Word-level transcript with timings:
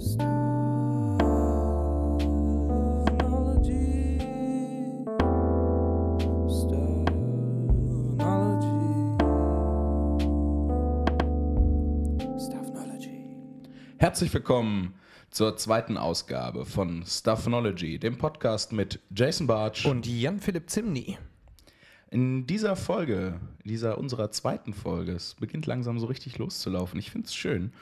Stuffnology. 0.00 0.20
Stuffnology. 6.46 7.18
Stuffnology. 12.38 13.10
Herzlich 13.96 14.32
willkommen 14.32 14.94
zur 15.30 15.56
zweiten 15.56 15.96
Ausgabe 15.96 16.64
von 16.64 17.04
Stuffnology, 17.04 17.98
dem 17.98 18.18
Podcast 18.18 18.70
mit 18.72 19.00
Jason 19.12 19.48
Bartsch. 19.48 19.84
Und 19.84 20.06
Jan-Philipp 20.06 20.70
Zimny. 20.70 21.18
in 22.12 22.46
dieser 22.46 22.76
Folge, 22.76 23.40
dieser 23.64 23.98
unserer 23.98 24.30
zweiten 24.30 24.74
Folge, 24.74 25.10
es 25.10 25.34
beginnt 25.34 25.66
langsam 25.66 25.98
so 25.98 26.06
richtig 26.06 26.38
loszulaufen. 26.38 27.00
Ich 27.00 27.10
finde 27.10 27.26
es 27.26 27.34
schön. 27.34 27.72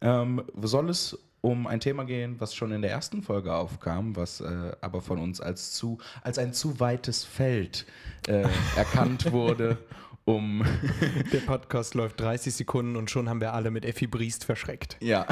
Ähm, 0.00 0.44
soll 0.62 0.88
es 0.88 1.18
um 1.44 1.66
ein 1.66 1.78
Thema 1.78 2.06
gehen, 2.06 2.36
was 2.38 2.54
schon 2.54 2.72
in 2.72 2.80
der 2.80 2.90
ersten 2.90 3.22
Folge 3.22 3.52
aufkam, 3.52 4.16
was 4.16 4.40
äh, 4.40 4.72
aber 4.80 5.02
von 5.02 5.18
uns 5.18 5.42
als 5.42 5.72
zu 5.74 5.98
als 6.22 6.38
ein 6.38 6.54
zu 6.54 6.80
weites 6.80 7.22
Feld 7.22 7.84
äh, 8.26 8.46
erkannt 8.76 9.30
wurde, 9.32 9.76
um 10.24 10.64
Der 11.34 11.40
Podcast 11.40 11.94
läuft 11.94 12.18
30 12.20 12.54
Sekunden 12.54 12.96
und 12.96 13.10
schon 13.10 13.28
haben 13.28 13.42
wir 13.42 13.52
alle 13.52 13.70
mit 13.70 13.84
Effi 13.84 14.06
Briest 14.06 14.46
verschreckt. 14.46 14.96
ja. 15.00 15.26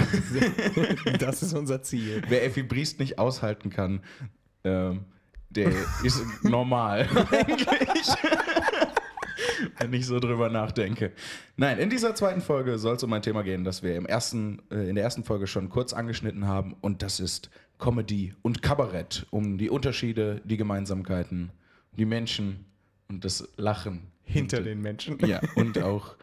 Das 1.18 1.42
ist 1.42 1.54
unser 1.54 1.82
Ziel. 1.82 2.20
Wer 2.28 2.44
Effi 2.44 2.62
Briest 2.62 3.00
nicht 3.00 3.18
aushalten 3.18 3.70
kann, 3.70 4.02
ähm, 4.64 5.06
der 5.48 5.72
ist 6.04 6.22
normal 6.42 7.08
eigentlich. 7.30 8.06
Wenn 9.78 9.92
ich 9.92 10.06
so 10.06 10.18
drüber 10.20 10.48
nachdenke. 10.48 11.12
Nein, 11.56 11.78
in 11.78 11.90
dieser 11.90 12.14
zweiten 12.14 12.40
Folge 12.40 12.78
soll 12.78 12.96
es 12.96 13.02
um 13.02 13.12
ein 13.12 13.22
Thema 13.22 13.42
gehen, 13.42 13.64
das 13.64 13.82
wir 13.82 13.96
im 13.96 14.06
ersten, 14.06 14.62
äh, 14.70 14.88
in 14.88 14.94
der 14.94 15.04
ersten 15.04 15.24
Folge 15.24 15.46
schon 15.46 15.68
kurz 15.68 15.92
angeschnitten 15.92 16.46
haben. 16.46 16.76
Und 16.80 17.02
das 17.02 17.20
ist 17.20 17.50
Comedy 17.78 18.34
und 18.42 18.62
Kabarett. 18.62 19.26
Um 19.30 19.58
die 19.58 19.70
Unterschiede, 19.70 20.40
die 20.44 20.56
Gemeinsamkeiten, 20.56 21.50
die 21.96 22.04
Menschen 22.04 22.64
und 23.08 23.24
das 23.24 23.48
Lachen. 23.56 24.08
Hinter 24.24 24.62
den 24.62 24.80
Menschen. 24.80 25.18
Ja, 25.26 25.40
und 25.56 25.82
auch 25.82 26.16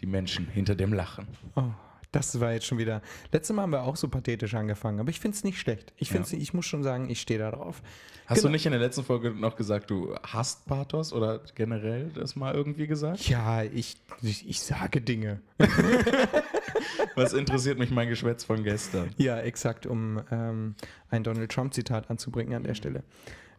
die 0.00 0.06
Menschen 0.06 0.46
hinter 0.46 0.74
dem 0.74 0.92
Lachen. 0.92 1.26
Oh, 1.54 1.70
das 2.14 2.38
war 2.40 2.52
jetzt 2.52 2.66
schon 2.66 2.78
wieder. 2.78 3.02
Letztes 3.32 3.54
Mal 3.54 3.62
haben 3.62 3.72
wir 3.72 3.82
auch 3.82 3.96
so 3.96 4.08
pathetisch 4.08 4.54
angefangen, 4.54 5.00
aber 5.00 5.10
ich 5.10 5.20
finde 5.20 5.36
es 5.36 5.44
nicht 5.44 5.58
schlecht. 5.58 5.92
Ich, 5.96 6.10
find's, 6.10 6.32
ich 6.32 6.54
muss 6.54 6.66
schon 6.66 6.82
sagen, 6.82 7.10
ich 7.10 7.20
stehe 7.20 7.38
da 7.38 7.50
drauf. 7.50 7.82
Hast 8.26 8.38
du 8.38 8.42
Genau. 8.44 8.52
nicht 8.52 8.66
in 8.66 8.72
der 8.72 8.80
letzten 8.80 9.04
Folge 9.04 9.30
noch 9.32 9.56
gesagt, 9.56 9.90
du 9.90 10.14
hast 10.22 10.66
Pathos 10.66 11.12
oder 11.12 11.40
generell 11.54 12.10
das 12.14 12.36
mal 12.36 12.54
irgendwie 12.54 12.86
gesagt? 12.86 13.28
Ja, 13.28 13.62
ich, 13.62 13.96
ich, 14.22 14.48
ich 14.48 14.60
sage 14.60 15.00
Dinge. 15.00 15.40
Was 17.16 17.32
interessiert 17.32 17.78
mich 17.78 17.90
mein 17.90 18.08
Geschwätz 18.08 18.44
von 18.44 18.64
gestern? 18.64 19.10
Ja, 19.18 19.38
exakt, 19.40 19.86
um 19.86 20.20
ähm, 20.30 20.74
ein 21.10 21.22
Donald 21.22 21.50
Trump-Zitat 21.52 22.10
anzubringen 22.10 22.54
an 22.54 22.62
der 22.64 22.74
Stelle. 22.74 23.02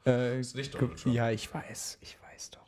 Äh, 0.05 0.39
Ist 0.39 0.55
nicht 0.55 0.73
Donald 0.73 0.97
Trump. 0.99 1.15
Ja, 1.15 1.29
ich 1.31 1.53
weiß, 1.53 1.99
ich 2.01 2.17
weiß 2.31 2.51
doch. 2.51 2.65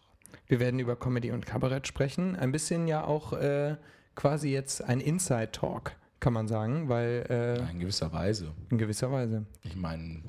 Wir 0.48 0.60
werden 0.60 0.80
über 0.80 0.96
Comedy 0.96 1.32
und 1.32 1.46
Kabarett 1.46 1.88
sprechen. 1.88 2.36
Ein 2.36 2.52
bisschen 2.52 2.88
ja 2.88 3.04
auch 3.04 3.34
äh, 3.34 3.76
quasi 4.18 4.50
jetzt 4.52 4.84
ein 4.84 5.00
Inside-Talk, 5.00 5.94
kann 6.20 6.34
man 6.34 6.50
sagen, 6.50 6.90
weil 6.90 7.26
äh, 7.30 7.72
In 7.72 7.80
gewisser 7.80 8.12
Weise. 8.12 8.52
in 8.70 8.78
gewisser 8.78 9.10
Weise. 9.12 9.46
Ich 9.64 9.78
meine, 9.78 10.23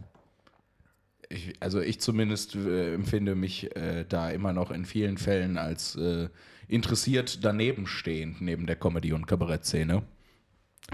ich, 1.28 1.54
also 1.60 1.80
ich 1.80 2.00
zumindest 2.00 2.54
äh, 2.54 2.94
empfinde 2.94 3.34
mich 3.34 3.74
äh, 3.74 4.04
da 4.08 4.30
immer 4.30 4.52
noch 4.52 4.70
in 4.70 4.84
vielen 4.84 5.18
Fällen 5.18 5.58
als 5.58 5.96
äh, 5.96 6.28
interessiert 6.68 7.44
daneben 7.44 7.86
stehend, 7.86 8.40
neben 8.40 8.66
der 8.66 8.76
Comedy- 8.76 9.12
und 9.14 9.26
Kabarettszene. 9.26 10.02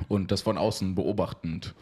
Und 0.08 0.30
das 0.32 0.42
von 0.42 0.56
außen 0.58 0.94
beobachtend. 0.94 1.74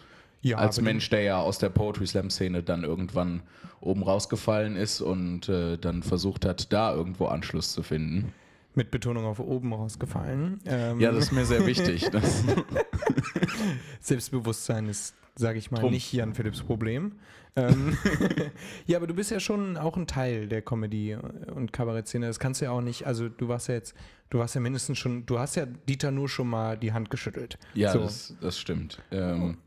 Ja, 0.43 0.57
als 0.59 0.81
Mensch, 0.81 1.09
der 1.09 1.23
ja 1.23 1.41
aus 1.41 1.59
der 1.59 1.69
Poetry 1.71 2.07
Slam 2.07 2.29
Szene 2.29 2.63
dann 2.63 2.83
irgendwann 2.85 3.43
oben 3.81 4.03
rausgefallen 4.03 4.77
ist 4.77 5.01
und 5.01 5.49
äh, 5.49 5.77
dann 5.79 6.03
versucht 6.03 6.45
hat, 6.45 6.73
da 6.73 6.93
irgendwo 6.95 7.27
Anschluss 7.27 7.73
zu 7.73 7.83
finden. 7.83 8.33
Mit 8.75 8.91
Betonung 8.91 9.25
auf 9.27 9.39
oben 9.39 9.73
rausgefallen. 9.75 10.61
Ähm, 10.67 10.99
Ja, 11.01 11.13
das 11.13 11.25
ist 11.25 11.33
mir 11.33 11.45
sehr 11.45 11.67
wichtig. 11.67 12.09
Das, 12.11 12.43
Selbstbewusstsein 14.01 14.87
ist, 14.89 15.15
sage 15.35 15.59
ich 15.59 15.71
mal, 15.71 15.79
Trumpf. 15.81 15.93
nicht 15.93 16.13
Jan 16.13 16.35
Philipps 16.35 16.63
Problem. 16.63 17.13
Ähm, 17.55 17.97
ja, 18.87 18.97
aber 18.97 19.07
du 19.07 19.15
bist 19.15 19.31
ja 19.31 19.41
schon 19.41 19.77
auch 19.77 19.97
ein 19.97 20.07
Teil 20.07 20.49
der 20.49 20.63
Comedy- 20.63 21.15
und 21.55 21.73
Kabarettszene. 21.73 22.27
Das 22.27 22.39
kannst 22.39 22.61
du 22.61 22.65
ja 22.67 22.71
auch 22.71 22.81
nicht, 22.81 23.07
also 23.07 23.29
du 23.29 23.49
warst 23.49 23.69
ja 23.69 23.75
jetzt, 23.75 23.95
du 24.31 24.39
warst 24.39 24.55
ja 24.55 24.61
mindestens 24.61 24.99
schon, 24.99 25.27
du 25.27 25.39
hast 25.39 25.57
ja 25.57 25.67
Dieter 25.67 26.11
nur 26.11 26.29
schon 26.29 26.49
mal 26.49 26.79
die 26.79 26.93
Hand 26.93 27.11
geschüttelt. 27.11 27.59
ja, 27.75 27.93
So. 27.93 28.01
das, 28.01 28.35
das 28.41 28.59
stimmt. 28.59 29.03
Ähm, 29.11 29.59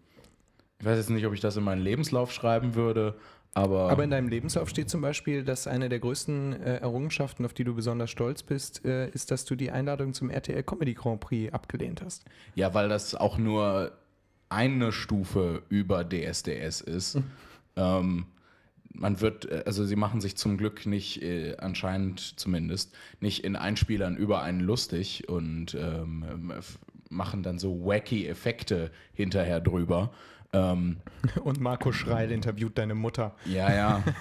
ich 0.80 0.86
weiß 0.86 0.98
jetzt 0.98 1.10
nicht, 1.12 1.26
ob 1.26 1.34
ich 1.34 1.40
das 1.42 1.58
in 1.58 1.64
meinen 1.64 1.82
Lebenslauf 1.82 2.32
schreiben 2.34 2.76
würde, 2.76 3.16
aber, 3.56 3.90
Aber 3.90 4.04
in 4.04 4.12
deinem 4.12 4.28
Lebenslauf 4.28 4.68
steht 4.68 4.90
zum 4.90 5.00
Beispiel, 5.00 5.46
dass 5.46 5.66
eine 5.66 5.88
der 5.88 6.00
größten 6.00 6.62
äh, 6.62 6.76
Errungenschaften, 6.80 7.46
auf 7.46 7.54
die 7.54 7.64
du 7.64 7.74
besonders 7.74 8.12
stolz 8.12 8.44
bist, 8.44 8.84
äh, 8.84 9.10
ist, 9.10 9.32
dass 9.32 9.46
du 9.46 9.56
die 9.56 9.72
Einladung 9.72 10.14
zum 10.14 10.30
RTL 10.30 10.62
Comedy 10.62 10.94
Grand 10.94 11.22
Prix 11.22 11.54
abgelehnt 11.54 12.02
hast. 12.04 12.26
ja, 12.56 12.74
weil 12.74 12.90
das 12.90 13.16
auch 13.16 13.38
nur 13.38 13.94
eine 14.50 14.92
Stufe 14.92 15.64
über 15.70 16.04
DSDS 16.04 16.82
ist. 16.82 17.18
ähm, 17.78 18.26
man 18.90 19.22
wird, 19.22 19.50
äh, 19.50 19.64
also 19.66 19.86
sie 19.86 19.96
machen 19.96 20.20
sich 20.20 20.36
zum 20.36 20.58
Glück 20.58 20.86
nicht, 20.86 21.22
äh, 21.24 21.56
anscheinend 21.58 22.38
zumindest, 22.38 22.94
nicht 23.22 23.46
in 23.46 23.56
Einspielern 23.56 24.18
über 24.18 24.42
einen 24.42 24.60
lustig 24.60 25.30
und 25.30 25.76
ähm, 25.76 26.52
machen 27.10 27.42
dann 27.42 27.58
so 27.58 27.86
wacky 27.86 28.28
Effekte 28.28 28.92
hinterher 29.14 29.62
drüber. 29.62 30.12
Ähm, 30.56 30.98
Und 31.44 31.60
Marco 31.60 31.92
Schreil 31.92 32.32
interviewt 32.32 32.78
deine 32.78 32.96
Mutter. 32.96 33.36
ja, 33.46 33.74
ja. 33.74 34.04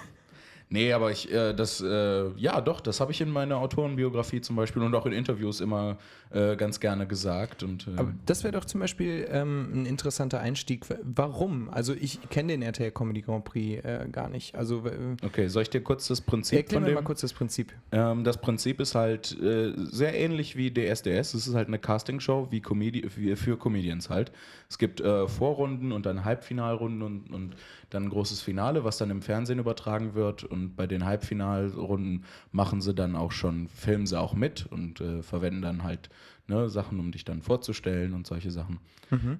Nee, 0.69 0.93
aber 0.93 1.11
ich, 1.11 1.31
äh, 1.31 1.53
das, 1.53 1.79
äh, 1.79 2.29
ja, 2.37 2.59
doch, 2.59 2.81
das 2.81 2.99
habe 2.99 3.11
ich 3.11 3.21
in 3.21 3.29
meiner 3.29 3.57
Autorenbiografie 3.57 4.41
zum 4.41 4.55
Beispiel 4.55 4.81
und 4.81 4.95
auch 4.95 5.05
in 5.05 5.13
Interviews 5.13 5.61
immer 5.61 5.97
äh, 6.31 6.55
ganz 6.55 6.79
gerne 6.79 7.05
gesagt. 7.05 7.61
Und, 7.61 7.87
äh, 7.87 7.91
Aber 7.97 8.13
das 8.25 8.43
wäre 8.43 8.53
doch 8.53 8.65
zum 8.65 8.81
Beispiel 8.81 9.27
ähm, 9.29 9.69
ein 9.73 9.85
interessanter 9.85 10.39
Einstieg. 10.39 10.85
Warum? 11.03 11.69
Also 11.69 11.93
ich 11.93 12.19
kenne 12.29 12.53
den 12.53 12.63
RTL 12.63 12.91
Comedy 12.91 13.21
Grand 13.21 13.45
Prix 13.45 13.85
äh, 13.85 14.07
gar 14.11 14.27
nicht. 14.27 14.55
Also 14.55 14.83
okay, 15.23 15.47
soll 15.47 15.61
ich 15.61 15.69
dir 15.69 15.81
kurz 15.81 16.07
das 16.07 16.21
Prinzip 16.21 16.57
erklär 16.57 16.81
von 16.81 16.89
mir 16.89 16.95
mal 16.95 17.03
kurz 17.03 17.21
das 17.21 17.33
Prinzip. 17.33 17.71
Ähm, 17.91 18.23
das 18.23 18.41
Prinzip 18.41 18.81
ist 18.81 18.95
halt 18.95 19.39
äh, 19.39 19.71
sehr 19.77 20.15
ähnlich 20.15 20.55
wie 20.55 20.73
DSDS. 20.73 21.35
Es 21.35 21.47
ist 21.47 21.53
halt 21.53 21.67
eine 21.67 21.77
Castingshow 21.77 22.47
wie 22.49 22.61
Comedi 22.61 23.07
für 23.09 23.57
Comedians 23.57 24.09
halt. 24.09 24.31
Es 24.67 24.79
gibt 24.79 25.01
Vorrunden 25.27 25.91
und 25.91 26.07
dann 26.07 26.25
Halbfinalrunden 26.25 27.03
und, 27.03 27.31
und 27.31 27.55
dann 27.89 28.03
ein 28.03 28.09
großes 28.09 28.41
Finale, 28.41 28.83
was 28.83 28.97
dann 28.97 29.09
im 29.09 29.21
Fernsehen 29.21 29.59
übertragen 29.59 30.13
wird. 30.13 30.43
Und 30.43 30.75
bei 30.75 30.87
den 30.87 31.05
Halbfinalrunden 31.05 32.23
machen 32.51 32.81
sie 32.81 32.93
dann 32.93 33.15
auch 33.15 33.31
schon, 33.31 33.67
filmen 33.67 34.07
sie 34.07 34.19
auch 34.19 34.33
mit 34.33 34.65
und 34.65 35.01
äh, 35.01 35.23
verwenden 35.23 35.61
dann 35.61 35.83
halt 35.83 36.09
ne, 36.47 36.69
Sachen, 36.69 36.99
um 36.99 37.11
dich 37.11 37.25
dann 37.25 37.41
vorzustellen 37.41 38.13
und 38.13 38.27
solche 38.27 38.51
Sachen. 38.51 38.79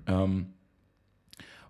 Ähm, 0.07 0.47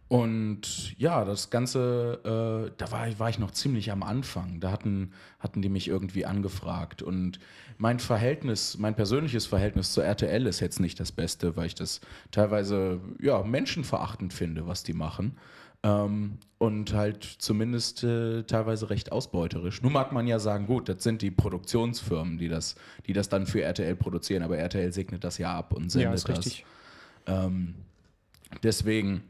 und 0.08 0.98
ja, 1.00 1.26
das 1.26 1.50
Ganze, 1.50 2.20
äh, 2.24 2.72
da 2.78 2.92
war, 2.92 3.20
war 3.20 3.30
ich 3.30 3.40
noch 3.40 3.52
ziemlich 3.52 3.92
am 3.92 4.04
Anfang. 4.04 4.60
Da 4.60 4.72
hatten, 4.72 5.14
hatten 5.40 5.64
die 5.64 5.70
mich 5.70 5.88
irgendwie 5.88 6.28
angefragt. 6.28 7.02
Und 7.02 7.40
mein 7.78 8.00
Verhältnis, 8.00 8.78
mein 8.78 8.96
persönliches 8.96 9.48
Verhältnis 9.48 9.94
zur 9.94 10.06
RTL 10.06 10.46
ist 10.46 10.60
jetzt 10.60 10.80
nicht 10.80 11.00
das 11.00 11.12
Beste, 11.12 11.56
weil 11.56 11.66
ich 11.66 11.76
das 11.76 12.02
teilweise 12.30 13.00
ja, 13.20 13.42
menschenverachtend 13.42 14.32
finde, 14.32 14.68
was 14.68 14.84
die 14.84 14.94
machen. 14.94 15.38
Ähm, 15.86 16.40
und 16.58 16.94
halt 16.94 17.24
zumindest 17.24 18.04
äh, 18.04 18.42
teilweise 18.44 18.90
recht 18.90 19.12
ausbeuterisch. 19.12 19.84
Nun 19.84 19.94
mag 19.94 20.12
man 20.12 20.26
ja 20.26 20.40
sagen, 20.40 20.66
gut, 20.66 20.90
das 20.90 21.04
sind 21.04 21.22
die 21.22 21.30
Produktionsfirmen, 21.30 22.40
die 22.40 22.48
das, 22.48 22.76
die 23.06 23.14
das 23.14 23.30
dann 23.30 23.46
für 23.46 23.62
RTL 23.62 23.96
produzieren, 23.96 24.42
aber 24.42 24.58
RTL 24.58 24.92
segnet 24.92 25.24
das 25.24 25.38
ja 25.38 25.56
ab 25.56 25.74
und 25.74 25.92
sendet 25.92 26.10
Ja, 26.10 26.14
ist 26.16 26.28
das. 26.28 26.40
richtig. 26.40 26.66
Ähm, 27.28 27.76
deswegen 28.64 29.22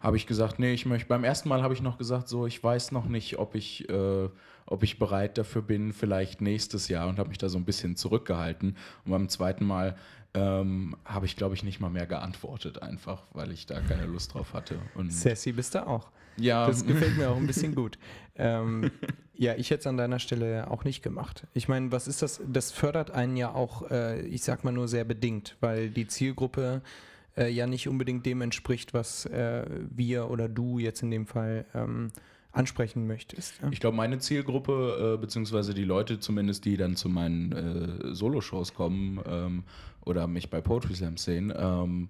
habe 0.00 0.16
ich 0.16 0.26
gesagt, 0.26 0.58
nee, 0.58 0.72
ich 0.72 0.84
möchte. 0.84 1.06
Beim 1.06 1.22
ersten 1.22 1.48
Mal 1.48 1.62
habe 1.62 1.74
ich 1.74 1.80
noch 1.80 1.96
gesagt, 1.96 2.28
so, 2.28 2.44
ich 2.46 2.62
weiß 2.62 2.90
noch 2.90 3.06
nicht, 3.06 3.38
ob 3.38 3.54
ich, 3.54 3.88
äh, 3.88 4.28
ob 4.66 4.82
ich 4.82 4.98
bereit 4.98 5.38
dafür 5.38 5.62
bin, 5.62 5.92
vielleicht 5.92 6.40
nächstes 6.40 6.88
Jahr 6.88 7.08
und 7.08 7.20
habe 7.20 7.28
mich 7.28 7.38
da 7.38 7.48
so 7.48 7.58
ein 7.58 7.64
bisschen 7.64 7.94
zurückgehalten. 7.94 8.76
Und 9.04 9.10
beim 9.12 9.28
zweiten 9.28 9.64
Mal 9.64 9.96
ähm, 10.34 10.96
habe 11.04 11.26
ich, 11.26 11.36
glaube 11.36 11.54
ich, 11.54 11.62
nicht 11.62 11.80
mal 11.80 11.90
mehr 11.90 12.06
geantwortet, 12.06 12.82
einfach, 12.82 13.22
weil 13.32 13.52
ich 13.52 13.66
da 13.66 13.80
keine 13.80 14.06
Lust 14.06 14.34
drauf 14.34 14.52
hatte. 14.52 14.78
Und 14.94 15.12
Sassy 15.12 15.52
bist 15.52 15.74
du 15.74 15.86
auch. 15.86 16.10
ja, 16.36 16.66
Das 16.66 16.84
gefällt 16.84 17.16
mir 17.16 17.30
auch 17.30 17.36
ein 17.36 17.46
bisschen 17.46 17.74
gut. 17.76 17.98
Ähm, 18.36 18.90
ja, 19.34 19.54
ich 19.54 19.70
hätte 19.70 19.80
es 19.80 19.86
an 19.86 19.96
deiner 19.96 20.18
Stelle 20.18 20.70
auch 20.70 20.84
nicht 20.84 21.02
gemacht. 21.02 21.46
Ich 21.54 21.68
meine, 21.68 21.92
was 21.92 22.08
ist 22.08 22.22
das? 22.22 22.40
Das 22.46 22.72
fördert 22.72 23.12
einen 23.12 23.36
ja 23.36 23.52
auch, 23.52 23.90
äh, 23.90 24.22
ich 24.26 24.42
sag 24.42 24.64
mal 24.64 24.72
nur 24.72 24.88
sehr 24.88 25.04
bedingt, 25.04 25.56
weil 25.60 25.88
die 25.90 26.08
Zielgruppe 26.08 26.82
äh, 27.36 27.48
ja 27.48 27.66
nicht 27.68 27.88
unbedingt 27.88 28.26
dem 28.26 28.42
entspricht, 28.42 28.92
was 28.94 29.26
äh, 29.26 29.64
wir 29.90 30.30
oder 30.30 30.48
du 30.48 30.78
jetzt 30.80 31.02
in 31.02 31.10
dem 31.12 31.26
Fall 31.26 31.64
ähm, 31.74 32.10
ansprechen 32.54 33.06
möchtest. 33.06 33.60
Ja? 33.60 33.68
Ich 33.70 33.80
glaube, 33.80 33.96
meine 33.96 34.18
Zielgruppe, 34.18 35.14
äh, 35.14 35.20
beziehungsweise 35.20 35.74
die 35.74 35.84
Leute 35.84 36.20
zumindest, 36.20 36.64
die 36.64 36.76
dann 36.76 36.96
zu 36.96 37.08
meinen 37.08 37.52
äh, 37.52 38.14
Soloshows 38.14 38.74
kommen 38.74 39.20
ähm, 39.26 39.64
oder 40.04 40.26
mich 40.26 40.50
bei 40.50 40.60
Poetry 40.60 40.94
Slam 40.94 41.16
sehen, 41.16 41.52
ähm, 41.56 42.08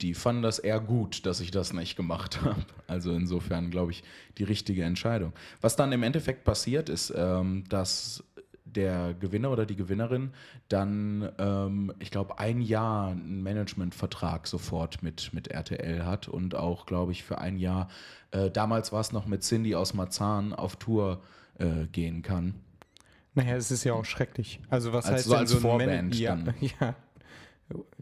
die 0.00 0.14
fanden 0.14 0.42
das 0.42 0.58
eher 0.58 0.80
gut, 0.80 1.24
dass 1.24 1.40
ich 1.40 1.50
das 1.50 1.72
nicht 1.72 1.96
gemacht 1.96 2.42
habe. 2.42 2.64
Also 2.86 3.12
insofern, 3.12 3.70
glaube 3.70 3.92
ich, 3.92 4.02
die 4.38 4.44
richtige 4.44 4.84
Entscheidung. 4.84 5.32
Was 5.60 5.76
dann 5.76 5.92
im 5.92 6.02
Endeffekt 6.02 6.44
passiert 6.44 6.88
ist, 6.88 7.12
ähm, 7.16 7.64
dass 7.68 8.24
der 8.64 9.14
Gewinner 9.14 9.50
oder 9.50 9.66
die 9.66 9.76
Gewinnerin 9.76 10.32
dann, 10.68 11.30
ähm, 11.38 11.92
ich 11.98 12.10
glaube, 12.10 12.38
ein 12.38 12.60
Jahr 12.62 13.08
einen 13.10 13.42
Managementvertrag 13.42 14.46
sofort 14.46 15.02
mit, 15.02 15.32
mit 15.34 15.48
RTL 15.48 16.04
hat 16.04 16.28
und 16.28 16.54
auch, 16.54 16.86
glaube 16.86 17.12
ich, 17.12 17.22
für 17.24 17.38
ein 17.38 17.58
Jahr, 17.58 17.88
äh, 18.30 18.50
damals 18.50 18.90
war 18.92 19.00
es 19.00 19.12
noch 19.12 19.26
mit 19.26 19.42
Cindy 19.42 19.74
aus 19.74 19.92
Marzahn, 19.94 20.52
auf 20.54 20.76
Tour 20.76 21.20
äh, 21.58 21.86
gehen 21.92 22.22
kann. 22.22 22.54
Naja, 23.34 23.56
es 23.56 23.70
ist 23.70 23.84
ja 23.84 23.92
auch 23.94 24.04
schrecklich. 24.04 24.60
Also 24.70 24.92
was 24.92 25.06
Als- 25.06 25.14
heißt 25.16 25.24
so 25.28 25.34
als 25.36 25.50
so 25.50 25.56
ein 25.56 25.62
Vorband 25.62 26.10
Man- 26.10 26.12
ja, 26.12 26.36
dann. 26.36 26.54
ja. 26.80 26.94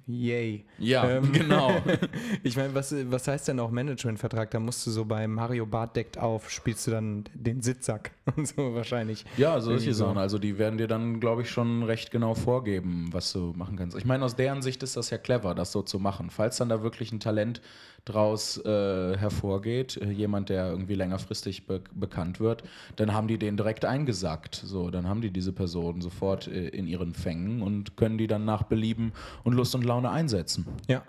Yay. 0.06 0.64
Ja, 0.79 1.09
Ähm, 1.09 1.32
genau. 1.32 1.81
Ich 2.43 2.56
meine, 2.56 2.75
was, 2.75 2.94
was 3.11 3.29
heißt 3.29 3.49
denn 3.49 3.61
auch 3.61 3.70
Managementvertrag? 3.70 4.50
Da 4.50 4.59
musst 4.59 4.87
du 4.87 4.91
so 4.91 5.05
bei 5.05 5.26
Mario 5.29 5.64
Bart 5.67 5.94
deckt 5.97 6.19
auf, 6.19 6.50
spielst 6.50 6.87
du 6.87 6.91
dann 6.91 7.25
den 7.35 7.62
Sitzsack 7.62 8.12
und 8.37 8.49
so 8.49 8.75
wahrscheinlich. 8.75 9.25
Ja, 9.37 9.61
solche. 9.61 9.94
Sachen. 9.94 10.19
Also 10.19 10.38
die 10.38 10.59
werden 10.59 10.79
dir 10.79 10.88
dann, 10.88 11.20
glaube 11.20 11.43
ich, 11.43 11.50
schon 11.50 11.82
recht 11.82 12.11
genau 12.11 12.35
vorgeben, 12.35 13.09
was 13.12 13.32
du 13.32 13.53
machen 13.56 13.76
kannst. 13.76 13.97
Ich 13.97 14.05
meine, 14.05 14.25
aus 14.25 14.37
deren 14.37 14.62
Sicht 14.62 14.82
ist 14.82 14.97
das 14.97 15.11
ja 15.11 15.19
clever, 15.19 15.55
das 15.55 15.73
so 15.73 15.82
zu 15.82 15.99
machen. 15.99 16.31
Falls 16.31 16.56
dann 16.56 16.69
da 16.69 16.82
wirklich 16.82 17.12
ein 17.12 17.20
Talent 17.20 17.61
draus 18.04 18.58
äh, 18.64 19.16
hervorgeht, 19.16 19.96
äh, 19.96 20.10
jemand, 20.10 20.49
der 20.49 20.70
irgendwie 20.70 20.94
längerfristig 20.94 21.66
be 21.66 21.82
bekannt 21.94 22.40
wird, 22.40 22.64
dann 22.96 23.12
haben 23.12 23.28
die 23.28 23.38
den 23.38 23.56
direkt 23.56 23.84
eingesackt. 23.84 24.56
So, 24.56 24.90
dann 24.90 25.08
haben 25.08 25.20
die 25.20 25.31
diese 25.31 25.52
Person 25.52 26.00
sofort 26.00 26.49
äh, 26.49 26.69
in 26.69 26.87
ihren 26.87 27.14
Fängen 27.14 27.62
und 27.62 27.96
können 27.96 28.19
die 28.19 28.26
dann 28.26 28.44
nach 28.44 28.64
Belieben 28.64 29.12
und 29.44 29.54
Lust 29.54 29.75
und 29.75 29.84
Laune 29.84 30.10
einsetzen. 30.10 30.66
Ja. 30.88 31.02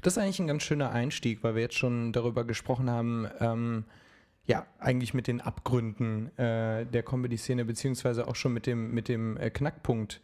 Das 0.00 0.16
ist 0.16 0.22
eigentlich 0.22 0.38
ein 0.38 0.46
ganz 0.46 0.62
schöner 0.62 0.92
Einstieg, 0.92 1.42
weil 1.42 1.56
wir 1.56 1.62
jetzt 1.62 1.74
schon 1.74 2.12
darüber 2.12 2.44
gesprochen 2.44 2.88
haben, 2.88 3.26
ähm, 3.40 3.84
ja, 4.46 4.64
eigentlich 4.78 5.12
mit 5.12 5.26
den 5.26 5.40
Abgründen 5.40 6.36
äh, 6.38 6.86
der 6.86 7.02
Comedy-Szene, 7.02 7.64
beziehungsweise 7.64 8.28
auch 8.28 8.36
schon 8.36 8.52
mit 8.54 8.66
dem, 8.66 8.94
mit 8.94 9.08
dem 9.08 9.36
äh, 9.36 9.50
Knackpunkt 9.50 10.20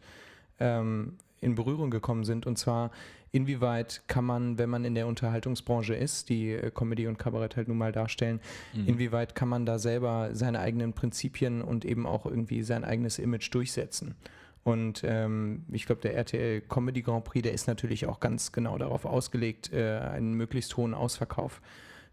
ähm, 0.59 1.17
in 1.41 1.55
Berührung 1.55 1.91
gekommen 1.91 2.23
sind. 2.23 2.47
Und 2.47 2.57
zwar, 2.57 2.91
inwieweit 3.35 4.03
kann 4.07 4.23
man, 4.23 4.57
wenn 4.57 4.69
man 4.69 4.85
in 4.85 4.95
der 4.95 5.07
Unterhaltungsbranche 5.07 5.93
ist, 5.93 6.29
die 6.29 6.51
äh, 6.51 6.71
Comedy 6.71 7.07
und 7.07 7.19
Kabarett 7.19 7.57
halt 7.57 7.67
nun 7.67 7.77
mal 7.77 7.91
darstellen, 7.91 8.39
inwieweit 8.87 9.35
kann 9.35 9.49
man 9.49 9.65
da 9.65 9.77
selber 9.77 10.29
seine 10.31 10.59
eigenen 10.59 10.93
Prinzipien 10.93 11.61
und 11.61 11.83
eben 11.83 12.07
auch 12.07 12.25
irgendwie 12.25 12.63
sein 12.63 12.85
eigenes 12.85 13.19
Image 13.19 13.53
durchsetzen? 13.53 14.15
Und 14.63 15.03
ähm, 15.05 15.65
ich 15.71 15.85
glaube, 15.85 16.01
der 16.01 16.15
RTL 16.15 16.61
Comedy 16.61 17.01
Grand 17.01 17.25
Prix, 17.25 17.43
der 17.43 17.53
ist 17.53 17.67
natürlich 17.67 18.07
auch 18.07 18.19
ganz 18.19 18.51
genau 18.53 18.77
darauf 18.77 19.05
ausgelegt, 19.05 19.71
äh, 19.73 19.99
einen 19.99 20.33
möglichst 20.33 20.75
hohen 20.77 20.93
Ausverkauf 20.93 21.61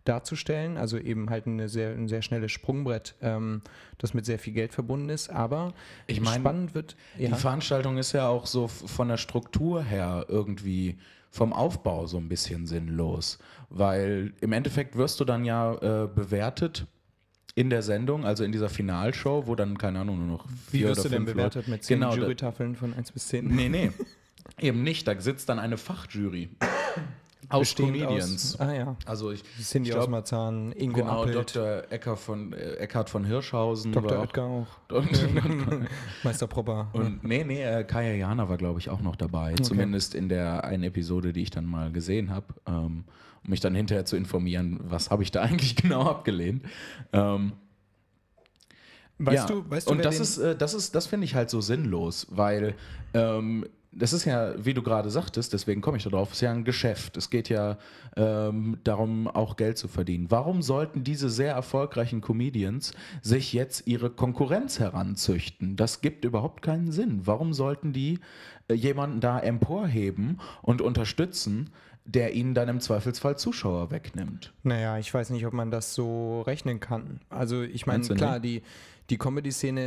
darzustellen. 0.05 0.77
Also 0.77 0.99
eben 0.99 1.31
halt 1.31 1.47
eine 1.47 1.69
sehr, 1.69 1.91
ein 1.91 2.09
sehr 2.09 2.23
schnelles 2.23 2.53
Sprungbrett, 2.53 3.15
ähm, 3.23 3.63
das 3.99 4.15
mit 4.15 4.27
sehr 4.27 4.39
viel 4.39 4.53
Geld 4.53 4.73
verbunden 4.73 5.09
ist. 5.09 5.31
Aber 5.31 5.73
Ich 6.07 6.21
mein, 6.21 6.41
spannend 6.41 6.75
wird. 6.75 6.97
Die 7.19 7.29
Veranstaltung 7.29 7.99
ist 7.99 8.13
ja 8.13 8.29
auch 8.29 8.47
so 8.47 8.69
von 8.69 9.09
der 9.09 9.17
Struktur 9.17 9.83
her 9.83 10.27
irgendwie 10.29 10.99
vom 11.31 11.53
Aufbau 11.55 12.07
so 12.07 12.19
ein 12.19 12.29
bisschen 12.29 12.67
sinnlos, 12.67 13.39
weil 13.71 14.35
im 14.43 14.53
Endeffekt 14.53 14.97
wirst 14.97 15.19
du 15.19 15.25
dann 15.25 15.47
ja 15.47 15.75
äh, 15.75 16.07
bewertet 16.07 16.87
in 17.55 17.71
der 17.71 17.83
Sendung, 17.83 18.25
also 18.25 18.45
in 18.45 18.53
dieser 18.53 18.69
Finalshow, 18.69 19.47
wo 19.47 19.55
dann, 19.55 19.77
keine 19.79 20.01
Ahnung, 20.01 20.19
nur 20.19 20.39
noch 20.39 20.47
Wie 20.71 20.79
vier 20.79 20.89
wirst 20.89 21.01
oder 21.01 21.11
du 21.11 21.15
denn 21.17 21.25
bewertet 21.25 21.55
Leute, 21.63 21.71
mit 21.71 21.85
zehn 21.85 22.01
genau, 22.01 22.15
Jurytafeln 22.15 22.77
von 22.77 22.95
1 22.95 23.13
bis 23.13 23.29
10? 23.29 23.47
Nee, 23.47 23.69
nee, 23.69 23.93
eben 24.61 24.83
nicht. 24.83 25.07
Da 25.07 25.19
sitzt 25.19 25.49
dann 25.49 25.59
eine 25.59 25.77
Fachjury 25.77 26.51
aus 27.49 27.75
Comedians. 27.75 28.55
Aus, 28.55 28.61
ah 28.61 28.73
ja. 28.73 28.97
Also 29.05 29.31
ich, 29.31 29.43
Cindy 29.61 29.91
ich 29.91 29.95
glaub, 29.95 30.09
Marzahn, 30.09 30.73
Ingo 30.73 31.01
genau, 31.01 31.23
Appelt, 31.23 31.55
Dr. 31.55 31.85
Ecker 31.91 32.17
von, 32.17 32.53
äh, 32.53 32.75
Eckhard 32.75 33.11
von 33.11 33.25
Hirschhausen. 33.25 33.93
Dr. 33.93 34.11
war 34.11 34.19
auch- 34.19 34.23
Oetker 34.23 34.45
auch, 34.45 34.67
Und, 34.93 35.89
Meister 36.25 36.47
Propper. 36.47 36.89
Und 36.93 37.25
nee, 37.25 37.45
nee, 37.45 37.63
äh, 37.63 37.85
Kaya 37.85 38.15
Jana 38.15 38.49
war, 38.49 38.57
glaube 38.57 38.79
ich, 38.81 38.91
auch 38.91 39.01
noch 39.01 39.17
dabei. 39.17 39.55
Zumindest 39.55 40.15
in 40.15 40.29
der 40.29 40.65
einen 40.65 40.85
Episode, 40.85 41.33
die 41.33 41.43
ich 41.43 41.51
dann 41.51 41.67
mal 41.67 41.93
gesehen 41.93 42.31
habe. 42.31 42.47
Ähm, 42.67 43.05
um 43.45 43.51
mich 43.51 43.61
dann 43.61 43.75
hinterher 43.75 44.05
zu 44.05 44.17
informieren, 44.17 44.79
was 44.83 45.11
habe 45.11 45.23
ich 45.23 45.31
da 45.31 45.43
eigentlich 45.43 45.77
genau 45.77 46.03
abgelehnt. 46.03 46.65
Ähm, 47.13 47.53
weißt 49.19 49.49
ja. 49.49 49.55
du, 49.55 49.69
weißt 49.71 49.89
du, 49.89 49.93
und 49.93 49.99
wer 49.99 50.05
das 50.05 50.21
ist, 50.21 50.39
äh, 50.39 50.57
das 50.57 50.75
ist, 50.75 50.95
das 50.95 51.07
finde 51.07 51.25
ich 51.25 51.35
halt 51.35 51.51
so 51.51 51.61
sinnlos, 51.61 52.27
weil 52.31 52.75
ähm, 53.15 53.67
das 53.93 54.13
ist 54.13 54.25
ja, 54.25 54.55
wie 54.65 54.73
du 54.75 54.83
gerade 54.83 55.11
sagtest, 55.11 55.53
deswegen 55.53 55.83
komme 55.83 55.99
ich 55.99 56.05
da 56.05 56.11
drauf, 56.11 56.33
ist 56.33 56.41
ja 56.41 56.51
ein 56.51 56.65
Geschäft. 56.65 57.17
Es 57.17 57.29
geht 57.29 57.51
ja 57.51 57.77
ähm, 58.17 58.79
darum, 58.85 59.29
auch 59.29 59.57
Geld 59.57 59.77
zu 59.77 59.87
verdienen. 59.87 60.31
Warum 60.31 60.63
sollten 60.63 61.05
diese 61.05 61.29
sehr 61.29 61.53
erfolgreichen 61.53 62.23
Comedians 62.23 62.93
sich 63.21 63.53
jetzt 63.53 63.87
ihre 63.87 64.09
Konkurrenz 64.09 64.79
heranzüchten? 64.79 65.77
Das 65.77 66.01
gibt 66.01 66.25
überhaupt 66.25 66.63
keinen 66.63 66.91
Sinn. 66.91 67.21
Warum 67.27 67.53
sollten 67.53 67.93
die 67.93 68.19
äh, 68.69 68.75
jemanden 68.75 69.21
da 69.21 69.39
emporheben 69.39 70.41
und 70.63 70.81
unterstützen, 70.81 71.71
der 72.05 72.35
ihnen 72.35 72.55
dann 72.55 72.69
im 72.69 72.81
Zweifelsfall 72.81 73.37
Zuschauer 73.37 73.91
wegnimmt? 73.91 74.53
Naja, 74.63 74.99
ich 74.99 75.13
weiß 75.13 75.31
nicht, 75.31 75.47
ob 75.47 75.53
man 75.53 75.71
das 75.71 75.95
so 75.95 76.43
rechnen 76.43 76.81
kann. 76.81 77.21
Also 77.29 77.63
ich 77.63 77.87
meine, 77.87 78.05
klar, 78.07 78.41
die, 78.41 78.63
die 79.11 79.19
Comedy-Szene 79.19 79.81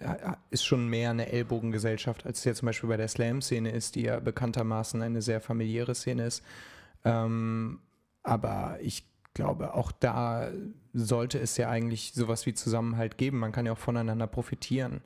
äh, 0.00 0.32
ist 0.50 0.64
schon 0.64 0.86
mehr 0.88 1.10
eine 1.10 1.30
Ellbogengesellschaft, 1.32 2.26
als 2.26 2.38
es 2.40 2.44
ja 2.44 2.54
zum 2.54 2.66
Beispiel 2.66 2.88
bei 2.88 2.96
der 2.96 3.08
Slam-Szene 3.08 3.70
ist, 3.70 3.94
die 3.96 4.02
ja 4.02 4.20
bekanntermaßen 4.20 5.00
eine 5.02 5.22
sehr 5.22 5.40
familiäre 5.40 5.94
Szene 5.94 6.26
ist. 6.26 6.42
Ähm, 7.04 7.80
aber 8.22 8.78
ich 8.80 9.04
glaube, 9.34 9.74
auch 9.74 9.90
da 9.92 10.50
sollte 10.92 11.38
es 11.38 11.56
ja 11.56 11.68
eigentlich 11.70 12.12
sowas 12.14 12.46
wie 12.46 12.54
Zusammenhalt 12.54 13.16
geben. 13.18 13.38
Man 13.38 13.50
kann 13.52 13.66
ja 13.66 13.72
auch 13.72 13.78
voneinander 13.78 14.26
profitieren. 14.26 15.00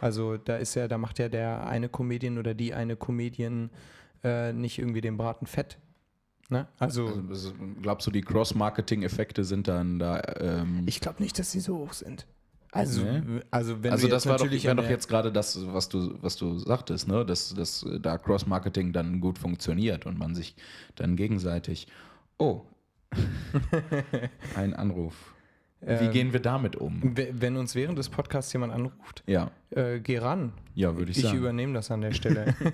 Also 0.00 0.36
da 0.36 0.56
ist 0.56 0.74
ja, 0.74 0.88
da 0.88 0.98
macht 0.98 1.18
ja 1.18 1.28
der 1.28 1.66
eine 1.66 1.88
Comedian 1.88 2.38
oder 2.38 2.54
die 2.54 2.74
eine 2.74 2.96
Comedian 2.96 3.70
äh, 4.24 4.52
nicht 4.52 4.78
irgendwie 4.78 5.00
den 5.02 5.16
Braten 5.16 5.46
fett. 5.46 5.78
Ne? 6.48 6.66
Also, 6.78 7.06
Also, 7.08 7.20
das- 7.22 7.54
glaubst 7.82 8.06
du, 8.06 8.10
die 8.10 8.22
Cross-Marketing-Effekte 8.22 9.44
sind 9.44 9.68
dann 9.68 9.98
da? 9.98 10.22
Ähm, 10.40 10.82
ich 10.86 11.00
glaube 11.00 11.22
nicht, 11.22 11.38
dass 11.38 11.52
sie 11.52 11.60
so 11.60 11.76
hoch 11.78 11.92
sind. 11.92 12.26
Also, 12.72 13.02
Nee. 13.02 13.40
also 13.50 13.82
wenn 13.82 13.92
also 13.92 14.08
das 14.08 14.26
war 14.26 14.36
doch, 14.38 14.46
doch 14.48 14.88
jetzt 14.90 15.08
gerade 15.08 15.32
das, 15.32 15.58
was 15.72 15.88
du, 15.88 16.18
was 16.22 16.36
du 16.36 16.58
sagtest, 16.58 17.08
ne? 17.08 17.24
dass, 17.24 17.54
dass 17.54 17.86
da 18.00 18.18
Cross-Marketing 18.18 18.92
dann 18.92 19.20
gut 19.20 19.38
funktioniert 19.38 20.04
und 20.06 20.18
man 20.18 20.34
sich 20.34 20.54
dann 20.96 21.16
gegenseitig. 21.16 21.86
Oh, 22.38 22.62
ein 24.56 24.74
Anruf. 24.74 25.34
Wie 25.80 25.86
Ähm, 25.92 26.10
gehen 26.10 26.32
wir 26.32 26.40
damit 26.40 26.76
um? 26.76 27.16
We- 27.16 27.30
Wenn 27.32 27.56
uns 27.56 27.74
während 27.74 27.98
des 27.98 28.08
Podcasts 28.08 28.52
jemand 28.52 28.72
anruft, 28.72 29.22
Ja, 29.26 29.50
äh, 29.70 30.00
geh 30.00 30.18
ran. 30.18 30.52
ja, 30.74 30.96
würde 30.96 31.10
ich, 31.12 31.18
Ich, 31.18 31.24
sagen. 31.24 31.38
übernehme 31.38 31.74
das 31.74 31.90
an 31.90 32.00
der 32.00 32.12
Stelle. 32.12 32.54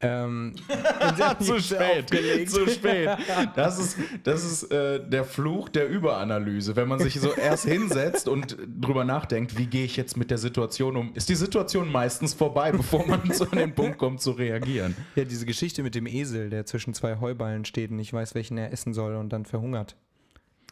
ähm, 0.00 0.54
zu 1.40 1.60
spät, 1.60 2.04
aufgelegt. 2.04 2.50
zu 2.50 2.68
spät. 2.68 3.10
Das 3.54 3.78
ist, 3.78 3.96
das 4.22 4.44
ist 4.44 4.70
äh, 4.70 5.00
der 5.06 5.24
Fluch 5.24 5.68
der 5.68 5.88
Überanalyse, 5.88 6.76
wenn 6.76 6.88
man 6.88 6.98
sich 6.98 7.20
so 7.20 7.32
erst 7.32 7.64
hinsetzt 7.66 8.28
und 8.28 8.56
drüber 8.80 9.04
nachdenkt, 9.04 9.58
wie 9.58 9.66
gehe 9.66 9.84
ich 9.84 9.96
jetzt 9.96 10.16
mit 10.16 10.30
der 10.30 10.38
Situation 10.38 10.96
um, 10.96 11.14
ist 11.14 11.28
die 11.28 11.34
Situation 11.34 11.90
meistens 11.90 12.34
vorbei, 12.34 12.72
bevor 12.72 13.06
man 13.06 13.30
zu 13.32 13.44
den 13.46 13.74
Punkt 13.74 13.98
kommt 13.98 14.20
zu 14.20 14.32
reagieren. 14.32 14.96
Ja, 15.16 15.24
diese 15.24 15.46
Geschichte 15.46 15.82
mit 15.82 15.94
dem 15.94 16.06
Esel, 16.06 16.50
der 16.50 16.64
zwischen 16.66 16.94
zwei 16.94 17.18
Heuballen 17.20 17.64
steht 17.64 17.90
und 17.90 17.96
nicht 17.96 18.12
weiß, 18.12 18.34
welchen 18.34 18.58
er 18.58 18.72
essen 18.72 18.94
soll 18.94 19.16
und 19.16 19.30
dann 19.30 19.44
verhungert. 19.44 19.96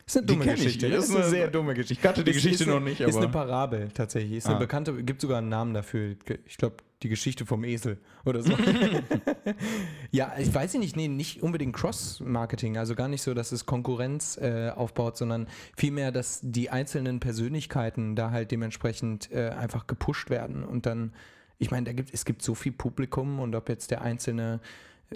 Ist 0.08 0.16
eine 0.16 0.26
dumme 0.26 0.44
ich, 0.46 0.50
Geschichte. 0.54 0.86
die 0.86 0.92
Das 0.92 1.04
ist 1.04 1.10
ist 1.10 1.16
eine 1.16 1.24
eine- 1.24 1.30
sehr 1.30 1.48
dumme 1.48 1.74
Geschichte. 1.74 1.92
Ich 1.92 2.00
kannte 2.02 2.24
die 2.24 2.32
Geschichte 2.32 2.64
ist 2.64 2.68
noch 2.68 2.76
eine- 2.76 2.84
nicht, 2.86 3.00
Ist 3.00 3.14
eine 3.16 3.26
aber- 3.26 3.44
Parabel 3.46 3.88
tatsächlich. 3.92 4.38
Ist 4.38 4.46
eine 4.46 4.56
Ah. 4.56 4.58
bekannte, 4.58 4.94
gibt 5.04 5.20
sogar 5.20 5.38
einen 5.38 5.50
Namen 5.50 5.74
dafür. 5.74 6.16
Ich 6.46 6.56
glaube, 6.56 6.76
die 7.02 7.08
Geschichte 7.10 7.44
vom 7.46 7.62
Esel 7.62 7.98
oder 8.24 8.42
so. 8.42 8.52
ja, 10.10 10.32
ich 10.38 10.52
weiß 10.52 10.74
nicht, 10.74 10.96
nee, 10.96 11.08
nicht 11.08 11.42
unbedingt 11.42 11.74
Cross-Marketing, 11.76 12.76
also 12.76 12.94
gar 12.94 13.08
nicht 13.08 13.22
so, 13.22 13.34
dass 13.34 13.52
es 13.52 13.66
Konkurrenz 13.66 14.36
äh, 14.38 14.70
aufbaut, 14.74 15.16
sondern 15.16 15.46
vielmehr, 15.76 16.10
dass 16.12 16.40
die 16.42 16.70
einzelnen 16.70 17.20
Persönlichkeiten 17.20 18.16
da 18.16 18.30
halt 18.30 18.50
dementsprechend 18.50 19.30
äh, 19.32 19.50
einfach 19.50 19.86
gepusht 19.86 20.30
werden 20.30 20.64
und 20.64 20.86
dann, 20.86 21.12
ich 21.58 21.70
meine, 21.70 21.84
da 21.86 21.92
gibt, 21.92 22.12
es 22.14 22.24
gibt 22.24 22.42
so 22.42 22.54
viel 22.54 22.72
Publikum 22.72 23.40
und 23.40 23.54
ob 23.54 23.68
jetzt 23.68 23.90
der 23.90 24.02
einzelne 24.02 24.60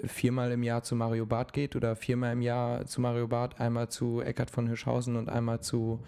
viermal 0.05 0.51
im 0.51 0.63
Jahr 0.63 0.83
zu 0.83 0.95
Mario 0.95 1.25
Barth 1.25 1.53
geht 1.53 1.75
oder 1.75 1.95
viermal 1.95 2.33
im 2.33 2.41
Jahr 2.41 2.85
zu 2.85 3.01
Mario 3.01 3.27
Barth, 3.27 3.59
einmal 3.59 3.89
zu 3.89 4.21
Eckhard 4.21 4.49
von 4.49 4.67
Hirschhausen 4.67 5.15
und 5.15 5.29
einmal 5.29 5.61
zu 5.61 5.99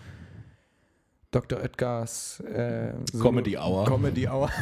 Dr. 1.32 1.60
Oetkers 1.60 2.40
äh, 2.42 2.94
Comedy 3.22 3.58
Hour. 3.58 3.86
Comedy 3.86 4.28
Hour. 4.28 4.50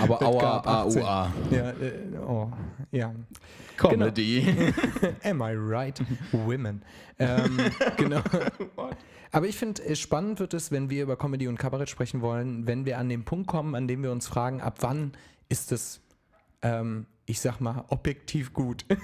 Aber 0.00 0.20
Wettgab 0.20 0.66
Aua, 0.66 0.86
18. 0.86 1.02
AUA. 1.02 1.32
Ja, 1.50 1.70
äh, 1.70 2.18
oh, 2.26 2.50
ja. 2.90 3.14
Comedy. 3.76 4.72
Am 5.22 5.42
I 5.42 5.54
right? 5.54 6.00
Women. 6.32 6.82
Ähm, 7.18 7.58
genau. 7.96 8.22
Aber 9.30 9.46
ich 9.46 9.56
finde, 9.56 9.82
äh, 9.84 9.94
spannend 9.94 10.40
wird 10.40 10.54
es, 10.54 10.72
wenn 10.72 10.90
wir 10.90 11.02
über 11.02 11.16
Comedy 11.16 11.48
und 11.48 11.58
Kabarett 11.58 11.90
sprechen 11.90 12.20
wollen, 12.20 12.66
wenn 12.66 12.84
wir 12.84 12.98
an 12.98 13.08
den 13.08 13.24
Punkt 13.24 13.46
kommen, 13.46 13.74
an 13.74 13.86
dem 13.86 14.02
wir 14.02 14.10
uns 14.10 14.26
fragen, 14.26 14.60
ab 14.60 14.78
wann 14.80 15.12
ist 15.48 15.72
es 15.72 16.00
ähm, 16.62 17.06
ich 17.26 17.40
sag 17.40 17.60
mal, 17.60 17.84
objektiv 17.88 18.52
gut. 18.52 18.84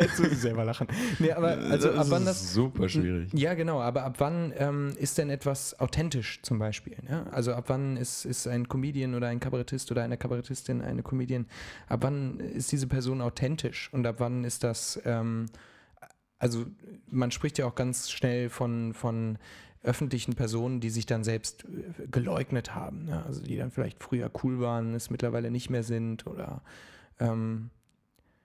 Jetzt 0.00 0.18
muss 0.20 0.32
ich 0.32 0.38
selber 0.38 0.64
lachen. 0.64 0.86
Nee, 1.18 1.32
aber 1.32 1.48
also 1.58 1.88
Das 1.88 1.98
ab 1.98 2.06
wann 2.10 2.22
ist 2.22 2.28
das. 2.28 2.52
super 2.52 2.88
schwierig. 2.88 3.32
Ja, 3.32 3.54
genau, 3.54 3.80
aber 3.80 4.04
ab 4.04 4.16
wann 4.18 4.52
ähm, 4.56 4.92
ist 4.98 5.18
denn 5.18 5.30
etwas 5.30 5.78
authentisch 5.80 6.40
zum 6.42 6.58
Beispiel? 6.58 6.96
Ja? 7.08 7.24
Also 7.30 7.54
ab 7.54 7.64
wann 7.68 7.96
ist, 7.96 8.24
ist 8.24 8.46
ein 8.46 8.68
Comedian 8.68 9.14
oder 9.14 9.28
ein 9.28 9.40
Kabarettist 9.40 9.90
oder 9.90 10.02
eine 10.02 10.16
Kabarettistin 10.16 10.82
eine 10.82 11.02
Comedian, 11.02 11.46
ab 11.88 12.00
wann 12.02 12.40
ist 12.40 12.70
diese 12.72 12.86
Person 12.86 13.20
authentisch 13.20 13.88
und 13.92 14.06
ab 14.06 14.16
wann 14.18 14.44
ist 14.44 14.62
das, 14.64 15.00
ähm, 15.04 15.46
also 16.38 16.66
man 17.10 17.30
spricht 17.30 17.58
ja 17.58 17.66
auch 17.66 17.74
ganz 17.74 18.10
schnell 18.10 18.50
von, 18.50 18.92
von 18.92 19.38
öffentlichen 19.84 20.34
Personen, 20.34 20.80
die 20.80 20.90
sich 20.90 21.06
dann 21.06 21.24
selbst 21.24 21.64
äh, 21.64 22.06
geleugnet 22.10 22.74
haben. 22.74 23.04
Ne? 23.04 23.22
Also 23.26 23.42
die 23.42 23.56
dann 23.56 23.70
vielleicht 23.70 24.02
früher 24.02 24.30
cool 24.42 24.60
waren, 24.60 24.94
es 24.94 25.10
mittlerweile 25.10 25.50
nicht 25.50 25.70
mehr 25.70 25.82
sind 25.82 26.26
oder 26.26 26.62
ähm, 27.20 27.70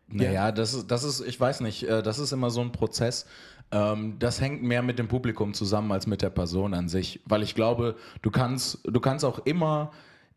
Naja, 0.08 0.52
das 0.52 0.74
ist, 0.74 0.88
das 0.92 1.04
ist, 1.04 1.22
ich 1.22 1.40
weiß 1.40 1.62
nicht, 1.62 1.84
äh, 1.84 2.04
das 2.04 2.20
ist 2.20 2.32
immer 2.32 2.50
so 2.50 2.62
ein 2.62 2.72
Prozess. 2.72 3.26
Ähm, 3.72 4.18
Das 4.20 4.42
hängt 4.42 4.64
mehr 4.64 4.82
mit 4.82 5.00
dem 5.00 5.08
Publikum 5.08 5.54
zusammen 5.54 5.92
als 5.92 6.08
mit 6.08 6.22
der 6.22 6.32
Person 6.32 6.74
an 6.74 6.90
sich. 6.90 7.22
Weil 7.26 7.44
ich 7.44 7.56
glaube, 7.56 7.96
du 8.22 8.32
kannst, 8.32 8.80
du 8.84 9.00
kannst 9.00 9.24
auch 9.24 9.40
immer 9.46 9.92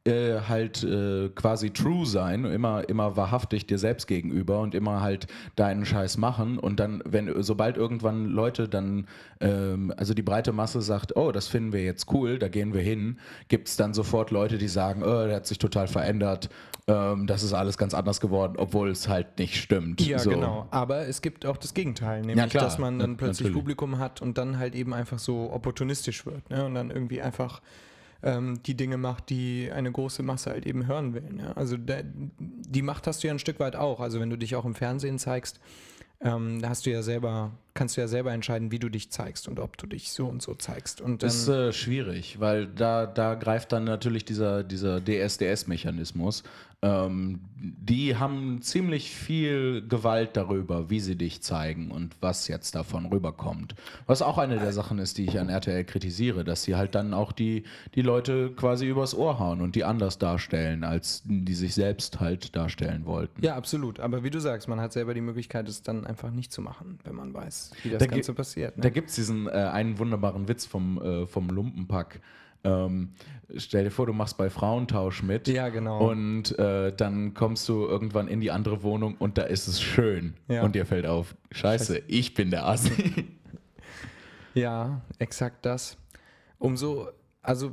äh, 0.04 0.40
halt 0.48 0.82
äh, 0.82 1.28
quasi 1.28 1.70
true 1.70 2.06
sein, 2.06 2.44
immer, 2.44 2.88
immer 2.88 3.16
wahrhaftig 3.16 3.66
dir 3.66 3.78
selbst 3.78 4.06
gegenüber 4.06 4.60
und 4.60 4.74
immer 4.74 5.00
halt 5.00 5.28
deinen 5.54 5.86
Scheiß 5.86 6.18
machen. 6.18 6.58
Und 6.58 6.80
dann, 6.80 7.02
wenn, 7.04 7.32
sobald 7.42 7.76
irgendwann 7.76 8.26
Leute 8.26 8.68
dann, 8.68 9.06
ähm, 9.40 9.92
also 9.96 10.12
die 10.12 10.22
breite 10.22 10.52
Masse 10.52 10.82
sagt, 10.82 11.16
oh, 11.16 11.30
das 11.30 11.46
finden 11.46 11.72
wir 11.72 11.84
jetzt 11.84 12.12
cool, 12.12 12.38
da 12.38 12.48
gehen 12.48 12.74
wir 12.74 12.82
hin, 12.82 13.18
gibt 13.46 13.68
es 13.68 13.76
dann 13.76 13.94
sofort 13.94 14.32
Leute, 14.32 14.58
die 14.58 14.68
sagen, 14.68 15.02
oh, 15.04 15.26
der 15.26 15.36
hat 15.36 15.46
sich 15.46 15.58
total 15.58 15.86
verändert, 15.86 16.48
ähm, 16.88 17.28
das 17.28 17.44
ist 17.44 17.52
alles 17.52 17.78
ganz 17.78 17.94
anders 17.94 18.20
geworden, 18.20 18.54
obwohl 18.56 18.90
es 18.90 19.08
halt 19.08 19.38
nicht 19.38 19.56
stimmt. 19.56 20.04
Ja, 20.04 20.18
so. 20.18 20.30
genau. 20.30 20.66
Aber 20.72 21.06
es 21.06 21.22
gibt 21.22 21.46
auch 21.46 21.56
das 21.56 21.74
Gegenteil, 21.74 22.22
nämlich, 22.22 22.50
klar, 22.50 22.64
dass 22.64 22.78
man 22.78 22.98
dann 22.98 23.16
plötzlich 23.16 23.46
natürlich. 23.46 23.56
Publikum 23.56 23.98
hat 23.98 24.20
und 24.20 24.36
dann 24.36 24.58
halt 24.58 24.74
eben 24.74 24.92
einfach 24.92 25.20
so 25.20 25.52
opportunistisch 25.52 26.26
wird 26.26 26.50
ne? 26.50 26.64
und 26.64 26.74
dann 26.74 26.90
irgendwie 26.90 27.22
einfach 27.22 27.60
ähm, 28.22 28.62
die 28.64 28.76
Dinge 28.76 28.96
macht, 28.96 29.30
die 29.30 29.70
eine 29.72 29.90
große 29.90 30.22
Masse 30.22 30.50
halt 30.50 30.66
eben 30.66 30.86
hören 30.86 31.14
will. 31.14 31.32
Ne? 31.32 31.56
Also 31.56 31.76
da, 31.76 32.00
die 32.38 32.82
Macht 32.82 33.06
hast 33.06 33.22
du 33.22 33.28
ja 33.28 33.34
ein 33.34 33.38
Stück 33.38 33.58
weit 33.60 33.76
auch. 33.76 34.00
Also 34.00 34.20
wenn 34.20 34.30
du 34.30 34.36
dich 34.36 34.54
auch 34.56 34.64
im 34.64 34.74
Fernsehen 34.74 35.18
zeigst, 35.18 35.60
ähm, 36.24 36.62
da 36.62 36.68
hast 36.68 36.86
du 36.86 36.90
ja 36.90 37.02
selber, 37.02 37.50
kannst 37.74 37.96
du 37.96 38.00
ja 38.00 38.06
selber 38.06 38.32
entscheiden, 38.32 38.70
wie 38.70 38.78
du 38.78 38.88
dich 38.88 39.10
zeigst 39.10 39.48
und 39.48 39.58
ob 39.58 39.76
du 39.76 39.86
dich 39.86 40.12
so 40.12 40.26
und 40.26 40.40
so 40.40 40.54
zeigst. 40.54 41.00
Und 41.00 41.22
Das 41.22 41.34
ist 41.34 41.48
äh, 41.48 41.72
schwierig, 41.72 42.38
weil 42.38 42.68
da, 42.68 43.06
da 43.06 43.34
greift 43.34 43.72
dann 43.72 43.84
natürlich 43.84 44.24
dieser, 44.24 44.62
dieser 44.62 45.00
DSDS-Mechanismus. 45.04 46.44
Ähm, 46.84 47.40
die 47.62 48.16
haben 48.16 48.60
ziemlich 48.60 49.14
viel 49.14 49.86
Gewalt 49.86 50.36
darüber, 50.36 50.90
wie 50.90 50.98
sie 50.98 51.14
dich 51.14 51.40
zeigen 51.40 51.92
und 51.92 52.16
was 52.20 52.48
jetzt 52.48 52.74
davon 52.74 53.06
rüberkommt. 53.06 53.76
Was 54.06 54.20
auch 54.20 54.36
eine 54.36 54.58
der 54.58 54.72
Sachen 54.72 54.98
ist, 54.98 55.16
die 55.16 55.26
ich 55.26 55.38
an 55.38 55.48
RTL 55.48 55.84
kritisiere, 55.84 56.42
dass 56.42 56.64
sie 56.64 56.74
halt 56.74 56.96
dann 56.96 57.14
auch 57.14 57.30
die, 57.30 57.62
die 57.94 58.02
Leute 58.02 58.50
quasi 58.50 58.88
übers 58.88 59.14
Ohr 59.14 59.38
hauen 59.38 59.60
und 59.60 59.76
die 59.76 59.84
anders 59.84 60.18
darstellen, 60.18 60.82
als 60.82 61.22
die 61.24 61.54
sich 61.54 61.74
selbst 61.74 62.18
halt 62.18 62.56
darstellen 62.56 63.06
wollten. 63.06 63.44
ja, 63.44 63.54
absolut. 63.54 64.00
Aber 64.00 64.24
wie 64.24 64.30
du 64.30 64.40
sagst, 64.40 64.66
man 64.66 64.80
hat 64.80 64.92
selber 64.92 65.14
die 65.14 65.20
Möglichkeit, 65.20 65.68
es 65.68 65.82
dann 65.82 66.04
einfach 66.04 66.32
nicht 66.32 66.52
zu 66.52 66.62
machen, 66.62 66.98
wenn 67.04 67.14
man 67.14 67.32
weiß, 67.32 67.72
wie 67.84 67.90
das 67.90 68.00
Da 68.00 68.06
Ganze 68.06 68.34
passiert. 68.34 68.76
Ne? 68.76 68.82
Da 68.82 68.90
gibt 68.90 69.10
es 69.10 69.14
diesen 69.14 69.46
äh, 69.46 69.50
einen 69.52 69.98
wunderbaren 69.98 70.48
Witz 70.48 70.66
vom, 70.66 71.00
äh, 71.00 71.26
vom 71.26 71.48
Lumpenpack. 71.48 72.20
Ähm, 72.64 73.12
stell 73.56 73.84
dir 73.84 73.90
vor, 73.90 74.06
du 74.06 74.12
machst 74.12 74.36
bei 74.38 74.50
Frauentausch 74.50 75.22
mit. 75.22 75.48
Ja, 75.48 75.68
genau. 75.68 76.10
Und 76.10 76.58
äh, 76.58 76.94
dann 76.94 77.34
kommst 77.34 77.68
du 77.68 77.86
irgendwann 77.86 78.28
in 78.28 78.40
die 78.40 78.50
andere 78.50 78.82
Wohnung 78.82 79.16
und 79.18 79.38
da 79.38 79.42
ist 79.42 79.66
es 79.66 79.80
schön. 79.80 80.34
Ja. 80.48 80.62
Und 80.62 80.74
dir 80.74 80.86
fällt 80.86 81.06
auf, 81.06 81.34
scheiße, 81.50 82.02
ich 82.06 82.34
bin 82.34 82.50
der 82.50 82.66
Assi. 82.66 83.26
Ja, 84.54 85.00
exakt 85.18 85.64
das. 85.64 85.96
Umso, 86.58 87.08
also 87.40 87.72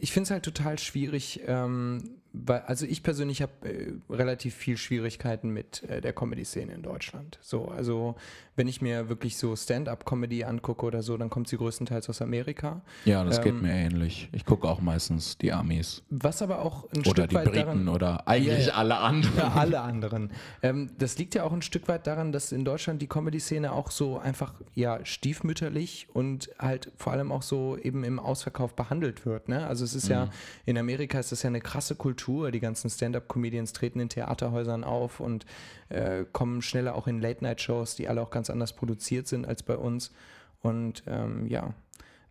ich 0.00 0.12
finde 0.12 0.24
es 0.24 0.30
halt 0.30 0.44
total 0.44 0.78
schwierig, 0.78 1.42
ähm, 1.46 2.16
weil, 2.32 2.60
also 2.62 2.86
ich 2.86 3.02
persönlich 3.02 3.42
habe 3.42 3.52
äh, 3.68 3.92
relativ 4.08 4.54
viel 4.54 4.76
Schwierigkeiten 4.76 5.50
mit 5.50 5.82
äh, 5.84 6.00
der 6.00 6.12
Comedy-Szene 6.12 6.72
in 6.72 6.82
Deutschland. 6.82 7.38
So, 7.42 7.66
also 7.68 8.16
wenn 8.60 8.68
ich 8.68 8.82
mir 8.82 9.08
wirklich 9.08 9.38
so 9.38 9.56
Stand-up-Comedy 9.56 10.44
angucke 10.44 10.84
oder 10.84 11.02
so, 11.02 11.16
dann 11.16 11.30
kommt 11.30 11.48
sie 11.48 11.56
größtenteils 11.56 12.10
aus 12.10 12.20
Amerika. 12.20 12.82
ja, 13.06 13.24
das 13.24 13.40
geht 13.40 13.54
Ähm, 13.54 13.62
mir 13.62 13.72
ähnlich. 13.72 14.28
Ich 14.32 14.44
gucke 14.44 14.68
auch 14.68 14.82
meistens 14.82 15.38
die 15.38 15.50
Amis. 15.50 16.02
Was 16.10 16.42
aber 16.42 16.58
auch 16.60 16.84
ein 16.92 16.98
Oder 17.00 17.10
Stück 17.10 17.28
die 17.30 17.34
weit 17.36 17.44
Briten 17.46 17.64
daran, 17.64 17.88
oder 17.88 18.28
eigentlich 18.28 18.74
alle 18.74 18.98
anderen. 18.98 19.34
Ja, 19.38 19.52
alle 19.54 19.80
anderen. 19.80 20.30
Ähm, 20.62 20.90
das 20.98 21.16
liegt 21.16 21.34
ja 21.34 21.44
auch 21.44 21.54
ein 21.54 21.62
Stück 21.62 21.88
weit 21.88 22.06
daran, 22.06 22.32
dass 22.32 22.52
in 22.52 22.66
Deutschland 22.66 23.00
die 23.00 23.06
Comedy-Szene 23.06 23.72
auch 23.72 23.90
so 23.90 24.18
einfach 24.18 24.52
ja 24.74 25.02
stiefmütterlich 25.06 26.08
und 26.12 26.50
halt 26.58 26.92
vor 26.98 27.14
allem 27.14 27.32
auch 27.32 27.42
so 27.42 27.78
eben 27.78 28.04
im 28.04 28.18
Ausverkauf 28.18 28.74
behandelt 28.74 29.24
wird. 29.24 29.48
Ne? 29.48 29.66
Also 29.66 29.86
es 29.86 29.94
ist 29.94 30.08
ja, 30.08 30.28
in 30.66 30.76
Amerika 30.76 31.18
ist 31.18 31.32
das 31.32 31.42
ja 31.44 31.48
eine 31.48 31.62
krasse 31.62 31.94
Kultur. 31.94 32.50
Die 32.50 32.60
ganzen 32.60 32.90
Stand-up-Comedians 32.90 33.72
treten 33.72 34.00
in 34.00 34.10
Theaterhäusern 34.10 34.84
auf 34.84 35.18
und 35.18 35.46
äh, 35.90 36.24
kommen 36.32 36.62
schneller 36.62 36.94
auch 36.94 37.06
in 37.06 37.20
Late-Night-Shows, 37.20 37.94
die 37.96 38.08
alle 38.08 38.22
auch 38.22 38.30
ganz 38.30 38.48
anders 38.50 38.72
produziert 38.74 39.28
sind 39.28 39.46
als 39.46 39.62
bei 39.62 39.76
uns. 39.76 40.12
Und 40.62 41.02
ähm, 41.06 41.46
ja, 41.46 41.74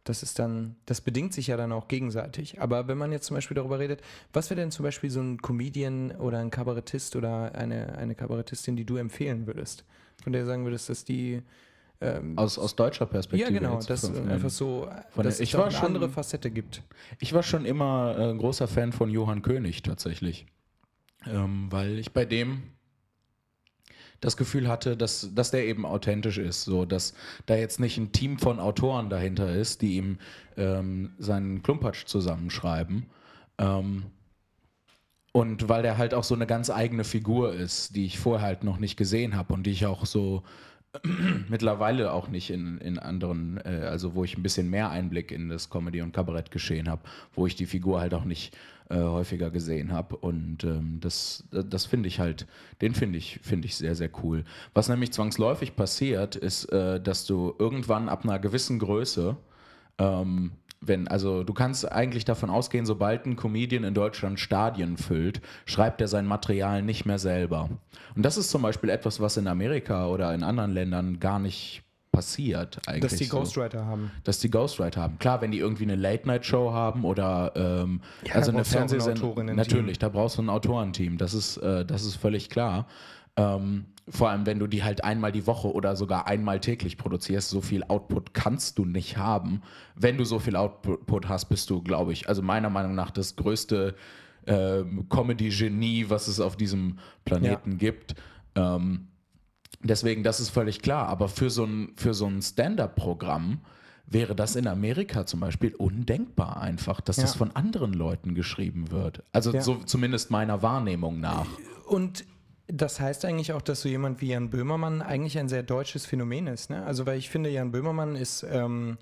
das 0.04 0.24
ist 0.24 0.40
dann, 0.40 0.76
das 0.86 1.02
bedingt 1.02 1.34
sich 1.34 1.48
ja 1.48 1.58
dann 1.58 1.72
auch 1.72 1.88
gegenseitig. 1.88 2.62
Aber 2.62 2.88
wenn 2.88 2.98
man 2.98 3.12
jetzt 3.12 3.26
zum 3.26 3.36
Beispiel 3.36 3.56
darüber 3.56 3.80
redet, 3.80 4.02
was 4.34 4.50
wäre 4.50 4.60
denn 4.60 4.72
zum 4.72 4.84
Beispiel 4.84 5.10
so 5.12 5.20
ein 5.22 5.38
Comedian 5.42 6.12
oder 6.12 6.40
ein 6.40 6.50
Kabarettist 6.50 7.16
oder 7.16 7.54
eine, 7.56 7.98
eine 7.98 8.16
Kabarettistin, 8.16 8.76
die 8.76 8.86
du 8.86 8.96
empfehlen 8.98 9.46
würdest? 9.46 9.84
Von 10.24 10.34
der 10.34 10.42
du 10.44 10.48
sagen 10.48 10.64
würdest, 10.64 10.90
dass 10.90 11.06
die 11.06 11.42
ähm, 12.02 12.38
Aus, 12.38 12.58
aus 12.58 12.76
deutscher 12.78 13.06
Perspektive. 13.06 13.52
ja 13.52 13.60
genau, 13.60 13.80
dass 13.82 14.08
von- 14.08 14.30
einfach 14.30 14.50
so, 14.50 14.88
von 15.10 15.24
dass 15.26 15.38
der- 15.38 15.44
es 15.44 15.50
ich 15.50 15.56
auch 15.56 15.60
war 15.60 15.66
eine 15.68 15.76
schon- 15.76 15.86
andere 15.88 16.10
Facette 16.10 16.50
gibt. 16.50 16.82
Ich 17.20 17.34
war 17.34 17.44
schon 17.44 17.66
immer 17.66 18.18
äh, 18.18 18.38
großer 18.38 18.68
Fan 18.70 18.94
von 18.94 19.10
Johann 19.10 19.42
König 19.42 19.84
tatsächlich. 19.84 20.46
Ähm, 21.28 21.68
weil 21.70 22.00
ich 22.00 22.14
bei 22.14 22.24
dem 22.24 22.64
das 24.22 24.38
Gefühl 24.38 24.68
hatte, 24.68 24.98
dass, 24.98 25.30
dass 25.34 25.52
der 25.52 25.66
eben 25.66 25.86
authentisch 25.86 26.38
ist, 26.38 26.64
so 26.64 26.86
dass 26.86 27.14
da 27.46 27.56
jetzt 27.56 27.80
nicht 27.80 27.98
ein 27.98 28.12
Team 28.12 28.38
von 28.38 28.60
Autoren 28.60 29.10
dahinter 29.10 29.54
ist, 29.54 29.82
die 29.82 29.98
ihm 29.98 30.18
ähm, 30.58 31.12
seinen 31.18 31.64
Klumpatsch 31.64 32.06
zusammenschreiben. 32.06 33.06
Ähm, 33.58 34.06
und 35.32 35.70
weil 35.70 35.84
der 35.84 35.98
halt 35.98 36.14
auch 36.14 36.24
so 36.24 36.36
eine 36.36 36.48
ganz 36.48 36.70
eigene 36.70 37.04
Figur 37.04 37.54
ist, 37.54 37.96
die 37.96 38.06
ich 38.06 38.20
vorher 38.20 38.46
halt 38.46 38.64
noch 38.64 38.80
nicht 38.80 38.98
gesehen 38.98 39.36
habe 39.36 39.54
und 39.54 39.64
die 39.64 39.72
ich 39.72 39.86
auch 39.86 40.06
so 40.06 40.44
mittlerweile 41.50 42.12
auch 42.12 42.30
nicht 42.30 42.50
in, 42.50 42.80
in 42.80 42.98
anderen, 42.98 43.58
äh, 43.64 43.86
also 43.90 44.16
wo 44.16 44.24
ich 44.24 44.38
ein 44.38 44.44
bisschen 44.44 44.70
mehr 44.70 44.90
Einblick 44.90 45.32
in 45.32 45.50
das 45.50 45.70
Comedy- 45.70 46.02
und 46.02 46.14
Kabarettgeschehen 46.14 46.90
habe, 46.90 47.04
wo 47.36 47.46
ich 47.46 47.56
die 47.56 47.68
Figur 47.68 48.00
halt 48.00 48.14
auch 48.14 48.26
nicht 48.26 48.58
äh, 48.90 48.98
häufiger 48.98 49.50
gesehen 49.50 49.92
habe. 49.92 50.18
Und 50.18 50.64
ähm, 50.64 51.00
das, 51.00 51.44
das 51.52 51.86
finde 51.86 52.08
ich 52.08 52.20
halt, 52.20 52.48
den 52.82 52.94
finde 52.94 53.18
ich, 53.18 53.40
finde 53.42 53.68
ich 53.68 53.76
sehr, 53.76 53.96
sehr 53.96 54.10
cool. 54.24 54.44
Was 54.74 54.90
nämlich 54.90 55.14
zwangsläufig 55.14 55.76
passiert, 55.76 56.36
ist, 56.36 56.66
äh, 56.66 57.00
dass 57.00 57.26
du 57.26 57.56
irgendwann 57.58 58.10
ab 58.10 58.24
einer 58.24 58.40
gewissen 58.40 58.80
Größe 58.80 59.38
ähm, 60.00 60.52
wenn, 60.82 61.08
also 61.08 61.44
du 61.44 61.54
kannst 61.54 61.92
eigentlich 61.92 62.26
davon 62.26 62.50
ausgehen, 62.50 62.86
sobald 62.86 63.26
ein 63.26 63.36
Comedian 63.36 63.84
in 63.84 63.94
Deutschland 63.94 64.40
Stadien 64.40 64.98
füllt, 64.98 65.42
schreibt 65.66 66.00
er 66.02 66.08
sein 66.08 66.26
Material 66.26 66.82
nicht 66.82 67.06
mehr 67.06 67.20
selber. 67.20 67.70
Und 68.16 68.26
das 68.26 68.38
ist 68.38 68.50
zum 68.50 68.62
Beispiel 68.62 68.90
etwas, 68.90 69.20
was 69.20 69.38
in 69.38 69.48
Amerika 69.48 70.08
oder 70.08 70.34
in 70.34 70.44
anderen 70.44 70.72
Ländern 70.72 71.20
gar 71.20 71.40
nicht 71.40 71.84
passiert 72.20 72.80
eigentlich. 72.86 73.12
Dass 73.12 73.16
die 73.18 73.26
so. 73.26 73.38
Ghostwriter 73.38 73.86
haben. 73.86 74.12
Dass 74.26 74.40
die 74.40 74.52
Ghostwriter 74.52 75.02
haben. 75.02 75.20
Klar, 75.20 75.42
wenn 75.42 75.52
die 75.52 75.60
irgendwie 75.60 75.84
eine 75.84 75.96
Late-Night-Show 75.96 76.74
haben 76.74 77.06
oder 77.06 77.54
ähm, 77.56 78.02
Ja, 78.26 78.36
also 78.36 78.52
da 78.52 78.58
eine 78.58 78.66
Fernsehsendung. 78.66 79.56
Natürlich, 79.56 80.00
da 80.00 80.10
brauchst 80.10 80.38
du 80.38 80.42
ein 80.42 80.50
Autorenteam. 80.50 81.18
Das 81.18 81.34
ist, 81.34 81.58
äh, 81.58 81.86
das 81.86 82.04
ist 82.04 82.16
völlig 82.16 82.50
klar. 82.50 82.88
Ähm, 83.38 83.86
vor 84.10 84.30
allem, 84.30 84.46
wenn 84.46 84.60
du 84.60 84.68
die 84.68 84.84
halt 84.84 85.04
einmal 85.04 85.32
die 85.32 85.48
Woche 85.48 85.72
oder 85.72 85.96
sogar 85.96 86.28
einmal 86.28 86.60
täglich 86.60 86.98
produzierst, 86.98 87.50
so 87.50 87.62
viel 87.62 87.84
Output 87.88 88.34
kannst 88.34 88.78
du 88.80 88.86
nicht 88.86 89.18
haben. 89.18 89.62
Wenn 89.96 90.18
du 90.18 90.26
so 90.26 90.40
viel 90.40 90.58
Output 90.58 91.30
hast, 91.30 91.46
bist 91.46 91.70
du, 91.70 91.82
glaube 91.82 92.12
ich, 92.12 92.28
also 92.28 92.42
meiner 92.42 92.70
Meinung 92.70 92.96
nach 92.96 93.12
das 93.12 93.38
größte 93.38 93.96
ähm, 94.46 95.08
Comedy-Genie, 95.10 96.10
was 96.10 96.28
es 96.28 96.42
auf 96.42 96.58
diesem 96.58 96.98
Planeten 97.24 97.78
gibt. 97.78 98.16
Ähm, 98.56 99.08
deswegen, 99.82 100.24
das 100.24 100.40
ist 100.40 100.50
völlig 100.50 100.82
klar. 100.82 101.08
Aber 101.08 101.28
für 101.30 101.50
so 101.50 101.64
ein, 101.66 101.94
für 101.96 102.14
so 102.14 102.26
ein 102.26 102.42
Stand-up-Programm 102.42 103.60
wäre 104.06 104.36
das 104.36 104.56
in 104.56 104.68
Amerika 104.68 105.26
zum 105.26 105.40
Beispiel 105.40 105.76
undenkbar 105.76 106.60
einfach, 106.62 107.00
dass 107.02 107.18
Ja. 107.18 107.24
das 107.24 107.36
von 107.36 107.56
anderen 107.56 107.94
Leuten 107.94 108.34
geschrieben 108.34 108.92
wird. 108.92 109.24
Also 109.34 109.54
Ja. 109.54 109.62
so 109.62 109.76
zumindest 109.86 110.32
meiner 110.32 110.62
Wahrnehmung 110.64 111.20
nach. 111.20 111.46
Und 111.86 112.26
das 112.68 113.00
heißt 113.00 113.26
eigentlich 113.26 113.54
auch, 113.54 113.62
dass 113.62 113.82
so 113.82 113.90
jemand 113.90 114.22
wie 114.22 114.28
Jan 114.30 114.50
Böhmermann 114.50 115.02
eigentlich 115.02 115.38
ein 115.40 115.50
sehr 115.50 115.64
deutsches 115.64 116.06
Phänomen 116.06 116.48
ist. 116.48 116.70
Ne? 116.70 116.84
Also, 116.86 117.06
weil 117.08 117.18
ich 117.18 117.30
finde, 117.30 117.50
Jan 117.50 117.72
Böhmermann 117.72 118.16
ist, 118.16 118.44
ähm, 118.50 118.98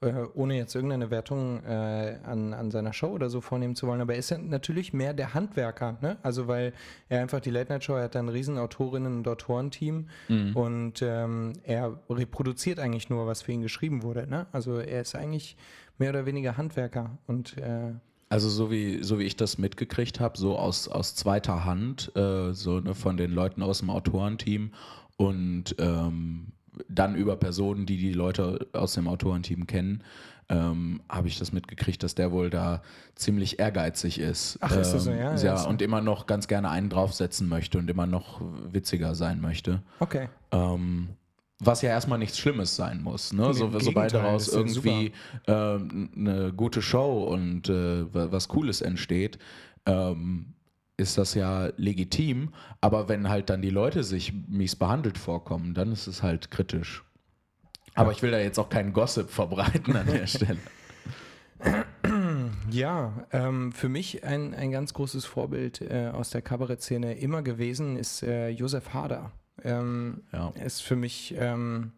äh, 0.00 0.12
ohne 0.34 0.56
jetzt 0.56 0.74
irgendeine 0.74 1.10
Wertung 1.10 1.62
äh, 1.64 2.18
an, 2.24 2.52
an 2.52 2.70
seiner 2.70 2.92
Show 2.92 3.08
oder 3.08 3.30
so 3.30 3.40
vornehmen 3.40 3.74
zu 3.74 3.86
wollen, 3.86 4.00
aber 4.00 4.12
er 4.12 4.18
ist 4.18 4.30
ja 4.30 4.38
natürlich 4.38 4.92
mehr 4.92 5.14
der 5.14 5.34
Handwerker, 5.34 5.96
ne? 6.02 6.18
Also 6.22 6.48
weil 6.48 6.72
er 7.08 7.22
einfach 7.22 7.40
die 7.40 7.50
Late 7.50 7.72
Night 7.72 7.84
Show, 7.84 7.94
er 7.94 8.04
hat 8.04 8.16
ein 8.16 8.28
riesen 8.28 8.58
Autorinnen- 8.58 9.16
und 9.18 9.28
Autorenteam 9.28 10.08
und 10.54 11.00
ähm, 11.02 11.54
er 11.62 11.98
reproduziert 12.10 12.78
eigentlich 12.78 13.08
nur, 13.08 13.26
was 13.26 13.42
für 13.42 13.52
ihn 13.52 13.62
geschrieben 13.62 14.02
wurde, 14.02 14.26
ne? 14.26 14.46
Also 14.52 14.78
er 14.78 15.00
ist 15.00 15.14
eigentlich 15.14 15.56
mehr 15.98 16.10
oder 16.10 16.26
weniger 16.26 16.56
Handwerker 16.56 17.18
und 17.26 17.56
äh, 17.56 17.92
Also 18.28 18.48
so 18.50 18.70
wie, 18.70 19.02
so 19.02 19.18
wie 19.18 19.24
ich 19.24 19.36
das 19.36 19.56
mitgekriegt 19.56 20.20
habe, 20.20 20.36
so 20.36 20.58
aus, 20.58 20.88
aus 20.88 21.14
zweiter 21.14 21.64
Hand, 21.64 22.12
äh, 22.16 22.52
so 22.52 22.80
ne, 22.80 22.94
von 22.94 23.16
den 23.16 23.30
Leuten 23.30 23.62
aus 23.62 23.78
dem 23.78 23.88
Autorenteam 23.88 24.72
und 25.16 25.74
ähm, 25.78 26.48
dann 26.88 27.14
über 27.14 27.36
Personen, 27.36 27.86
die 27.86 27.96
die 27.96 28.12
Leute 28.12 28.66
aus 28.72 28.94
dem 28.94 29.08
Autorenteam 29.08 29.66
kennen, 29.66 30.02
ähm, 30.48 31.00
habe 31.08 31.26
ich 31.28 31.38
das 31.38 31.52
mitgekriegt, 31.52 32.02
dass 32.02 32.14
der 32.14 32.30
wohl 32.30 32.50
da 32.50 32.80
ziemlich 33.16 33.58
ehrgeizig 33.58 34.20
ist. 34.20 34.58
Ach, 34.60 34.70
ist 34.76 34.92
das 34.92 35.04
so, 35.04 35.10
Ähm, 35.10 35.18
ja? 35.18 35.36
Ja, 35.36 35.64
und 35.64 35.82
immer 35.82 36.00
noch 36.00 36.26
ganz 36.26 36.46
gerne 36.46 36.70
einen 36.70 36.88
draufsetzen 36.88 37.48
möchte 37.48 37.78
und 37.78 37.90
immer 37.90 38.06
noch 38.06 38.40
witziger 38.72 39.14
sein 39.14 39.40
möchte. 39.40 39.82
okay. 39.98 40.28
Ähm, 40.52 41.08
was 41.58 41.80
ja 41.80 41.88
erstmal 41.88 42.18
nichts 42.18 42.38
Schlimmes 42.38 42.76
sein 42.76 43.02
muss. 43.02 43.32
Ne? 43.32 43.54
So, 43.54 43.70
sobald 43.80 44.12
daraus 44.12 44.46
irgendwie 44.48 45.12
ähm, 45.46 46.10
eine 46.14 46.52
gute 46.52 46.82
Show 46.82 47.24
und 47.24 47.70
äh, 47.70 48.12
wa- 48.14 48.28
was 48.30 48.46
Cooles 48.48 48.82
entsteht, 48.82 49.38
ähm, 49.86 50.52
ist 50.96 51.18
das 51.18 51.34
ja 51.34 51.70
legitim. 51.76 52.52
Aber 52.80 53.08
wenn 53.08 53.28
halt 53.28 53.50
dann 53.50 53.62
die 53.62 53.70
Leute 53.70 54.02
sich 54.04 54.32
mies 54.48 54.76
behandelt 54.76 55.18
vorkommen, 55.18 55.74
dann 55.74 55.92
ist 55.92 56.06
es 56.06 56.22
halt 56.22 56.50
kritisch. 56.50 57.04
Aber 57.94 58.12
ich 58.12 58.22
will 58.22 58.30
da 58.30 58.38
jetzt 58.38 58.58
auch 58.58 58.68
keinen 58.68 58.92
Gossip 58.92 59.30
verbreiten 59.30 59.96
an 59.96 60.06
der 60.06 60.26
Stelle. 60.26 60.58
Ja, 62.70 63.26
ähm, 63.32 63.72
für 63.72 63.88
mich 63.88 64.22
ein, 64.24 64.54
ein 64.54 64.70
ganz 64.70 64.92
großes 64.94 65.24
Vorbild 65.24 65.80
äh, 65.80 66.10
aus 66.12 66.30
der 66.30 66.42
Kabarettszene 66.42 67.14
immer 67.18 67.42
gewesen 67.42 67.96
ist 67.96 68.22
äh, 68.22 68.48
Josef 68.50 68.92
Hader. 68.92 69.32
Ähm, 69.64 70.22
Ja. 70.32 70.52
er 70.54 70.66
ist 70.66 70.82
für 70.82 70.96
mich, 70.96 71.34
ähm, 71.38 71.92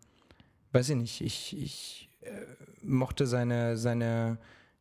weiß 0.73 0.91
ich 0.91 0.97
nicht, 0.97 1.21
ich, 1.23 1.57
ich 1.61 2.09
äh, 2.23 2.31
mochte 2.83 3.27
seine, 3.27 3.77
seine, 3.77 4.39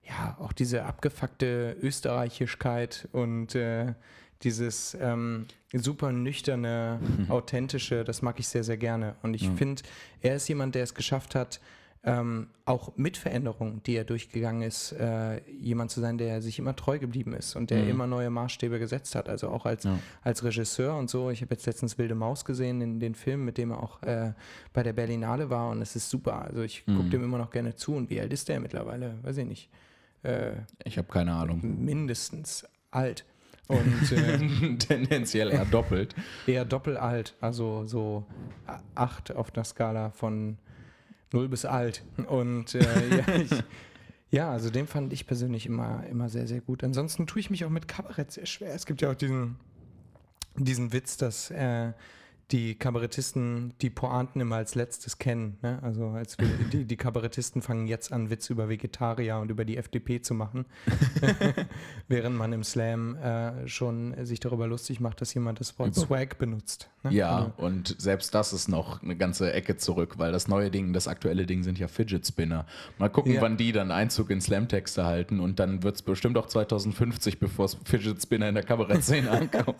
ja, 0.08 0.38
auch 0.40 0.54
diese 0.54 0.86
abgefuckte 0.86 1.76
Österreichischkeit 1.82 3.08
und 3.12 3.56
äh, 3.56 3.94
dieses 4.44 4.96
ähm, 5.02 5.46
super 5.74 6.12
nüchterne, 6.12 7.00
authentische, 7.30 8.04
das 8.04 8.22
mag 8.22 8.40
ich 8.40 8.48
sehr, 8.48 8.64
sehr 8.64 8.78
gerne. 8.78 9.16
Und 9.24 9.34
ich 9.34 9.50
finde, 9.50 9.82
er 10.22 10.36
ist 10.36 10.48
jemand, 10.48 10.76
der 10.76 10.84
es 10.84 10.94
geschafft 10.94 11.34
hat, 11.36 11.60
ähm, 12.04 12.48
auch 12.64 12.96
mit 12.96 13.18
Veränderungen, 13.18 13.82
die 13.84 13.96
er 13.96 14.06
durchgegangen 14.06 14.62
ist, 14.62 14.92
äh, 14.94 15.42
jemand 15.60 15.90
zu 15.92 16.00
sein, 16.00 16.18
der 16.20 16.42
sich 16.42 16.60
immer 16.60 16.76
treu 16.76 17.00
geblieben 17.00 17.34
ist 17.34 17.56
und 17.56 17.70
der 17.72 17.86
immer 17.90 18.06
neue 18.08 18.30
Maßstäbe 18.30 18.78
gesetzt 18.80 19.16
hat. 19.16 19.28
Also 19.28 19.50
auch 19.50 19.66
als, 19.66 19.84
Ja. 19.84 19.98
als 20.22 20.44
Regisseur 20.44 20.96
und 20.96 21.10
so. 21.10 21.32
Ich 21.32 21.42
habe 21.42 21.54
jetzt 21.56 21.66
letztens 21.66 21.98
Wilde 21.98 22.16
Maus 22.16 22.46
gesehen, 22.46 22.80
in 22.80 23.00
den 23.00 23.16
Film, 23.16 23.44
mit 23.44 23.58
dem 23.58 23.72
er 23.72 23.82
auch 23.84 24.02
äh, 24.04 24.34
bei 24.72 24.84
der 24.84 24.94
Berlinale 24.94 25.50
war 25.50 25.70
und 25.72 25.82
es 25.82 25.96
ist 25.96 26.10
super. 26.10 26.44
Also 26.44 26.62
ich 26.62 26.86
gucke 26.86 27.10
dem 27.10 27.24
immer 27.24 27.40
noch 27.40 27.50
gerne 27.50 27.76
zu. 27.76 27.96
Und 27.96 28.10
wie 28.12 28.22
alt 28.22 28.32
ist 28.32 28.48
der 28.48 28.60
mittlerweile? 28.62 29.16
Weiß 29.24 29.36
ich 29.38 29.46
nicht. 29.48 29.70
Äh, 30.27 30.51
Ich 30.84 30.98
habe 30.98 31.07
keine 31.07 31.34
Ahnung. 31.34 31.62
mindestens 31.84 32.65
alt. 32.91 33.25
Und 33.67 34.12
äh, 34.12 34.38
Tendenziell 34.77 35.51
eher 35.51 35.65
doppelt. 35.65 36.15
eher 36.46 36.63
doppelalt, 36.65 37.36
also 37.41 37.84
so 37.86 38.25
acht 38.96 39.36
auf 39.36 39.51
der 39.51 39.65
Skala 39.65 40.12
von 40.12 40.57
0 41.34 41.50
bis 41.50 41.65
alt. 41.65 42.03
Und 42.27 42.75
äh, 42.75 43.17
ja, 43.17 43.36
ich, 43.36 43.63
ja, 44.31 44.51
also 44.51 44.69
den 44.69 44.88
fand 44.88 45.12
ich 45.12 45.27
persönlich 45.27 45.65
immer, 45.65 46.05
immer 46.10 46.29
sehr, 46.29 46.48
sehr 46.48 46.62
gut. 46.62 46.84
Ansonsten 46.84 47.27
tue 47.27 47.41
ich 47.41 47.50
mich 47.50 47.65
auch 47.65 47.69
mit 47.69 47.88
Kabarett 47.89 48.31
sehr 48.31 48.46
schwer. 48.46 48.74
Es 48.74 48.86
gibt 48.86 49.01
ja 49.01 49.12
auch 49.12 49.15
diesen, 49.15 49.57
diesen 50.55 50.93
Witz, 50.93 51.17
dass 51.17 51.51
äh, 51.51 51.91
die 52.51 52.75
Kabarettisten 52.75 53.74
die 53.82 53.89
Pointen 53.89 54.39
immer 54.39 54.56
als 54.56 54.74
letztes 54.75 55.18
kennen. 55.18 55.58
Ne? 55.62 55.80
Also 55.82 56.10
als 56.10 56.38
wir, 56.39 56.48
die, 56.71 56.86
die 56.86 56.95
Kabarettisten 56.95 57.62
fangen 57.62 57.88
jetzt 57.88 58.13
an, 58.13 58.30
Witz 58.30 58.50
über 58.50 58.69
Vegetarier 58.69 59.38
und 59.39 59.52
über 59.52 59.65
die 59.65 59.76
FDP 59.76 60.21
zu 60.21 60.34
machen, 60.34 60.65
während 62.08 62.38
man 62.38 62.54
im 62.54 62.63
Slam 62.63 63.15
äh, 63.17 63.67
schon 63.67 64.13
sich 64.26 64.39
darüber 64.39 64.67
lustig 64.67 65.00
macht, 65.00 65.19
dass 65.21 65.34
jemand 65.34 65.60
das 65.60 65.78
Wort 65.78 65.95
Swag 65.95 66.38
benutzt. 66.38 66.89
Ne? 67.04 67.13
Ja, 67.13 67.36
Also, 67.38 67.54
und 67.58 67.95
selbst 68.00 68.34
das 68.34 68.54
ist 68.54 68.69
noch 68.69 69.04
eine 69.04 69.17
ganze 69.17 69.52
Ecke 69.52 69.76
zurück, 69.78 70.17
weil 70.17 70.32
das 70.32 70.48
neue 70.48 70.71
Ding, 70.71 70.93
das 70.93 71.08
aktuelle 71.08 71.45
Ding 71.45 71.63
sind 71.63 71.78
ja 71.80 71.88
Fidget 71.88 72.26
Spinner. 72.26 72.65
Mal 72.98 73.10
gucken, 73.10 73.34
Ja. 73.34 73.41
wann 73.41 73.58
die 73.58 73.74
dann 73.74 73.91
Einzug 73.91 74.30
in 74.30 74.39
Slam-Texte 74.39 75.06
halten 75.06 75.39
und 75.41 75.60
dann 75.60 75.84
wird 75.84 75.95
es 75.95 76.02
bestimmt 76.02 76.38
auch 76.38 76.48
2050, 76.48 77.39
bevor 77.39 77.65
es 77.65 77.78
Fidget 77.84 78.21
Spinner 78.21 78.48
in 78.48 78.56
der 78.56 78.63
Kabarettszene 78.63 79.30
ankommt. 79.32 79.76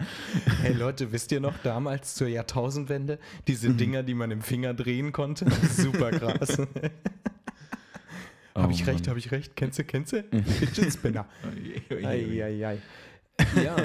Hey 0.62 0.72
Leute, 0.72 1.12
wisst 1.12 1.32
ihr 1.32 1.40
noch 1.40 1.56
damals 1.62 2.14
zur 2.14 2.28
Jahrtausendwende 2.28 3.18
diese 3.46 3.68
Mhm. 3.70 3.76
Dinger, 3.78 4.02
die 4.02 4.14
man 4.14 4.30
im 4.30 4.42
Finger 4.42 4.74
drehen 4.74 5.12
konnte? 5.12 5.46
Super 5.70 6.10
krass. 6.10 6.58
Habe 8.54 8.72
ich 8.72 8.82
Oh 8.82 8.86
recht, 8.86 9.08
habe 9.08 9.18
ich 9.18 9.30
recht. 9.32 9.54
Kennst 9.56 9.78
du, 9.78 9.84
kennst 9.84 10.12
du? 10.12 10.24
Fidget 10.58 10.92
Spinner. 10.92 11.26
Eieiei. 11.90 12.78
Ja, 13.62 13.76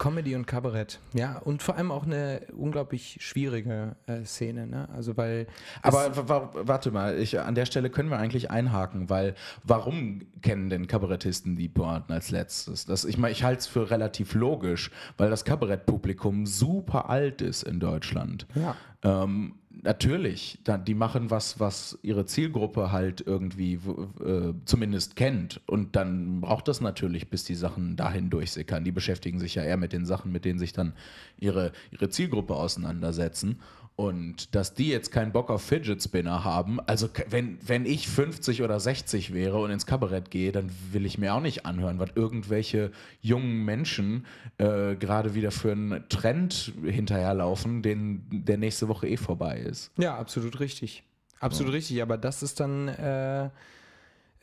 Comedy 0.00 0.34
und 0.34 0.46
Kabarett. 0.46 0.98
Ja, 1.12 1.36
und 1.38 1.62
vor 1.62 1.76
allem 1.76 1.92
auch 1.92 2.06
eine 2.06 2.40
unglaublich 2.56 3.18
schwierige 3.20 3.96
äh, 4.06 4.24
Szene, 4.24 4.66
ne? 4.66 4.88
Also 4.94 5.16
weil 5.18 5.46
Aber 5.82 6.16
wa- 6.16 6.28
wa- 6.28 6.50
warte 6.62 6.90
mal, 6.90 7.18
ich, 7.18 7.38
an 7.38 7.54
der 7.54 7.66
Stelle 7.66 7.90
können 7.90 8.08
wir 8.08 8.18
eigentlich 8.18 8.50
einhaken, 8.50 9.10
weil 9.10 9.34
warum 9.62 10.22
kennen 10.40 10.70
denn 10.70 10.86
Kabarettisten 10.86 11.54
die 11.54 11.68
Pointen 11.68 12.12
als 12.14 12.30
letztes? 12.30 12.86
Das, 12.86 13.04
ich 13.04 13.18
meine, 13.18 13.32
ich 13.32 13.44
halte 13.44 13.60
es 13.60 13.66
für 13.66 13.90
relativ 13.90 14.32
logisch, 14.34 14.90
weil 15.18 15.28
das 15.28 15.44
Kabarettpublikum 15.44 16.46
super 16.46 17.10
alt 17.10 17.42
ist 17.42 17.62
in 17.62 17.78
Deutschland. 17.78 18.46
Ja. 18.54 18.74
Ähm, 19.02 19.56
natürlich, 19.82 20.58
die 20.86 20.94
machen 20.94 21.30
was, 21.30 21.60
was 21.60 21.98
ihre 22.02 22.26
Zielgruppe 22.26 22.92
halt 22.92 23.22
irgendwie 23.26 23.74
äh, 23.74 24.52
zumindest 24.64 25.16
kennt. 25.16 25.60
Und 25.66 25.96
dann 25.96 26.40
braucht 26.40 26.68
das 26.68 26.80
natürlich, 26.80 27.28
bis 27.28 27.44
die 27.44 27.54
Sachen 27.54 27.96
dahin 27.96 28.30
durchsickern. 28.30 28.84
Die 28.84 28.92
beschäftigen 28.92 29.38
sich 29.38 29.54
ja 29.54 29.62
eher 29.62 29.76
mit 29.76 29.92
den 29.92 30.06
Sachen, 30.06 30.32
mit 30.32 30.44
denen 30.44 30.58
sich 30.58 30.72
dann 30.72 30.92
ihre, 31.38 31.72
ihre 31.90 32.08
Zielgruppe 32.10 32.54
auseinandersetzen. 32.54 33.60
Und 34.00 34.54
dass 34.54 34.72
die 34.72 34.88
jetzt 34.88 35.12
keinen 35.12 35.30
Bock 35.30 35.50
auf 35.50 35.60
Fidget 35.60 36.02
Spinner 36.02 36.42
haben, 36.42 36.80
also 36.86 37.10
wenn, 37.28 37.58
wenn 37.60 37.84
ich 37.84 38.08
50 38.08 38.62
oder 38.62 38.80
60 38.80 39.34
wäre 39.34 39.58
und 39.58 39.70
ins 39.70 39.84
Kabarett 39.84 40.30
gehe, 40.30 40.52
dann 40.52 40.70
will 40.90 41.04
ich 41.04 41.18
mir 41.18 41.34
auch 41.34 41.42
nicht 41.42 41.66
anhören, 41.66 41.98
was 41.98 42.08
irgendwelche 42.14 42.92
jungen 43.20 43.62
Menschen 43.66 44.24
äh, 44.56 44.94
gerade 44.94 45.34
wieder 45.34 45.50
für 45.50 45.72
einen 45.72 46.08
Trend 46.08 46.72
hinterherlaufen, 46.82 47.82
den, 47.82 48.24
der 48.30 48.56
nächste 48.56 48.88
Woche 48.88 49.06
eh 49.06 49.18
vorbei 49.18 49.58
ist. 49.58 49.92
Ja, 49.98 50.16
absolut 50.16 50.60
richtig. 50.60 51.02
Absolut 51.38 51.74
richtig, 51.74 52.00
aber 52.00 52.16
das 52.16 52.42
ist 52.42 52.58
dann 52.58 52.88
äh, 52.88 53.50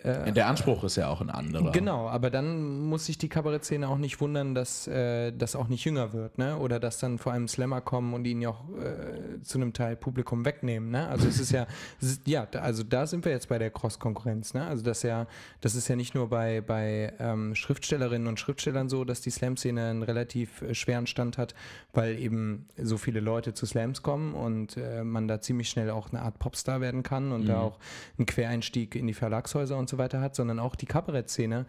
Der 0.04 0.48
Anspruch 0.48 0.84
ist 0.84 0.96
ja 0.96 1.08
auch 1.10 1.22
ein 1.22 1.30
anderer. 1.32 1.72
Genau, 1.72 2.08
aber 2.08 2.30
dann 2.30 2.82
muss 2.82 3.08
sich 3.08 3.18
die 3.18 3.30
Kabarettszene 3.30 3.90
auch 3.90 3.98
nicht 3.98 4.22
wundern, 4.22 4.54
dass 4.54 4.88
äh, 4.88 5.32
das 5.32 5.56
auch 5.56 5.68
nicht 5.70 5.84
jünger 5.86 6.14
wird, 6.14 6.38
ne? 6.38 6.58
Oder 6.58 6.80
dass 6.80 7.00
dann 7.00 7.18
vor 7.18 7.34
allem 7.34 7.48
Slammer 7.48 7.82
kommen 7.82 8.14
und 8.14 8.26
ihn 8.26 8.40
ja 8.42 8.50
auch 8.50 8.64
äh, 8.78 9.42
zu 9.42 9.58
einem 9.58 9.74
Teil 9.74 9.96
Publikum 9.96 10.46
wegnehmen, 10.46 10.92
ne? 10.92 11.08
Also 11.08 11.28
es 11.28 11.40
ist 11.40 11.52
ja, 11.52 11.66
es 12.02 12.10
ist, 12.12 12.28
ja, 12.28 12.46
da- 12.46 12.60
also 12.62 12.84
da 12.84 13.08
sind 13.08 13.26
wir 13.26 13.32
jetzt 13.32 13.50
bei 13.50 13.58
der 13.58 13.72
Cross-Konkurrenz, 13.72 14.54
ne? 14.54 14.68
Also 14.68 14.84
das 14.84 15.02
ja, 15.02 15.26
das 15.62 15.74
ist 15.74 15.88
ja 15.88 15.96
nicht 15.96 16.14
nur 16.14 16.30
bei, 16.30 16.62
bei 16.62 17.14
ähm, 17.20 17.56
Schriftstellerinnen 17.56 18.28
und 18.28 18.40
Schriftstellern 18.40 18.90
so, 18.90 19.04
dass 19.04 19.22
die 19.22 19.32
Slam-Szene 19.32 19.84
einen 19.90 20.04
relativ 20.04 20.62
äh, 20.62 20.76
schweren 20.76 21.08
Stand 21.08 21.40
hat, 21.40 21.56
weil 21.94 22.20
eben 22.20 22.68
so 22.80 22.98
viele 22.98 23.20
Leute 23.20 23.56
zu 23.56 23.66
Slams 23.66 24.04
kommen 24.04 24.36
und 24.36 24.78
äh, 24.78 25.04
man 25.04 25.28
da 25.28 25.42
ziemlich 25.42 25.70
schnell 25.70 25.90
auch 25.90 26.12
eine 26.12 26.22
Art 26.22 26.38
Popstar 26.38 26.82
werden 26.82 27.02
kann 27.02 27.32
und 27.32 27.48
da 27.48 27.62
auch 27.62 27.80
einen 28.20 28.28
Quereinstieg 28.28 28.96
in 28.96 29.08
die 29.08 29.16
Verlagshäuser 29.16 29.76
und 29.78 29.87
so 29.90 29.98
weiter 29.98 30.22
hat, 30.22 30.36
sondern 30.36 30.60
auch 30.60 30.76
die 30.76 30.86
Kabarettszene, 30.86 31.66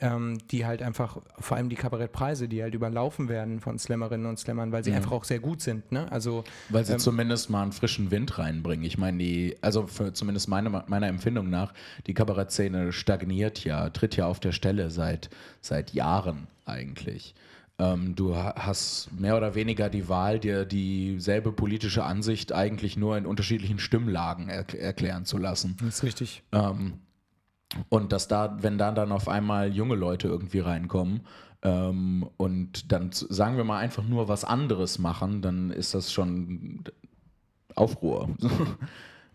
ähm, 0.00 0.38
die 0.50 0.66
halt 0.66 0.82
einfach, 0.82 1.18
vor 1.38 1.56
allem 1.56 1.68
die 1.68 1.76
Kabarettpreise, 1.76 2.48
die 2.48 2.62
halt 2.62 2.74
überlaufen 2.74 3.28
werden 3.28 3.60
von 3.60 3.78
Slammerinnen 3.78 4.26
und 4.26 4.38
Slammern, 4.40 4.72
weil 4.72 4.82
sie 4.82 4.92
einfach 4.92 5.12
auch 5.12 5.22
sehr 5.22 5.38
gut 5.38 5.60
sind. 5.60 5.92
Ne? 5.92 6.10
Also 6.10 6.42
Weil 6.68 6.84
sie 6.84 6.96
zumindest 6.96 7.48
mal 7.48 7.62
einen 7.62 7.70
frischen 7.72 8.10
Wind 8.10 8.36
reinbringen. 8.38 8.84
Ich 8.84 8.98
meine, 8.98 9.18
die, 9.18 9.56
also 9.60 9.86
für 9.86 10.12
zumindest 10.12 10.48
meine, 10.48 10.68
meiner 10.88 11.06
Empfindung 11.06 11.48
nach, 11.48 11.72
die 12.08 12.14
Kabarettszene 12.14 12.92
stagniert 12.92 13.62
ja, 13.64 13.88
tritt 13.90 14.16
ja 14.16 14.26
auf 14.26 14.40
der 14.40 14.50
Stelle 14.52 14.90
seit, 14.90 15.30
seit 15.60 15.94
Jahren 15.94 16.48
eigentlich. 16.66 17.36
Ähm, 17.78 18.16
du 18.16 18.34
ha- 18.36 18.54
hast 18.56 19.10
mehr 19.16 19.36
oder 19.36 19.54
weniger 19.54 19.88
die 19.90 20.08
Wahl, 20.08 20.40
dir 20.40 20.64
dieselbe 20.64 21.52
politische 21.52 22.02
Ansicht 22.04 22.52
eigentlich 22.52 22.96
nur 22.96 23.16
in 23.16 23.26
unterschiedlichen 23.26 23.78
Stimmlagen 23.78 24.48
erk 24.48 24.74
erklären 24.74 25.24
zu 25.24 25.38
lassen. 25.38 25.76
das 25.80 25.96
ist 25.96 26.02
richtig. 26.02 26.42
Ähm, 26.52 26.94
und 27.88 28.12
dass 28.12 28.28
da, 28.28 28.56
wenn 28.60 28.78
da 28.78 28.92
dann 28.92 29.12
auf 29.12 29.28
einmal 29.28 29.72
junge 29.72 29.94
Leute 29.94 30.28
irgendwie 30.28 30.60
reinkommen 30.60 31.26
ähm, 31.62 32.28
und 32.36 32.92
dann, 32.92 33.10
sagen 33.12 33.56
wir 33.56 33.64
mal, 33.64 33.78
einfach 33.78 34.04
nur 34.04 34.28
was 34.28 34.44
anderes 34.44 34.98
machen, 34.98 35.42
dann 35.42 35.70
ist 35.70 35.94
das 35.94 36.12
schon 36.12 36.84
Aufruhr. 37.74 38.28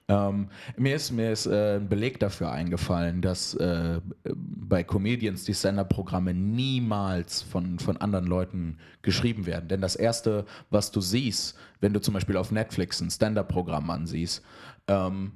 Ähm, 0.10 0.50
mir 0.76 0.96
ist, 0.96 1.12
mir 1.12 1.32
ist 1.32 1.46
äh, 1.46 1.76
ein 1.76 1.88
Beleg 1.88 2.20
dafür 2.20 2.52
eingefallen, 2.52 3.22
dass 3.22 3.54
äh, 3.54 4.02
bei 4.34 4.84
Comedians 4.84 5.44
die 5.44 5.54
Stand-Up-Programme 5.54 6.34
niemals 6.34 7.44
von, 7.44 7.78
von 7.78 7.96
anderen 7.98 8.26
Leuten 8.26 8.80
geschrieben 9.04 9.46
werden. 9.46 9.68
Denn 9.68 9.82
das 9.82 9.96
Erste, 9.96 10.46
was 10.72 10.90
du 10.92 11.00
siehst, 11.00 11.56
wenn 11.80 11.94
du 11.94 12.02
zum 12.02 12.16
Beispiel 12.16 12.38
auf 12.38 12.52
Netflix 12.52 13.00
ein 13.02 13.12
Stand-Up-Programm 13.12 13.88
ansiehst, 13.92 14.44
ähm, 14.88 15.34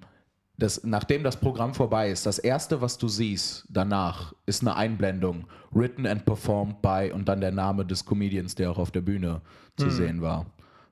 das, 0.58 0.84
nachdem 0.84 1.24
das 1.24 1.40
Programm 1.40 1.74
vorbei 1.74 2.12
ist, 2.12 2.26
das 2.26 2.40
erste, 2.40 2.82
was 2.82 2.98
du 2.98 3.08
siehst 3.08 3.66
danach, 3.70 4.34
ist 4.46 4.62
eine 4.62 4.76
Einblendung. 4.76 5.48
Written 5.72 6.06
and 6.06 6.26
performed 6.26 6.82
by 6.82 7.12
und 7.14 7.28
dann 7.28 7.42
der 7.42 7.52
Name 7.52 7.86
des 7.86 8.06
Comedians, 8.06 8.54
der 8.56 8.72
auch 8.72 8.78
auf 8.78 8.92
der 8.92 9.02
Bühne 9.02 9.42
zu 9.78 9.90
sehen 9.90 10.22
war. 10.22 10.46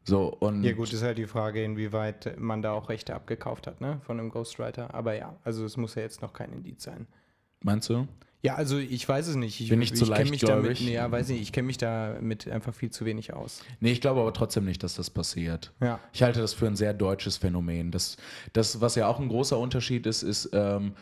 So, 0.03 0.33
und 0.39 0.63
Ja 0.63 0.73
gut, 0.73 0.91
ist 0.91 1.03
halt 1.03 1.19
die 1.19 1.27
Frage, 1.27 1.63
inwieweit 1.63 2.39
man 2.39 2.63
da 2.63 2.71
auch 2.73 2.89
Rechte 2.89 3.13
abgekauft 3.13 3.67
hat, 3.67 3.81
ne, 3.81 4.01
von 4.03 4.19
einem 4.19 4.31
Ghostwriter. 4.31 4.93
Aber 4.95 5.15
ja, 5.15 5.35
also 5.43 5.63
es 5.63 5.77
muss 5.77 5.93
ja 5.93 6.01
jetzt 6.01 6.23
noch 6.23 6.33
kein 6.33 6.51
Indiz 6.51 6.83
sein. 6.83 7.07
meinst 7.61 7.89
du? 7.89 8.07
Ja, 8.43 8.55
also 8.55 8.77
ich 8.79 9.07
weiß 9.07 9.27
es 9.27 9.35
nicht. 9.35 9.59
Ich, 9.61 9.69
Bin 9.69 9.81
ich 9.81 9.93
zu 9.95 10.05
kenn 10.05 10.29
mich 10.29 10.41
damit, 10.41 10.65
leichtgläubig? 10.65 10.81
nee, 10.81 10.93
ja, 10.93 11.11
weiß 11.11 11.29
nicht, 11.29 11.41
ich 11.41 11.51
kenne 11.51 11.67
mich 11.67 11.77
damit 11.77 12.47
einfach 12.47 12.73
viel 12.73 12.89
zu 12.89 13.05
wenig 13.05 13.33
aus. 13.33 13.61
Nee, 13.79 13.91
ich 13.91 14.01
glaube 14.01 14.21
aber 14.21 14.33
trotzdem 14.33 14.65
nicht, 14.65 14.83
dass 14.83 14.95
das 14.95 15.09
passiert. 15.11 15.71
Ja. 15.79 15.99
Ich 16.11 16.23
halte 16.23 16.41
das 16.41 16.53
für 16.53 16.65
ein 16.65 16.75
sehr 16.75 16.93
deutsches 16.93 17.37
Phänomen. 17.37 17.91
Das, 17.91 18.17
das 18.53 18.81
was 18.81 18.95
ja 18.95 19.07
auch 19.07 19.19
ein 19.19 19.29
großer 19.29 19.57
Unterschied 19.59 20.07
ist, 20.07 20.23
ist, 20.23 20.49
ähm, 20.53 20.93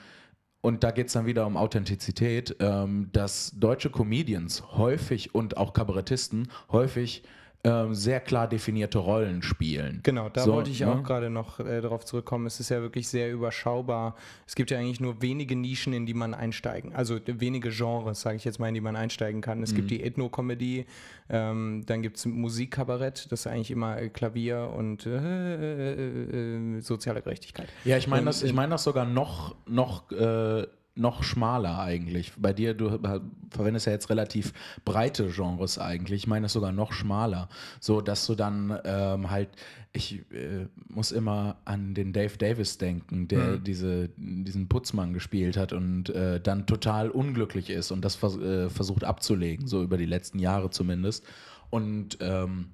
und 0.62 0.84
da 0.84 0.92
geht 0.92 1.08
es 1.08 1.14
dann 1.14 1.26
wieder 1.26 1.46
um 1.48 1.56
Authentizität, 1.56 2.58
ähm, 2.60 3.10
dass 3.14 3.54
deutsche 3.56 3.90
Comedians 3.90 4.64
häufig 4.74 5.34
und 5.34 5.56
auch 5.56 5.72
Kabarettisten 5.72 6.50
häufig 6.70 7.24
ähm, 7.66 7.94
sehr 7.94 8.22
klar 8.22 8.48
definierte 8.48 9.00
Rollen 9.00 9.42
spielen. 9.42 10.00
Genau, 10.04 10.30
da 10.30 10.42
So, 10.44 10.54
wollte 10.54 10.72
ich 10.72 10.80
ne? 10.80 10.88
auch 10.92 11.04
gerade 11.04 11.30
noch 11.30 11.60
äh, 11.60 11.82
darauf 11.82 12.06
zurückkommen. 12.06 12.46
Es 12.46 12.60
ist 12.62 12.70
ja 12.70 12.82
wirklich 12.82 13.10
sehr 13.10 13.32
überschaubar. 13.34 14.16
Es 14.48 14.56
gibt 14.56 14.72
ja 14.72 14.78
eigentlich 14.80 15.02
nur 15.02 15.22
wenige 15.22 15.58
Nischen, 15.58 15.92
in 15.92 16.06
die 16.06 16.14
man 16.14 16.34
einsteigen, 16.34 16.94
also 16.96 17.16
äh, 17.18 17.22
wenige 17.42 17.70
Genres, 17.70 18.22
sage 18.22 18.38
ich 18.38 18.46
jetzt 18.46 18.60
mal, 18.60 18.70
in 18.70 18.76
die 18.76 18.82
man 18.82 18.96
einsteigen 18.96 19.42
kann. 19.42 19.62
Es 19.62 19.74
Mhm. 19.74 19.76
gibt 19.76 19.92
die 19.92 20.04
Ethno-Comedy, 20.04 20.86
ähm, 21.30 21.84
dann 21.86 22.02
gibt 22.02 22.16
es 22.18 22.26
Musikkabarett, 22.26 23.28
das 23.30 23.42
ist 23.42 23.48
eigentlich 23.48 23.72
immer 23.72 24.02
äh, 24.02 24.08
Klavier 24.10 24.72
und 24.76 25.06
äh, 25.06 25.10
äh, 25.16 26.78
äh, 26.78 26.80
soziale 26.82 27.22
Gerechtigkeit. 27.22 27.68
Ja, 27.84 27.98
ich 27.98 28.08
meine 28.08 28.26
das, 28.26 28.42
ich 28.42 28.52
äh, 28.52 28.54
mein 28.56 28.70
das 28.70 28.84
sogar 28.86 29.06
noch, 29.06 29.56
noch, 29.68 30.10
äh, 30.12 30.66
noch 31.00 31.24
schmaler 31.24 31.80
eigentlich. 31.80 32.34
Bei 32.38 32.54
dir, 32.54 32.74
du 32.74 32.88
äh, 32.88 33.20
verwendest 33.50 33.88
ja 33.88 33.94
jetzt 33.94 34.10
relativ 34.10 34.54
breite 34.86 35.28
Genres 35.30 35.80
eigentlich. 35.80 36.24
Ich 36.24 36.28
meine 36.28 36.46
das 36.46 36.54
sogar 36.54 36.72
noch 36.72 36.92
schmaler. 36.94 37.50
So, 37.80 38.02
dass 38.02 38.26
du 38.28 38.36
dann 38.36 38.78
ähm, 38.84 39.30
halt, 39.30 39.50
ich 39.94 40.20
äh, 40.32 40.68
muss 40.88 41.12
immer 41.12 41.58
an 41.66 41.94
den 41.94 42.14
Dave 42.14 42.38
Davis 42.38 42.78
denken, 42.78 43.28
der 43.28 43.58
diese, 43.58 44.10
diesen 44.18 44.68
Putzmann 44.68 45.14
gespielt 45.14 45.58
hat 45.58 45.74
und 45.74 46.10
äh, 46.10 46.40
dann 46.40 46.66
total 46.66 47.10
unglücklich 47.10 47.70
ist 47.70 47.92
und 47.92 48.04
das 48.06 48.16
vers 48.16 48.38
äh, 48.38 48.70
versucht 48.70 49.04
abzulegen, 49.04 49.68
so 49.68 49.82
über 49.82 49.98
die 49.98 50.06
letzten 50.06 50.40
Jahre 50.40 50.70
zumindest. 50.70 51.26
Und 51.70 52.18
ähm, 52.22 52.70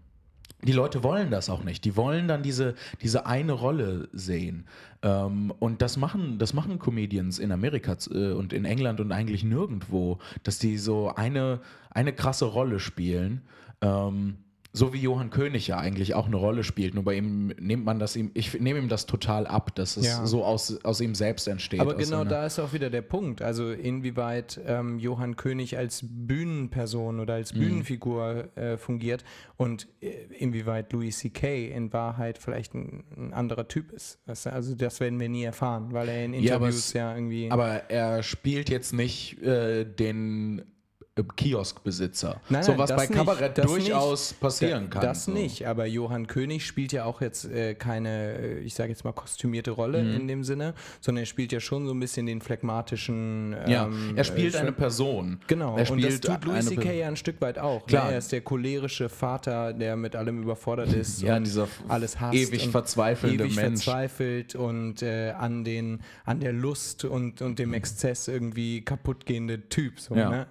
die 0.65 0.71
Leute 0.71 1.03
wollen 1.03 1.31
das 1.31 1.49
auch 1.49 1.63
nicht. 1.63 1.85
Die 1.85 1.95
wollen 1.95 2.27
dann 2.27 2.43
diese, 2.43 2.75
diese 3.01 3.25
eine 3.25 3.53
Rolle 3.53 4.09
sehen. 4.13 4.65
Ähm, 5.01 5.53
und 5.59 5.81
das 5.81 5.97
machen, 5.97 6.39
das 6.39 6.53
machen 6.53 6.79
Comedians 6.79 7.39
in 7.39 7.51
Amerika 7.51 7.95
äh, 8.11 8.31
und 8.31 8.51
in 8.51 8.65
England 8.65 8.99
und 8.99 9.11
eigentlich 9.11 9.43
nirgendwo, 9.43 10.17
dass 10.43 10.59
die 10.59 10.77
so 10.77 11.13
eine, 11.15 11.59
eine 11.91 12.13
krasse 12.13 12.45
Rolle 12.45 12.79
spielen. 12.79 13.41
Ähm, 13.81 14.37
so 14.75 14.93
wie 14.93 14.99
Johann 14.99 15.29
König 15.29 15.67
ja 15.67 15.77
eigentlich 15.77 16.13
auch 16.13 16.25
eine 16.27 16.35
Rolle 16.35 16.63
spielt. 16.63 16.93
Nur 16.93 17.03
bei 17.03 17.15
ihm 17.15 17.47
nimmt 17.59 17.85
man 17.85 17.97
das 17.99 18.15
ihm, 18.15 18.31
ich 18.33 18.59
nehme 18.59 18.79
ihm 18.79 18.89
das 18.89 19.05
total 19.05 19.47
ab, 19.47 19.73
dass 19.75 19.97
es 19.97 20.05
Ja. 20.05 20.25
so 20.25 20.43
aus, 20.43 20.83
aus 20.83 20.99
ihm 21.01 21.15
selbst 21.15 21.47
entsteht. 21.47 21.79
Aber 21.79 21.95
genau 21.95 22.23
da 22.25 22.45
ist 22.45 22.59
auch 22.59 22.73
wieder 22.73 22.89
der 22.89 23.01
Punkt. 23.01 23.41
Also 23.41 23.71
inwieweit 23.71 24.59
ähm, 24.67 24.99
Johann 24.99 25.35
König 25.37 25.77
als 25.77 26.01
Bühnenperson 26.39 27.19
oder 27.19 27.35
als 27.35 27.53
Bühnenfigur 27.53 28.49
äh, 28.57 28.77
fungiert 28.77 29.23
und 29.57 29.87
äh, 30.01 30.09
inwieweit 30.37 30.91
Louis 30.93 31.17
C.K. 31.19 31.67
in 31.69 31.91
Wahrheit 31.93 32.37
vielleicht 32.37 32.73
ein, 32.73 33.03
ein 33.17 33.33
anderer 33.33 33.67
Typ 33.67 33.91
ist. 33.91 34.19
Weißt 34.25 34.47
du? 34.47 34.53
Also 34.53 34.75
das 34.75 34.99
werden 34.99 35.19
wir 35.19 35.29
nie 35.29 35.43
erfahren, 35.43 35.93
weil 35.93 36.09
er 36.09 36.25
in 36.25 36.33
Ja, 36.33 36.55
Interviews 36.55 36.75
es- 36.75 36.93
ja, 36.93 37.15
irgendwie... 37.15 37.49
Aber 37.51 37.89
er 37.89 38.23
spielt 38.23 38.69
jetzt 38.69 38.93
nicht 38.93 39.41
äh, 39.41 39.85
den 39.85 40.63
Kioskbesitzer. 41.23 42.41
Nein, 42.49 42.63
so 42.63 42.77
was 42.77 42.89
bei 42.93 43.03
nicht, 43.07 43.13
Kabarett 43.13 43.57
das 43.57 43.65
durchaus 43.65 44.31
nicht. 44.31 44.39
passieren 44.41 44.89
kann. 44.89 45.01
Das 45.01 45.25
so. 45.25 45.31
nicht, 45.31 45.65
aber 45.65 45.85
Johann 45.85 46.27
König 46.27 46.65
spielt 46.65 46.91
ja 46.91 47.05
auch 47.05 47.21
jetzt 47.21 47.45
äh, 47.45 47.73
keine, 47.75 48.37
äh, 48.37 48.59
ich 48.59 48.73
sage 48.75 48.89
jetzt 48.89 49.03
mal, 49.05 49.13
kostümierte 49.13 49.71
Rolle 49.71 50.03
Mhm. 50.03 50.15
in 50.15 50.27
dem 50.27 50.43
Sinne, 50.43 50.73
sondern 50.99 51.23
er 51.23 51.25
spielt 51.25 51.51
ja 51.53 51.59
schon 51.61 51.87
so 51.87 51.93
ein 51.93 51.99
bisschen 51.99 52.25
den 52.25 52.41
phlegmatischen. 52.41 53.55
Ja, 53.67 53.85
ähm, 53.85 54.13
er 54.15 54.23
spielt 54.25 54.55
äh, 54.55 54.59
eine 54.59 54.71
Person. 54.73 55.39
Genau, 55.47 55.77
er 55.77 55.89
und 55.89 56.01
das 56.03 56.15
spielt 56.15 56.25
tut 56.25 56.45
Louis 56.45 56.65
C.K. 56.65 56.91
Ja 56.91 57.07
ein 57.07 57.15
Stück 57.15 57.39
weit 57.41 57.59
auch. 57.59 57.85
Klar. 57.87 58.07
Ne? 58.07 58.11
Er 58.13 58.17
ist 58.17 58.31
der 58.31 58.41
cholerische 58.41 59.09
Vater, 59.09 59.73
der 59.73 59.95
mit 59.95 60.15
allem 60.15 60.43
überfordert 60.43 60.91
ist 60.93 61.21
Ja, 61.21 61.37
und 61.37 61.45
dieser 61.45 61.67
alles 61.87 62.19
hasst 62.19 62.35
ewig 62.35 62.67
verzweifelnde 62.69 63.45
ewig 63.45 63.55
Mensch. 63.55 63.83
verzweifelt 63.85 64.55
und 64.55 65.01
äh, 65.01 65.31
an, 65.31 65.63
den, 65.63 66.01
an 66.25 66.39
der 66.41 66.51
Lust 66.53 67.05
und, 67.05 67.41
und 67.41 67.57
dem 67.59 67.73
Exzess 67.73 68.27
irgendwie 68.27 68.81
kaputtgehende 68.81 69.69
Typ. 69.69 69.99
So, 69.99 70.15
Ja. 70.15 70.29
ne? 70.29 70.47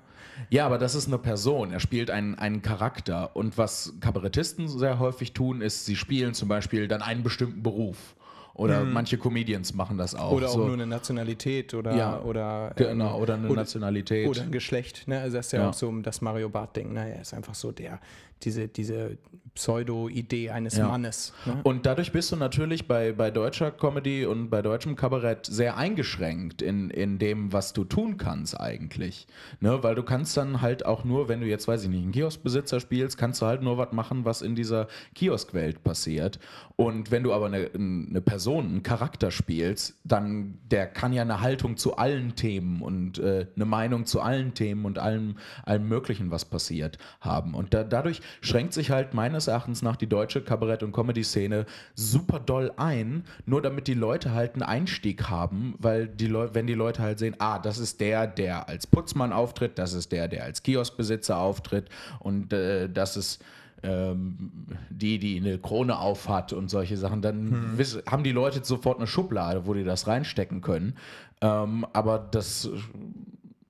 Ja, 0.51 0.67
aber 0.67 0.79
das 0.79 0.95
ist 0.95 1.07
eine 1.09 1.19
Person. 1.19 1.73
Er 1.73 1.81
spielt 1.81 2.11
einen, 2.11 2.35
einen 2.37 2.63
Charakter. 2.63 3.35
Und 3.37 3.57
was 3.59 3.95
Kabarettisten 4.01 4.69
sehr 4.69 4.99
häufig 4.99 5.33
tun, 5.33 5.61
ist, 5.61 5.87
sie 5.87 5.97
spielen 5.97 6.35
zum 6.35 6.49
Beispiel 6.49 6.89
dann 6.89 7.03
einen 7.03 7.23
bestimmten 7.23 7.63
Beruf. 7.63 8.15
Oder 8.57 8.85
manche 8.85 9.19
Comedians 9.19 9.75
machen 9.75 9.99
das 9.99 10.15
auch. 10.15 10.31
Oder 10.31 10.47
auch 10.49 10.53
so. 10.53 10.65
nur 10.65 10.75
eine 10.75 10.87
Nationalität 10.87 11.75
oder, 11.75 11.97
Ja, 11.97 12.21
oder 12.21 12.73
Genau, 12.77 13.19
oder 13.19 13.35
eine 13.35 13.49
oder- 13.49 13.63
Nationalität. 13.63 14.29
Oder 14.29 14.43
ein 14.43 14.53
Geschlecht, 14.53 15.09
ne? 15.09 15.19
Also 15.21 15.37
das 15.39 15.47
ist 15.47 15.53
ja, 15.53 15.63
Ja. 15.63 15.71
auch 15.71 15.75
so 15.75 15.91
das 16.03 16.21
Mario 16.21 16.49
Bart-Ding, 16.49 16.93
ne? 16.93 17.15
Er 17.17 17.23
ist 17.23 17.35
einfach 17.35 17.57
so 17.57 17.73
der, 17.73 17.99
diese, 18.45 18.69
diese 18.69 19.19
Pseudo-Idee 19.55 20.51
eines 20.51 20.77
Ja. 20.77 20.89
Mannes. 20.89 21.33
Ne? 21.47 21.61
Und 21.63 21.87
dadurch 21.87 22.13
bist 22.13 22.33
du 22.33 22.37
natürlich 22.37 22.89
bei, 22.89 23.13
bei 23.13 23.31
deutscher 23.31 23.71
Comedy 23.71 24.27
und 24.27 24.51
bei 24.51 24.63
deutschem 24.63 24.97
Kabarett 24.97 25.47
sehr 25.47 25.77
eingeschränkt 25.77 26.61
in, 26.61 26.91
in 26.91 27.19
dem, 27.19 27.53
was 27.53 27.73
du 27.73 27.85
tun 27.85 28.17
kannst 28.17 28.61
eigentlich. 28.61 29.27
Ne? 29.61 29.83
Weil 29.83 29.95
du 29.95 30.03
kannst 30.03 30.37
dann 30.37 30.61
halt 30.61 30.85
auch 30.85 31.05
nur, 31.05 31.29
wenn 31.29 31.41
du 31.41 31.47
jetzt, 31.47 31.69
weiß 31.69 31.85
ich 31.85 31.89
nicht, 31.89 32.03
einen 32.03 32.13
Kioskbesitzer 32.13 32.81
spielst, 32.81 33.17
kannst 33.17 33.43
du 33.43 33.47
halt 33.47 33.63
nur 33.63 33.79
was 33.79 33.93
machen, 33.93 34.25
was 34.25 34.43
in 34.43 34.57
dieser 34.57 34.89
Kioskwelt 35.15 35.85
passiert. 35.85 36.41
Und 36.77 37.13
wenn 37.13 37.23
du 37.23 37.33
aber 37.33 37.47
eine, 37.47 37.71
eine 37.75 38.21
Person, 38.21 38.67
einen 38.67 38.83
Charakter 38.83 39.31
spielst, 39.31 39.95
dann 40.03 40.59
der 40.71 40.89
kann 40.89 41.13
ja 41.13 41.23
eine 41.23 41.41
Haltung 41.41 41.77
zu 41.77 41.97
allen 41.97 42.35
Themen 42.35 42.83
und 42.83 43.19
äh, 43.19 43.47
eine 43.55 43.65
Meinung 43.65 44.07
zu 44.07 44.21
allen 44.21 44.55
Themen 44.55 44.85
und 44.85 44.99
allem, 44.99 45.37
allem 45.65 45.89
Möglichen, 45.89 46.33
was 46.33 46.45
passiert, 46.45 46.99
haben. 47.21 47.55
Und 47.55 47.73
da, 47.73 47.85
dadurch 47.85 48.21
schränkt 48.41 48.73
sich 48.73 48.91
halt 48.91 49.15
meines 49.15 49.47
Erachtens 49.47 49.83
nach 49.83 49.97
die 49.97 50.09
deutsche 50.09 50.41
Kabarett- 50.41 50.83
und 50.83 50.93
Comedy-Szene 50.93 51.67
super 51.95 52.41
doll 52.41 52.73
ein, 52.77 53.25
nur 53.47 53.63
damit 53.63 53.87
die 53.87 53.95
Leute 53.95 54.33
halt 54.33 54.55
einen 54.55 54.63
Einstieg 54.63 55.29
haben, 55.29 55.75
weil 55.79 56.09
die 56.09 56.27
Leute, 56.27 56.55
wenn 56.55 56.67
die 56.67 56.75
Leute 56.75 57.03
halt 57.03 57.19
sehen, 57.19 57.37
ah, 57.39 57.59
das 57.59 57.79
ist 57.79 58.01
der, 58.01 58.27
der 58.27 58.69
als 58.69 58.87
Putzmann 58.87 59.33
auftritt, 59.33 59.79
das 59.79 59.93
ist 59.93 60.13
der, 60.13 60.29
der 60.29 60.45
als 60.45 60.63
Kioskbesitzer 60.63 61.39
auftritt 61.39 61.89
und 62.21 62.53
äh, 62.53 62.89
das 62.89 63.17
ist 63.17 63.43
ähm, 63.85 64.67
die, 64.91 65.19
die 65.19 65.37
eine 65.37 65.59
Krone 65.59 65.99
aufhat 65.99 66.53
und 66.53 66.71
solche 66.71 66.97
Sachen, 66.97 67.23
dann 67.23 67.77
wiss, 67.79 68.03
haben 68.09 68.25
die 68.25 68.33
Leute 68.33 68.65
sofort 68.65 68.99
eine 68.99 69.07
Schublade, 69.07 69.67
wo 69.67 69.75
die 69.75 69.85
das 69.85 70.07
reinstecken 70.07 70.63
können. 70.63 70.95
Ähm, 71.41 71.87
aber 71.93 72.19
das 72.19 72.71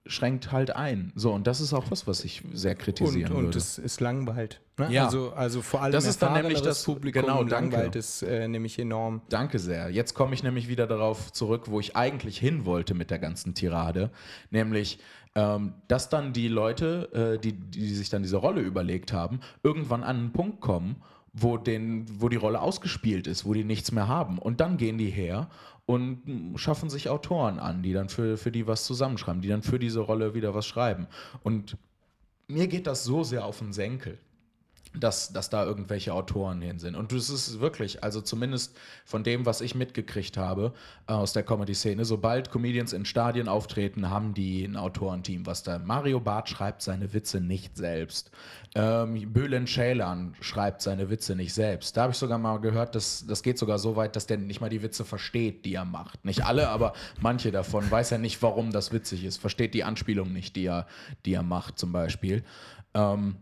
schränkt 0.07 0.53
halt 0.53 0.77
ein. 0.77 1.13
So, 1.15 1.33
und 1.33 1.47
das 1.47 1.61
ist 1.61 1.73
auch 1.73 1.91
was, 1.91 2.07
was 2.07 2.25
ich 2.25 2.43
sehr 2.53 2.73
Und, 2.73 2.79
kritisieren 2.79 3.33
und 3.33 3.45
würde. 3.45 3.59
es, 3.59 3.79
es 3.79 4.01
langweilt. 4.01 4.61
Ne? 4.77 4.93
Ja. 4.93 5.07
Also, 5.07 5.33
also 5.33 5.63
vor 5.63 5.83
allem 5.83 5.93
Das 5.93 6.07
ist 6.07 6.21
dann 6.21 6.35
nämlich 6.35 6.61
das- 6.61 6.85
Publikum 6.85 7.23
genau, 7.23 7.45
danke. 7.45 7.77
langweilt 7.77 7.97
es 7.97 8.23
äh, 8.23 8.47
nämlich 8.49 8.79
enorm. 8.79 9.23
Danke 9.31 9.59
sehr. 9.59 9.89
Jetzt 9.91 10.15
komme 10.15 10.35
ich 10.35 10.43
nämlich 10.43 10.69
wieder 10.69 10.87
darauf 10.87 11.33
zurück, 11.33 11.65
wo 11.71 11.81
ich 11.81 11.97
eigentlich 11.97 12.39
hin 12.39 12.67
wollte 12.67 12.93
mit 12.95 13.11
der 13.11 13.19
ganzen 13.19 13.55
Tirade, 13.55 14.11
nämlich, 14.51 14.99
ähm, 15.37 15.73
dass 15.89 16.11
dann 16.11 16.33
die 16.33 16.49
Leute, 16.49 17.35
äh, 17.37 17.39
die, 17.41 17.53
die 17.53 17.95
sich 17.95 18.11
dann 18.11 18.23
diese 18.23 18.37
Rolle 18.37 18.61
überlegt 18.61 19.13
haben, 19.13 19.41
irgendwann 19.63 20.03
an 20.05 20.17
einen 20.17 20.33
Punkt 20.33 20.61
kommen, 20.61 20.97
wo, 21.33 21.57
den, 21.57 22.05
wo 22.21 22.29
die 22.29 22.37
Rolle 22.37 22.61
ausgespielt 22.61 23.27
ist, 23.27 23.45
wo 23.45 23.55
die 23.55 23.65
nichts 23.65 23.91
mehr 23.91 24.07
haben. 24.07 24.39
Und 24.39 24.61
dann 24.61 24.77
gehen 24.77 24.99
die 24.99 25.11
her 25.11 25.49
und 25.87 26.55
schaffen 26.57 26.89
sich 26.89 27.09
Autoren 27.09 27.59
an, 27.59 27.83
die 27.83 27.93
dann 27.93 28.09
für, 28.09 28.37
für 28.37 28.51
die 28.51 28.67
was 28.67 28.85
zusammenschreiben, 28.85 29.43
die 29.43 29.49
dann 29.49 29.63
für 29.63 29.79
diese 29.79 30.01
Rolle 30.01 30.35
wieder 30.35 30.55
was 30.55 30.67
schreiben. 30.67 31.07
Und 31.43 31.77
mir 32.49 32.69
geht 32.69 32.87
das 32.87 33.05
so 33.05 33.23
sehr 33.23 33.45
auf 33.45 33.59
den 33.59 33.73
Senkel. 33.73 34.19
Dass, 34.95 35.33
dass 35.33 35.51
da 35.51 35.65
irgendwelche 35.65 36.15
Autoren 36.15 36.61
hin 36.63 36.79
sind. 36.79 36.95
Und 36.95 37.13
das 37.13 37.31
ist 37.31 37.61
wirklich, 37.61 38.05
also 38.05 38.21
zumindest 38.21 38.77
von 39.05 39.25
dem, 39.25 39.45
was 39.45 39.61
ich 39.61 39.75
mitgekriegt 39.75 40.37
habe 40.37 40.73
äh, 41.09 41.13
aus 41.13 41.33
der 41.33 41.43
Comedy-Szene, 41.43 42.05
sobald 42.05 42.51
Comedians 42.51 42.93
in 42.93 43.05
Stadien 43.05 43.49
auftreten, 43.49 44.11
haben 44.11 44.35
die 44.35 44.65
ein 44.65 44.77
Autorenteam. 44.77 45.47
Was 45.47 45.63
da 45.63 45.79
Mario 45.79 46.21
Barth 46.21 46.49
schreibt 46.49 46.83
seine 46.83 47.13
Witze 47.13 47.41
nicht 47.41 47.77
selbst. 47.77 48.31
Ähm, 48.77 49.33
Bülent 49.33 49.69
Ceylan 49.69 50.35
schreibt 50.41 50.83
seine 50.83 51.11
Witze 51.11 51.37
nicht 51.37 51.55
selbst. 51.55 51.97
Da 51.97 52.03
habe 52.03 52.13
ich 52.13 52.19
sogar 52.19 52.39
mal 52.39 52.59
gehört, 52.59 52.95
dass 52.95 53.25
das 53.27 53.43
geht 53.43 53.59
sogar 53.59 53.79
so 53.79 53.97
weit, 53.97 54.17
dass 54.17 54.27
der 54.27 54.39
nicht 54.39 54.61
mal 54.61 54.71
die 54.71 54.83
Witze 54.83 55.05
versteht, 55.05 55.65
die 55.65 55.75
er 55.75 55.85
macht. 55.85 56.25
Nicht 56.25 56.45
alle, 56.45 56.69
aber 56.69 56.93
manche 57.21 57.51
davon. 57.51 57.91
Weiß 57.91 58.13
er 58.13 58.19
nicht, 58.19 58.43
warum 58.43 58.71
das 58.71 58.93
witzig 58.93 59.25
ist. 59.25 59.39
Versteht 59.39 59.75
die 59.75 59.85
Anspielung 59.85 60.33
nicht, 60.33 60.57
die 60.57 60.67
er, 60.67 60.87
die 61.25 61.35
er 61.35 61.43
macht, 61.43 61.79
zum 61.79 61.93
Beispiel. 61.93 62.45
Ähm, 62.95 63.37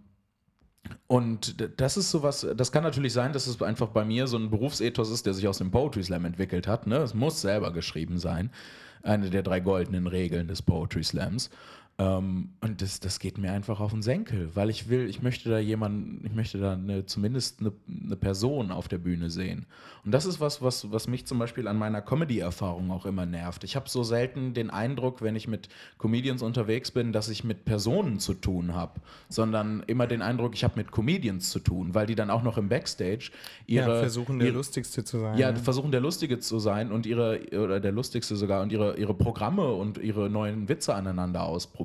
und 1.06 1.80
das 1.80 1.96
ist 1.96 2.10
sowas, 2.10 2.46
das 2.56 2.72
kann 2.72 2.82
natürlich 2.82 3.12
sein, 3.12 3.32
dass 3.32 3.46
es 3.46 3.60
einfach 3.62 3.88
bei 3.88 4.04
mir 4.04 4.26
so 4.26 4.36
ein 4.36 4.50
Berufsethos 4.50 5.10
ist, 5.10 5.26
der 5.26 5.34
sich 5.34 5.46
aus 5.46 5.58
dem 5.58 5.70
Poetry 5.70 6.02
Slam 6.02 6.24
entwickelt 6.24 6.66
hat. 6.66 6.86
Ne? 6.86 6.96
Es 6.96 7.14
muss 7.14 7.40
selber 7.40 7.72
geschrieben 7.72 8.18
sein. 8.18 8.50
Eine 9.02 9.30
der 9.30 9.42
drei 9.42 9.60
goldenen 9.60 10.06
Regeln 10.06 10.48
des 10.48 10.62
Poetry 10.62 11.04
Slams. 11.04 11.50
Ähm, 11.98 12.50
und 12.60 12.80
das, 12.80 13.00
das 13.00 13.18
geht 13.18 13.36
mir 13.36 13.52
einfach 13.52 13.78
auf 13.80 13.92
den 13.92 14.02
Senkel, 14.02 14.50
weil 14.54 14.70
ich 14.70 14.88
will, 14.88 15.08
ich 15.08 15.20
möchte 15.20 15.50
da 15.50 15.58
jemanden, 15.58 16.24
ich 16.24 16.32
möchte 16.32 16.58
da 16.58 16.72
eine, 16.72 17.04
zumindest 17.04 17.60
eine, 17.60 17.72
eine 17.86 18.16
Person 18.16 18.70
auf 18.70 18.88
der 18.88 18.98
Bühne 18.98 19.28
sehen. 19.28 19.66
Und 20.04 20.12
das 20.12 20.24
ist 20.24 20.40
was, 20.40 20.62
was, 20.62 20.90
was 20.90 21.06
mich 21.06 21.26
zum 21.26 21.38
Beispiel 21.38 21.68
an 21.68 21.76
meiner 21.76 22.00
Comedy-Erfahrung 22.00 22.90
auch 22.90 23.04
immer 23.04 23.26
nervt. 23.26 23.62
Ich 23.62 23.76
habe 23.76 23.88
so 23.88 24.02
selten 24.02 24.54
den 24.54 24.70
Eindruck, 24.70 25.20
wenn 25.20 25.36
ich 25.36 25.46
mit 25.48 25.68
Comedians 25.98 26.42
unterwegs 26.42 26.90
bin, 26.90 27.12
dass 27.12 27.28
ich 27.28 27.44
mit 27.44 27.66
Personen 27.66 28.18
zu 28.18 28.34
tun 28.34 28.74
habe, 28.74 29.00
sondern 29.28 29.82
immer 29.86 30.06
den 30.06 30.22
Eindruck, 30.22 30.54
ich 30.54 30.64
habe 30.64 30.74
mit 30.76 30.92
Comedians 30.92 31.50
zu 31.50 31.60
tun, 31.60 31.94
weil 31.94 32.06
die 32.06 32.14
dann 32.14 32.30
auch 32.30 32.42
noch 32.42 32.56
im 32.56 32.68
Backstage 32.70 33.30
ihre 33.66 33.96
ja, 33.96 34.00
versuchen 34.00 34.38
der 34.38 34.48
ihre, 34.48 34.56
Lustigste 34.56 35.04
zu 35.04 35.20
sein. 35.20 35.38
ja, 35.38 35.52
ne? 35.52 35.58
versuchen 35.58 35.92
der 35.92 36.00
Lustige 36.00 36.38
zu 36.38 36.58
sein 36.58 36.90
und 36.90 37.04
ihre, 37.04 37.40
oder 37.52 37.78
der 37.78 37.92
Lustigste 37.92 38.34
sogar 38.34 38.62
und 38.62 38.72
ihre, 38.72 38.96
ihre 38.96 39.14
Programme 39.14 39.72
und 39.72 39.98
ihre 39.98 40.30
neuen 40.30 40.68
Witze 40.68 40.94
aneinander 40.94 41.44
ausprobieren. 41.44 41.81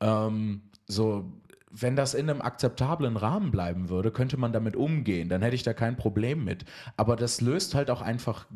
Ähm, 0.00 0.62
so, 0.86 1.30
wenn 1.70 1.96
das 1.96 2.14
in 2.14 2.30
einem 2.30 2.40
akzeptablen 2.40 3.16
Rahmen 3.16 3.50
bleiben 3.50 3.88
würde, 3.88 4.10
könnte 4.10 4.36
man 4.36 4.52
damit 4.52 4.76
umgehen. 4.76 5.28
Dann 5.28 5.42
hätte 5.42 5.54
ich 5.54 5.62
da 5.62 5.74
kein 5.74 5.96
Problem 5.96 6.44
mit. 6.44 6.64
Aber 6.96 7.16
das 7.16 7.40
löst 7.40 7.74
halt 7.74 7.90
auch 7.90 8.02
einfach 8.02 8.46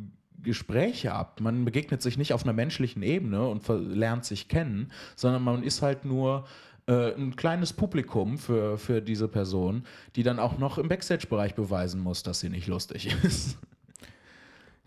Gespräche 0.43 1.13
ab. 1.13 1.41
Man 1.41 1.65
begegnet 1.65 2.03
sich 2.03 2.17
nicht 2.17 2.33
auf 2.33 2.45
einer 2.45 2.53
menschlichen 2.53 3.03
Ebene 3.03 3.47
und 3.47 3.69
lernt 3.69 4.25
sich 4.25 4.49
kennen, 4.49 4.91
sondern 5.17 5.43
man 5.43 5.63
ist 5.63 5.83
halt 5.83 6.05
nur 6.05 6.47
äh, 6.87 7.15
ein 7.15 7.37
kleines 7.37 7.73
Publikum 7.73 8.39
für, 8.39 8.79
für 8.79 9.03
diese 9.03 9.29
Person, 9.29 9.85
die 10.17 10.23
dann 10.23 10.39
auch 10.39 10.59
noch 10.59 10.79
im 10.79 10.89
Backstage-Bereich 10.89 11.55
beweisen 11.55 12.01
muss, 12.01 12.23
dass 12.23 12.41
sie 12.41 12.49
nicht 12.49 12.69
lustig 12.69 13.15
ist. 13.23 13.59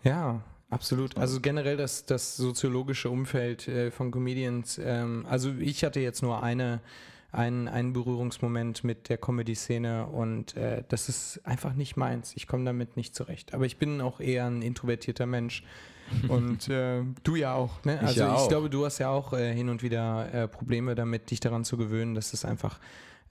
Ja, 0.02 0.42
absolut. 0.74 1.16
Also 1.16 1.40
generell 1.40 1.76
das, 1.76 2.04
das 2.04 2.36
soziologische 2.36 3.08
Umfeld 3.08 3.68
äh, 3.68 3.90
von 3.90 4.10
Comedians. 4.10 4.80
Ähm, 4.82 5.26
also 5.28 5.52
ich 5.58 5.84
hatte 5.84 6.00
jetzt 6.00 6.22
nur 6.22 6.42
eine, 6.42 6.80
einen, 7.32 7.68
einen 7.68 7.92
Berührungsmoment 7.92 8.84
mit 8.84 9.08
der 9.08 9.18
Comedy-Szene 9.18 10.06
und 10.06 10.56
äh, 10.56 10.82
das 10.88 11.08
ist 11.08 11.40
einfach 11.44 11.74
nicht 11.74 11.96
meins. 11.96 12.32
Ich 12.36 12.46
komme 12.46 12.64
damit 12.64 12.96
nicht 12.96 13.14
zurecht. 13.14 13.54
Aber 13.54 13.66
ich 13.66 13.78
bin 13.78 14.00
auch 14.00 14.20
eher 14.20 14.46
ein 14.46 14.62
introvertierter 14.62 15.26
Mensch. 15.26 15.62
Und 16.28 16.68
äh, 16.68 17.02
du 17.22 17.34
ja 17.34 17.54
auch, 17.54 17.82
ne? 17.84 17.98
Also 17.98 18.10
ich, 18.10 18.16
ja 18.18 18.34
auch. 18.34 18.46
glaube, 18.46 18.68
du 18.68 18.84
hast 18.84 18.98
ja 18.98 19.08
auch 19.08 19.32
äh, 19.32 19.54
hin 19.54 19.70
und 19.70 19.82
wieder 19.82 20.32
äh, 20.34 20.48
Probleme 20.48 20.94
damit, 20.94 21.30
dich 21.30 21.40
daran 21.40 21.64
zu 21.64 21.78
gewöhnen, 21.78 22.14
dass 22.14 22.34
es 22.34 22.44
einfach 22.44 22.78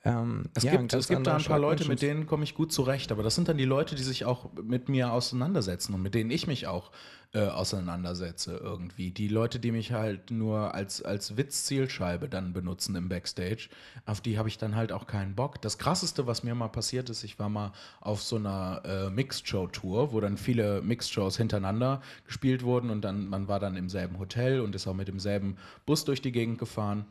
ähm, 0.06 0.45
Es 0.53 0.63
ja, 0.63 0.75
gibt, 0.75 0.93
es 0.93 1.08
gibt 1.08 1.25
da 1.25 1.38
ein 1.38 1.43
paar 1.43 1.60
Leute, 1.60 1.88
mit 1.88 2.01
denen 2.01 2.25
komme 2.25 2.43
ich 2.43 2.56
gut 2.56 2.73
zurecht, 2.73 3.12
aber 3.12 3.23
das 3.23 3.36
sind 3.36 3.47
dann 3.47 3.58
die 3.58 3.65
Leute, 3.65 3.95
die 3.95 4.03
sich 4.03 4.25
auch 4.25 4.49
mit 4.62 4.89
mir 4.89 5.13
auseinandersetzen 5.13 5.93
und 5.93 6.01
mit 6.01 6.13
denen 6.13 6.29
ich 6.29 6.45
mich 6.45 6.67
auch 6.67 6.91
äh, 7.36 7.48
auseinandersetze 7.48 8.58
irgendwie. 8.58 9.10
Die 9.10 9.28
Leute, 9.28 9.60
die 9.60 9.72
mich 9.72 9.91
halt 9.91 10.30
nur 10.30 10.76
als, 10.76 11.02
als 11.02 11.36
Witz-Zielscheibe 11.36 12.30
dann 12.30 12.54
benutzen 12.54 12.96
im 12.96 13.10
Backstage, 13.10 13.69
auf 14.06 14.22
die 14.22 14.38
habe 14.38 14.50
ich 14.50 14.60
dann 14.60 14.76
halt 14.76 14.91
auch 14.91 15.08
keinen 15.08 15.34
Bock. 15.34 15.60
Das 15.62 15.80
krasseste, 15.80 16.28
was 16.28 16.43
mir 16.43 16.54
mal 16.54 16.67
passiert 16.67 17.10
ist, 17.10 17.24
ich 17.24 17.39
war 17.39 17.50
mal 17.50 17.72
auf 18.02 18.22
so 18.22 18.36
einer 18.36 18.84
äh, 18.86 19.10
Mixed-Show-Tour, 19.10 20.13
wo 20.13 20.19
dann 20.19 20.38
viele 20.38 20.84
Mixed-Shows 20.84 21.36
hintereinander 21.38 22.04
gespielt 22.28 22.62
wurden 22.62 22.91
und 22.91 23.02
dann 23.02 23.28
man 23.28 23.48
war 23.48 23.60
dann 23.60 23.78
im 23.78 23.89
selben 23.89 24.19
Hotel 24.19 24.62
und 24.62 24.76
ist 24.76 24.86
auch 24.86 24.93
mit 24.93 25.08
demselben 25.08 25.58
Bus 25.88 26.06
durch 26.06 26.22
die 26.22 26.32
Gegend 26.32 26.60
gefahren. 26.60 27.06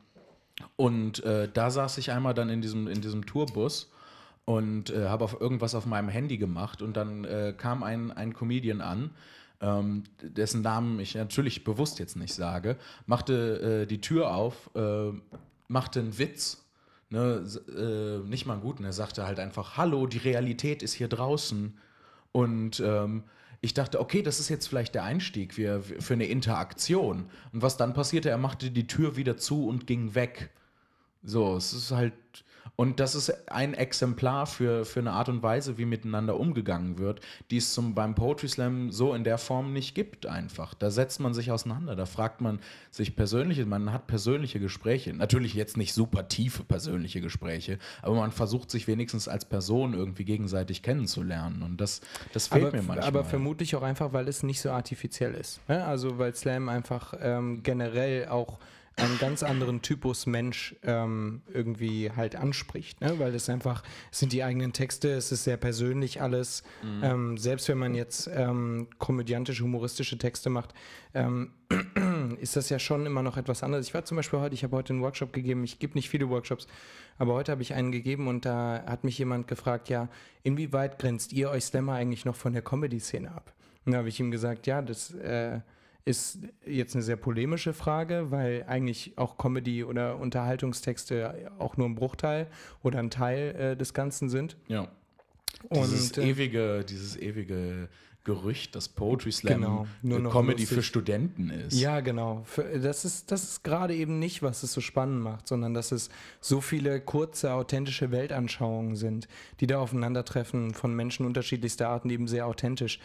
Und 0.77 1.25
äh, 1.25 1.49
da 1.53 1.71
saß 1.71 1.99
ich 1.99 2.13
einmal 2.13 2.35
dann 2.35 2.49
in 2.49 2.63
diesem, 2.63 2.87
in 2.87 3.01
diesem 3.01 3.27
Tourbus 3.27 3.91
und 4.45 4.91
äh, 4.91 5.09
habe 5.09 5.25
auf 5.25 5.41
irgendwas 5.41 5.75
auf 5.75 5.87
meinem 5.87 6.09
Handy 6.09 6.37
gemacht 6.39 6.81
und 6.81 6.97
dann 6.97 7.25
äh, 7.25 7.55
kam 7.57 7.83
ein, 7.83 8.13
ein 8.13 8.35
Comedian 8.35 8.81
an, 8.81 9.11
ähm, 9.63 10.03
dessen 10.21 10.61
Namen 10.61 10.99
ich 11.01 11.15
natürlich 11.15 11.65
bewusst 11.65 11.99
jetzt 11.99 12.17
nicht 12.17 12.35
sage, 12.35 12.77
machte 13.07 13.83
äh, 13.83 13.87
die 13.87 14.01
Tür 14.01 14.35
auf, 14.35 14.71
äh, 14.75 15.13
machte 15.69 16.01
einen 16.01 16.19
Witz, 16.19 16.65
ne, 17.11 17.47
äh, 17.69 18.29
nicht 18.29 18.45
mal 18.45 18.55
einen 18.55 18.63
guten, 18.63 18.85
er 18.85 18.93
sagte 18.93 19.25
halt 19.25 19.39
einfach, 19.39 19.77
hallo, 19.77 20.07
die 20.07 20.19
Realität 20.19 20.83
ist 20.83 20.93
hier 20.93 21.09
draußen. 21.09 21.79
Und 22.33 22.81
ähm, 22.85 23.25
ich 23.61 23.75
dachte, 23.75 24.01
okay, 24.01 24.23
das 24.23 24.41
ist 24.41 24.49
jetzt 24.49 24.67
vielleicht 24.67 24.95
der 24.95 25.05
Einstieg 25.05 25.55
für, 25.55 25.83
für 25.83 26.15
eine 26.15 26.27
Interaktion. 26.27 27.27
Und 27.53 27.63
was 27.63 27.77
dann 27.77 27.95
passierte, 27.95 28.29
er 28.29 28.39
machte 28.39 28.71
die 28.71 28.89
Tür 28.89 29.17
wieder 29.17 29.37
zu 29.37 29.69
und 29.69 29.87
ging 29.87 30.17
weg. 30.17 30.51
So, 31.23 31.57
es 31.57 31.73
ist 31.73 31.91
halt. 31.91 32.15
Und 32.75 33.01
das 33.01 33.15
ist 33.15 33.51
ein 33.51 33.75
Exemplar 33.75 34.47
für, 34.47 34.87
für 34.87 35.01
eine 35.01 35.13
Art 35.13 35.29
und 35.29 35.43
Weise, 35.43 35.77
wie 35.77 35.85
miteinander 35.85 36.41
umgegangen 36.41 36.99
wird, 36.99 37.21
die 37.51 37.59
es 37.59 37.75
zum, 37.75 37.95
beim 37.95 38.15
Poetry 38.15 38.49
Slam 38.49 38.91
so 38.91 39.15
in 39.15 39.25
der 39.25 39.37
Form 39.37 39.75
nicht 39.75 39.95
gibt, 39.95 40.25
einfach. 40.25 40.73
Da 40.73 40.91
setzt 40.91 41.21
man 41.21 41.35
sich 41.35 41.53
auseinander, 41.53 41.97
da 41.97 42.07
fragt 42.07 42.41
man 42.41 42.61
sich 42.91 43.15
persönliche, 43.15 43.67
man 43.67 43.93
hat 43.93 44.07
persönliche 44.07 44.59
Gespräche. 44.59 45.13
Natürlich 45.13 45.53
jetzt 45.53 45.77
nicht 45.77 45.93
super 45.93 46.29
tiefe 46.29 46.65
persönliche 46.65 47.21
Gespräche, 47.21 47.79
aber 48.01 48.17
man 48.17 48.33
versucht 48.33 48.71
sich 48.71 48.89
wenigstens 48.89 49.29
als 49.29 49.45
Person 49.45 49.93
irgendwie 49.93 50.25
gegenseitig 50.25 50.83
kennenzulernen. 50.83 51.63
Und 51.63 51.79
das, 51.79 52.01
das 52.33 52.49
fehlt 52.49 52.69
aber, 52.69 52.77
mir 52.79 52.83
manchmal. 52.83 53.07
Aber 53.07 53.25
vermutlich 53.25 53.77
auch 53.77 53.83
einfach, 53.83 54.15
weil 54.15 54.29
es 54.29 54.43
nicht 54.43 54.63
so 54.63 54.71
artifiziell 54.71 55.35
ist. 55.35 55.61
Ne? 55.69 55.85
Also 55.85 56.19
weil 56.19 56.35
Slam 56.35 56.71
einfach 56.71 57.13
ähm, 57.21 57.63
generell 57.63 58.29
auch 58.29 58.59
einen 58.97 59.19
ganz 59.19 59.43
anderen 59.43 59.83
Typus 59.83 60.27
Mensch 60.27 60.77
ähm, 60.83 61.43
irgendwie 61.53 62.11
halt 62.11 62.37
anspricht, 62.37 63.01
ne? 63.01 63.19
weil 63.19 63.35
es 63.35 63.49
einfach, 63.49 63.83
es 64.11 64.19
sind 64.19 64.33
die 64.33 64.43
eigenen 64.43 64.73
Texte, 64.73 65.11
es 65.13 65.33
ist 65.33 65.45
sehr 65.45 65.57
persönlich 65.57 66.21
alles. 66.21 66.63
Ähm, 67.03 67.39
selbst 67.39 67.69
wenn 67.69 67.79
man 67.79 67.95
jetzt 67.95 68.29
ähm, 68.33 68.89
komödiantische, 68.99 69.65
humoristische 69.65 70.19
Texte 70.19 70.51
macht, 70.51 70.75
ähm, 71.15 71.53
ist 72.41 72.57
das 72.57 72.69
ja 72.69 72.79
schon 72.79 73.07
immer 73.07 73.23
noch 73.23 73.37
etwas 73.37 73.63
anderes. 73.63 73.87
Ich 73.87 73.95
war 73.95 74.05
zum 74.05 74.17
Beispiel 74.17 74.41
heute, 74.41 74.55
ich 74.55 74.65
habe 74.65 74.77
heute 74.77 74.93
einen 74.93 75.03
Workshop 75.03 75.33
gegeben, 75.33 75.65
ich 75.65 75.79
gebe 75.79 75.95
nicht 75.95 76.11
viele 76.11 76.29
Workshops, 76.29 76.67
aber 77.19 77.35
heute 77.35 77.53
habe 77.53 77.63
ich 77.63 77.75
einen 77.75 77.93
gegeben 77.93 78.29
und 78.29 78.45
da 78.45 78.85
hat 78.87 79.05
mich 79.05 79.19
jemand 79.19 79.49
gefragt, 79.49 79.89
ja, 79.89 80.09
inwieweit 80.43 80.99
grenzt 80.99 81.33
ihr 81.33 81.51
euch 81.51 81.65
Slammer 81.65 81.95
eigentlich 81.95 82.25
noch 82.25 82.37
von 82.37 82.53
der 82.53 82.63
Comedy-Szene 82.63 83.33
ab? 83.33 83.53
Und 83.85 83.93
da 83.93 83.99
habe 83.99 84.09
ich 84.09 84.21
ihm 84.21 84.31
gesagt, 84.31 84.67
ja, 84.67 84.83
das 84.83 85.13
äh, 85.15 85.61
ist 86.05 86.39
jetzt 86.67 86.95
eine 86.95 87.03
sehr 87.03 87.17
polemische 87.17 87.73
Frage, 87.73 88.31
weil 88.31 88.65
eigentlich 88.67 89.13
auch 89.17 89.39
Comedy 89.39 89.85
oder 89.85 90.19
Unterhaltungstexte 90.19 91.51
auch 91.59 91.77
nur 91.77 91.89
ein 91.89 91.95
Bruchteil 91.95 92.47
oder 92.83 92.99
ein 92.99 93.11
Teil 93.11 93.55
äh, 93.55 93.77
des 93.77 93.95
Ganzen 93.95 94.29
sind. 94.29 94.57
ja. 94.69 94.89
Und, 95.69 95.83
Dieses 95.85 96.17
äh, 96.19 96.29
ewige, 96.29 96.85
dieses 96.85 97.17
ewige 97.17 97.89
Gerücht, 98.25 98.75
dass 98.75 98.89
Poetry 98.89 99.31
Slam 99.31 99.61
Genau, 99.61 99.87
nur 100.03 100.19
äh, 100.19 100.23
noch 100.23 100.33
Comedy 100.33 100.63
lustig. 100.63 100.77
für 100.79 100.83
Studenten 100.83 101.51
ist. 101.51 101.79
Ja, 101.79 102.01
genau. 102.01 102.43
Für- 102.47 102.81
Das 102.81 103.05
ist, 103.05 103.31
das 103.31 103.45
ist 103.45 103.63
gerade 103.63 103.95
eben 103.95 104.19
nicht, 104.19 104.43
was 104.43 104.63
es 104.65 104.73
so 104.73 104.81
spannend 104.81 105.23
macht, 105.23 105.47
sondern 105.47 105.73
dass 105.75 105.93
es 105.93 106.09
so 106.41 106.61
viele 106.61 107.01
kurze, 107.01 107.53
authentische 107.53 108.11
Weltanschauungen 108.11 108.97
sind, 108.97 109.29
die 109.61 109.69
da 109.69 109.79
aufeinandertreffen 109.79 110.75
von 110.75 110.95
Menschen 110.97 111.27
unterschiedlichster 111.27 111.89
Arten, 111.89 112.11
eben 112.11 112.27
sehr 112.27 112.47
authentisch. 112.47 112.99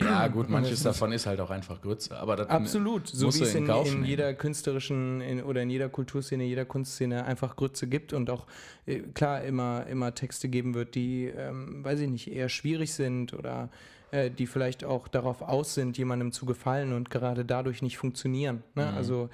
Ja, 0.00 0.28
gut, 0.28 0.48
manches 0.48 0.82
davon 0.82 1.12
ist 1.12 1.26
halt 1.26 1.40
auch 1.40 1.50
einfach 1.50 1.82
Grütze. 1.82 2.16
Aber 2.16 2.36
das 2.36 2.48
Absolut, 2.48 3.06
so 3.06 3.26
wie 3.34 3.42
es 3.42 3.54
in, 3.54 3.68
in 3.68 4.04
jeder 4.04 4.32
künstlerischen 4.32 5.20
in, 5.20 5.42
oder 5.42 5.62
in 5.62 5.70
jeder 5.70 5.88
Kulturszene, 5.90 6.44
jeder 6.44 6.64
Kunstszene 6.64 7.24
einfach 7.24 7.56
Grütze 7.56 7.86
gibt 7.86 8.12
und 8.14 8.30
auch 8.30 8.46
äh, 8.86 9.00
klar 9.00 9.42
immer, 9.42 9.86
immer 9.86 10.14
Texte 10.14 10.48
geben 10.48 10.74
wird, 10.74 10.94
die, 10.94 11.26
ähm, 11.26 11.84
weiß 11.84 12.00
ich 12.00 12.08
nicht, 12.08 12.32
eher 12.32 12.48
schwierig 12.48 12.94
sind 12.94 13.34
oder 13.34 13.68
äh, 14.10 14.30
die 14.30 14.46
vielleicht 14.46 14.84
auch 14.84 15.06
darauf 15.06 15.42
aus 15.42 15.74
sind, 15.74 15.98
jemandem 15.98 16.32
zu 16.32 16.46
gefallen 16.46 16.94
und 16.94 17.10
gerade 17.10 17.44
dadurch 17.44 17.82
nicht 17.82 17.98
funktionieren. 17.98 18.62
Ne? 18.74 18.86
Mhm. 18.86 18.96
Also 18.96 19.28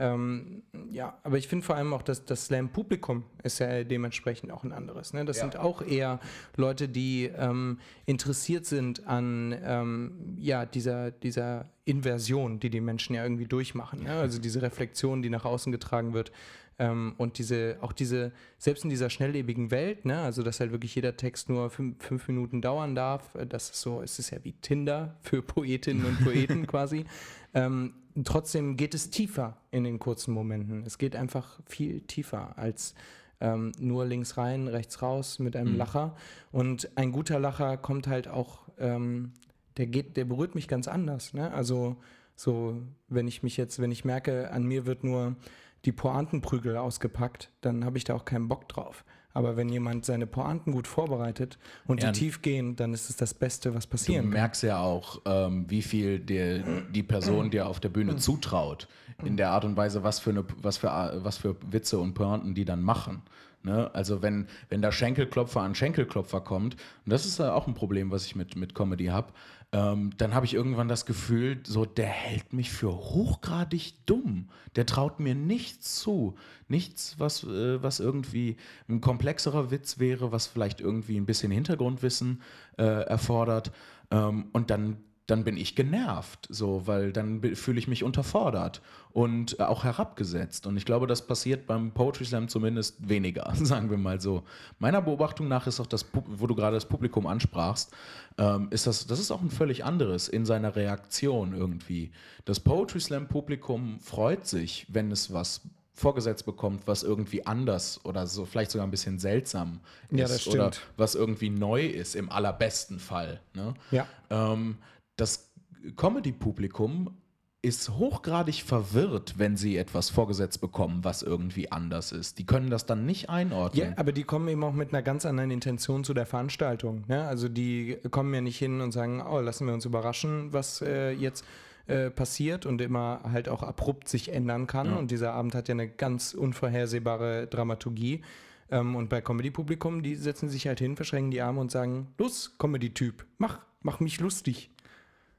ähm, 0.00 0.62
ja, 0.90 1.18
aber 1.22 1.36
ich 1.36 1.46
finde 1.46 1.64
vor 1.64 1.76
allem 1.76 1.92
auch, 1.92 2.00
dass 2.00 2.24
das 2.24 2.46
Slam-Publikum 2.46 3.24
ist 3.42 3.58
ja 3.58 3.84
dementsprechend 3.84 4.50
auch 4.50 4.64
ein 4.64 4.72
anderes. 4.72 5.12
Ne? 5.12 5.26
Das 5.26 5.36
Ja. 5.36 5.42
sind 5.42 5.56
auch 5.58 5.82
eher 5.82 6.18
Leute, 6.56 6.88
die 6.88 7.30
ähm, 7.36 7.78
interessiert 8.06 8.64
sind 8.64 9.06
an 9.06 9.54
ähm, 9.62 10.36
ja, 10.38 10.64
dieser, 10.64 11.10
dieser 11.10 11.68
Inversion, 11.84 12.60
die 12.60 12.70
die 12.70 12.80
Menschen 12.80 13.14
ja 13.14 13.22
irgendwie 13.22 13.46
durchmachen. 13.46 14.02
Ne? 14.04 14.12
Also 14.12 14.40
diese 14.40 14.62
Reflexion, 14.62 15.20
die 15.20 15.28
nach 15.28 15.44
außen 15.44 15.70
getragen 15.70 16.14
wird. 16.14 16.32
Ähm, 16.78 17.12
und 17.18 17.36
diese, 17.36 17.76
auch 17.82 17.92
diese, 17.92 18.32
selbst 18.56 18.84
in 18.84 18.90
dieser 18.90 19.10
schnelllebigen 19.10 19.70
Welt, 19.70 20.06
ne, 20.06 20.18
also 20.20 20.42
dass 20.42 20.60
halt 20.60 20.72
wirklich 20.72 20.94
jeder 20.94 21.14
Text 21.14 21.50
nur 21.50 21.68
fünf, 21.68 22.02
fünf 22.02 22.26
Minuten 22.26 22.62
dauern 22.62 22.94
darf, 22.94 23.34
äh, 23.34 23.46
das 23.46 23.68
ist 23.68 23.82
so, 23.82 24.00
es 24.00 24.18
ist 24.18 24.30
ja 24.30 24.38
wie 24.44 24.54
Tinder 24.54 25.14
für 25.20 25.42
Poetinnen 25.42 26.06
und 26.06 26.24
Poeten 26.24 26.66
quasi. 26.66 27.04
Ähm, 27.52 27.92
trotzdem 28.24 28.76
geht 28.76 28.94
es 28.94 29.10
tiefer 29.10 29.56
in 29.70 29.84
den 29.84 29.98
kurzen 29.98 30.32
Momenten. 30.34 30.84
Es 30.84 30.98
geht 30.98 31.16
einfach 31.16 31.60
viel 31.66 32.00
tiefer 32.02 32.58
als 32.58 32.94
ähm, 33.40 33.72
nur 33.78 34.04
links 34.04 34.36
rein, 34.36 34.68
rechts 34.68 35.00
raus 35.02 35.38
mit 35.38 35.56
einem 35.56 35.72
Mhm. 35.72 35.78
Lacher. 35.78 36.16
Und 36.52 36.90
ein 36.96 37.12
guter 37.12 37.38
Lacher 37.38 37.76
kommt 37.76 38.06
halt 38.06 38.28
auch, 38.28 38.68
ähm, 38.78 39.32
der 39.76 39.86
geht, 39.86 40.16
der 40.16 40.24
berührt 40.26 40.54
mich 40.54 40.68
ganz 40.68 40.88
anders. 40.88 41.32
Ne? 41.32 41.50
Also 41.52 41.96
so, 42.36 42.82
wenn 43.08 43.28
ich 43.28 43.42
mich 43.42 43.56
jetzt, 43.56 43.78
wenn 43.80 43.92
ich 43.92 44.04
merke, 44.04 44.50
an 44.50 44.64
mir 44.64 44.86
wird 44.86 45.04
nur 45.04 45.36
die 45.84 45.92
Pointenprügel 45.92 46.76
ausgepackt, 46.76 47.50
dann 47.62 47.84
habe 47.84 47.96
ich 47.96 48.04
da 48.04 48.14
auch 48.14 48.24
keinen 48.24 48.48
Bock 48.48 48.68
drauf. 48.68 49.04
Aber 49.32 49.56
wenn 49.56 49.68
jemand 49.68 50.04
seine 50.04 50.26
Pointen 50.26 50.72
gut 50.72 50.86
vorbereitet 50.88 51.58
und 51.86 52.02
Ja. 52.02 52.10
die 52.10 52.18
tief 52.18 52.42
gehen, 52.42 52.74
dann 52.76 52.92
ist 52.92 53.08
es 53.10 53.16
das 53.16 53.32
Beste, 53.32 53.74
was 53.74 53.84
Du 53.84 53.90
passieren 53.90 54.24
kann. 54.24 54.32
merkst 54.32 54.62
ja 54.64 54.80
auch, 54.80 55.20
ähm, 55.24 55.66
wie 55.68 55.82
viel 55.82 56.18
dir 56.18 56.64
die 56.90 57.02
Person 57.04 57.50
dir 57.50 57.68
auf 57.68 57.78
der 57.80 57.90
Bühne 57.90 58.16
zutraut. 58.16 58.88
In 59.22 59.36
der 59.36 59.50
Art 59.50 59.64
und 59.64 59.76
Weise, 59.76 60.02
was 60.02 60.18
für, 60.18 60.30
eine, 60.30 60.44
was 60.62 60.78
für, 60.78 61.20
was 61.22 61.36
für 61.36 61.54
Witze 61.70 61.98
und 61.98 62.14
Pointen 62.14 62.54
die 62.54 62.64
dann 62.64 62.82
machen. 62.82 63.22
Ne? 63.62 63.90
Also 63.94 64.22
wenn, 64.22 64.46
wenn 64.70 64.80
da 64.80 64.90
Schenkelklopfer 64.90 65.60
an 65.60 65.74
Schenkelklopfer 65.74 66.40
kommt, 66.40 66.74
und 67.04 67.12
das 67.12 67.26
ist 67.26 67.38
ja 67.38 67.52
auch 67.52 67.66
ein 67.66 67.74
Problem, 67.74 68.10
was 68.10 68.24
ich 68.24 68.34
mit, 68.34 68.56
mit 68.56 68.74
Comedy 68.74 69.06
habe, 69.06 69.32
ähm, 69.72 70.10
dann 70.16 70.34
habe 70.34 70.46
ich 70.46 70.54
irgendwann 70.54 70.88
das 70.88 71.06
Gefühl, 71.06 71.60
so 71.64 71.84
der 71.84 72.06
hält 72.06 72.52
mich 72.52 72.70
für 72.72 72.92
hochgradig 72.92 73.94
dumm. 74.04 74.48
Der 74.74 74.84
traut 74.84 75.20
mir 75.20 75.36
nichts 75.36 75.96
zu. 76.00 76.34
Nichts, 76.66 77.16
was, 77.18 77.44
äh, 77.44 77.80
was 77.80 78.00
irgendwie 78.00 78.56
ein 78.88 79.00
komplexerer 79.00 79.70
Witz 79.70 80.00
wäre, 80.00 80.32
was 80.32 80.48
vielleicht 80.48 80.80
irgendwie 80.80 81.16
ein 81.16 81.26
bisschen 81.26 81.52
Hintergrundwissen 81.52 82.42
äh, 82.78 82.82
erfordert. 82.82 83.70
Ähm, 84.10 84.48
und 84.52 84.70
dann, 84.70 84.96
dann 85.30 85.44
bin 85.44 85.56
ich 85.56 85.76
genervt, 85.76 86.48
so, 86.50 86.86
weil 86.86 87.12
dann 87.12 87.40
fühle 87.54 87.78
ich 87.78 87.86
mich 87.86 88.02
unterfordert 88.02 88.82
und 89.12 89.58
äh, 89.60 89.62
auch 89.62 89.84
herabgesetzt. 89.84 90.66
Und 90.66 90.76
ich 90.76 90.84
glaube, 90.84 91.06
das 91.06 91.26
passiert 91.26 91.66
beim 91.66 91.92
Poetry 91.92 92.24
Slam 92.24 92.48
zumindest 92.48 93.08
weniger, 93.08 93.52
sagen 93.62 93.90
wir 93.90 93.98
mal 93.98 94.20
so. 94.20 94.42
Meiner 94.78 95.00
Beobachtung 95.00 95.46
nach 95.46 95.66
ist 95.66 95.78
auch 95.78 95.86
das, 95.86 96.06
wo 96.12 96.46
du 96.46 96.54
gerade 96.54 96.76
das 96.76 96.86
Publikum 96.86 97.26
ansprachst, 97.26 97.92
ähm, 98.38 98.68
ist 98.70 98.86
das, 98.86 99.06
das 99.06 99.20
ist 99.20 99.30
auch 99.30 99.40
ein 99.40 99.50
völlig 99.50 99.84
anderes 99.84 100.28
in 100.28 100.44
seiner 100.44 100.74
Reaktion 100.74 101.54
irgendwie. 101.54 102.10
Das 102.44 102.58
Poetry 102.58 103.00
Slam 103.00 103.28
Publikum 103.28 104.00
freut 104.00 104.46
sich, 104.46 104.86
wenn 104.88 105.12
es 105.12 105.32
was 105.32 105.62
vorgesetzt 105.94 106.46
bekommt, 106.46 106.86
was 106.86 107.02
irgendwie 107.02 107.46
anders 107.46 108.00
oder 108.04 108.26
so 108.26 108.46
vielleicht 108.46 108.70
sogar 108.70 108.86
ein 108.86 108.90
bisschen 108.90 109.18
seltsam 109.18 109.80
ist 110.08 110.18
Ja, 110.18 110.26
das 110.26 110.48
oder 110.48 110.70
was 110.96 111.14
irgendwie 111.14 111.50
neu 111.50 111.86
ist 111.86 112.16
im 112.16 112.30
allerbesten 112.30 112.98
Fall. 112.98 113.40
Ne? 113.54 113.74
Ja. 113.90 114.06
Ähm, 114.30 114.78
das 115.20 115.52
Comedy-Publikum 115.96 117.16
ist 117.62 117.90
hochgradig 117.90 118.62
verwirrt, 118.62 119.34
wenn 119.36 119.56
sie 119.56 119.76
etwas 119.76 120.08
vorgesetzt 120.08 120.62
bekommen, 120.62 121.04
was 121.04 121.22
irgendwie 121.22 121.70
anders 121.70 122.10
ist. 122.10 122.38
Die 122.38 122.46
können 122.46 122.70
das 122.70 122.86
dann 122.86 123.04
nicht 123.04 123.28
einordnen. 123.28 123.90
Ja, 123.90 123.98
aber 123.98 124.12
die 124.12 124.24
kommen 124.24 124.48
eben 124.48 124.64
auch 124.64 124.72
mit 124.72 124.94
einer 124.94 125.02
ganz 125.02 125.26
anderen 125.26 125.50
Intention 125.50 126.02
zu 126.02 126.14
der 126.14 126.24
Veranstaltung. 126.24 127.04
Ne? 127.06 127.26
Also 127.26 127.48
die 127.48 127.98
kommen 128.10 128.32
ja 128.32 128.40
nicht 128.40 128.58
hin 128.58 128.80
und 128.80 128.92
sagen, 128.92 129.22
oh, 129.22 129.40
lassen 129.40 129.66
wir 129.66 129.74
uns 129.74 129.84
überraschen, 129.84 130.54
was 130.54 130.80
äh, 130.80 131.10
jetzt 131.10 131.44
äh, 131.86 132.10
passiert 132.10 132.64
und 132.64 132.80
immer 132.80 133.20
halt 133.30 133.50
auch 133.50 133.62
abrupt 133.62 134.08
sich 134.08 134.32
ändern 134.32 134.66
kann. 134.66 134.94
Und 134.94 135.10
dieser 135.10 135.34
Abend 135.34 135.54
hat 135.54 135.68
ja 135.68 135.74
eine 135.74 135.88
ganz 135.88 136.32
unvorhersehbare 136.32 137.46
Dramaturgie. 137.46 138.22
Ähm, 138.70 138.96
und 138.96 139.10
bei 139.10 139.20
Comedy-Publikum, 139.20 140.02
die 140.02 140.14
setzen 140.14 140.48
sich 140.48 140.66
halt 140.66 140.78
hin, 140.78 140.96
verschränken 140.96 141.30
die 141.30 141.42
Arme 141.42 141.60
und 141.60 141.70
sagen, 141.70 142.08
los, 142.16 142.56
Comedy-Typ, 142.58 143.26
mach, 143.36 143.58
mach 143.82 144.00
mich 144.00 144.18
lustig. 144.18 144.70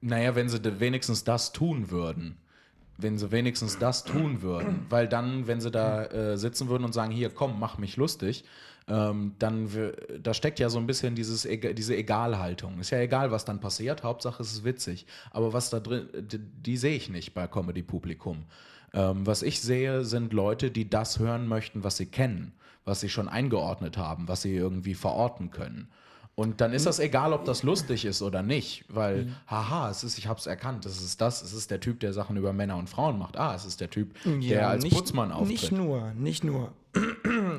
Naja, 0.02 0.36
wenn 0.36 0.50
sie 0.50 0.60
wenigstens 0.80 1.24
das 1.24 1.52
tun 1.52 1.92
würden. 1.92 2.38
Wenn 2.98 3.18
sie 3.18 3.32
wenigstens 3.32 3.78
das 3.78 4.04
tun 4.04 4.42
würden. 4.42 4.86
Weil 4.90 5.08
dann, 5.08 5.48
wenn 5.48 5.62
sie 5.62 5.72
da 5.72 6.06
äh, 6.06 6.38
sitzen 6.38 6.70
würden 6.70 6.84
und 6.84 6.94
sagen, 6.94 7.12
hier, 7.12 7.30
komm, 7.30 7.60
mach 7.60 7.78
mich 7.78 7.98
lustig, 7.98 8.44
ähm, 8.88 9.36
dann, 9.40 9.70
da 10.22 10.34
steckt 10.34 10.60
ja 10.60 10.70
so 10.70 10.80
ein 10.80 10.88
bisschen 10.88 11.16
dieses, 11.16 11.44
diese 11.44 11.96
Egalhaltung. 11.96 12.80
Ist 12.80 12.90
ja 12.90 13.00
egal, 13.00 13.32
was 13.32 13.46
dann 13.46 13.60
passiert, 13.60 14.04
Hauptsache 14.04 14.42
es 14.42 14.52
ist 14.52 14.64
witzig. 14.64 15.06
Aber 15.30 15.54
was 15.54 15.70
da 15.70 15.80
drin, 15.80 16.10
die, 16.14 16.40
die 16.40 16.78
sehe 16.78 16.96
ich 16.96 17.10
nicht 17.10 17.34
bei 17.34 17.48
Comedy-Publikum. 17.48 18.46
Ähm, 18.94 19.26
was 19.26 19.44
ich 19.44 19.62
sehe, 19.62 20.04
sind 20.04 20.34
Leute, 20.34 20.72
die 20.72 20.90
das 20.90 21.20
hören 21.20 21.48
möchten, 21.48 21.84
was 21.84 21.98
sie 21.98 22.08
kennen, 22.08 22.54
was 22.84 23.00
sie 23.00 23.10
schon 23.10 23.30
eingeordnet 23.30 23.98
haben, 23.98 24.28
was 24.28 24.42
sie 24.42 24.56
irgendwie 24.56 24.96
verorten 24.96 25.52
können. 25.52 25.88
Und 26.42 26.60
dann 26.60 26.74
ist 26.74 26.88
das 26.88 26.98
egal, 26.98 27.34
ob 27.34 27.46
das 27.46 27.62
lustig 27.62 28.04
ist 28.04 28.24
oder 28.24 28.42
nicht, 28.42 28.84
weil, 28.90 29.28
haha, 29.46 29.92
es 29.92 30.04
ist, 30.04 30.18
ich 30.18 30.26
hab's 30.26 30.48
erkannt, 30.48 30.88
es 30.88 31.00
ist 31.00 31.22
das, 31.22 31.44
es 31.44 31.54
ist 31.54 31.70
der 31.70 31.80
Typ, 31.80 32.00
der 32.00 32.14
Sachen 32.14 32.36
über 32.36 32.52
Männer 32.52 32.78
und 32.78 32.90
Frauen 32.90 33.20
macht. 33.20 33.38
Ah, 33.38 33.54
es 33.54 33.64
ist 33.64 33.80
der 33.80 33.92
Typ, 33.92 34.16
der 34.26 34.68
als 34.68 34.84
nicht, 34.84 34.96
Putzmann 34.96 35.32
auftritt. 35.32 35.50
Nicht 35.50 35.72
nur, 35.72 36.12
nicht 36.16 36.44
nur. 36.44 36.72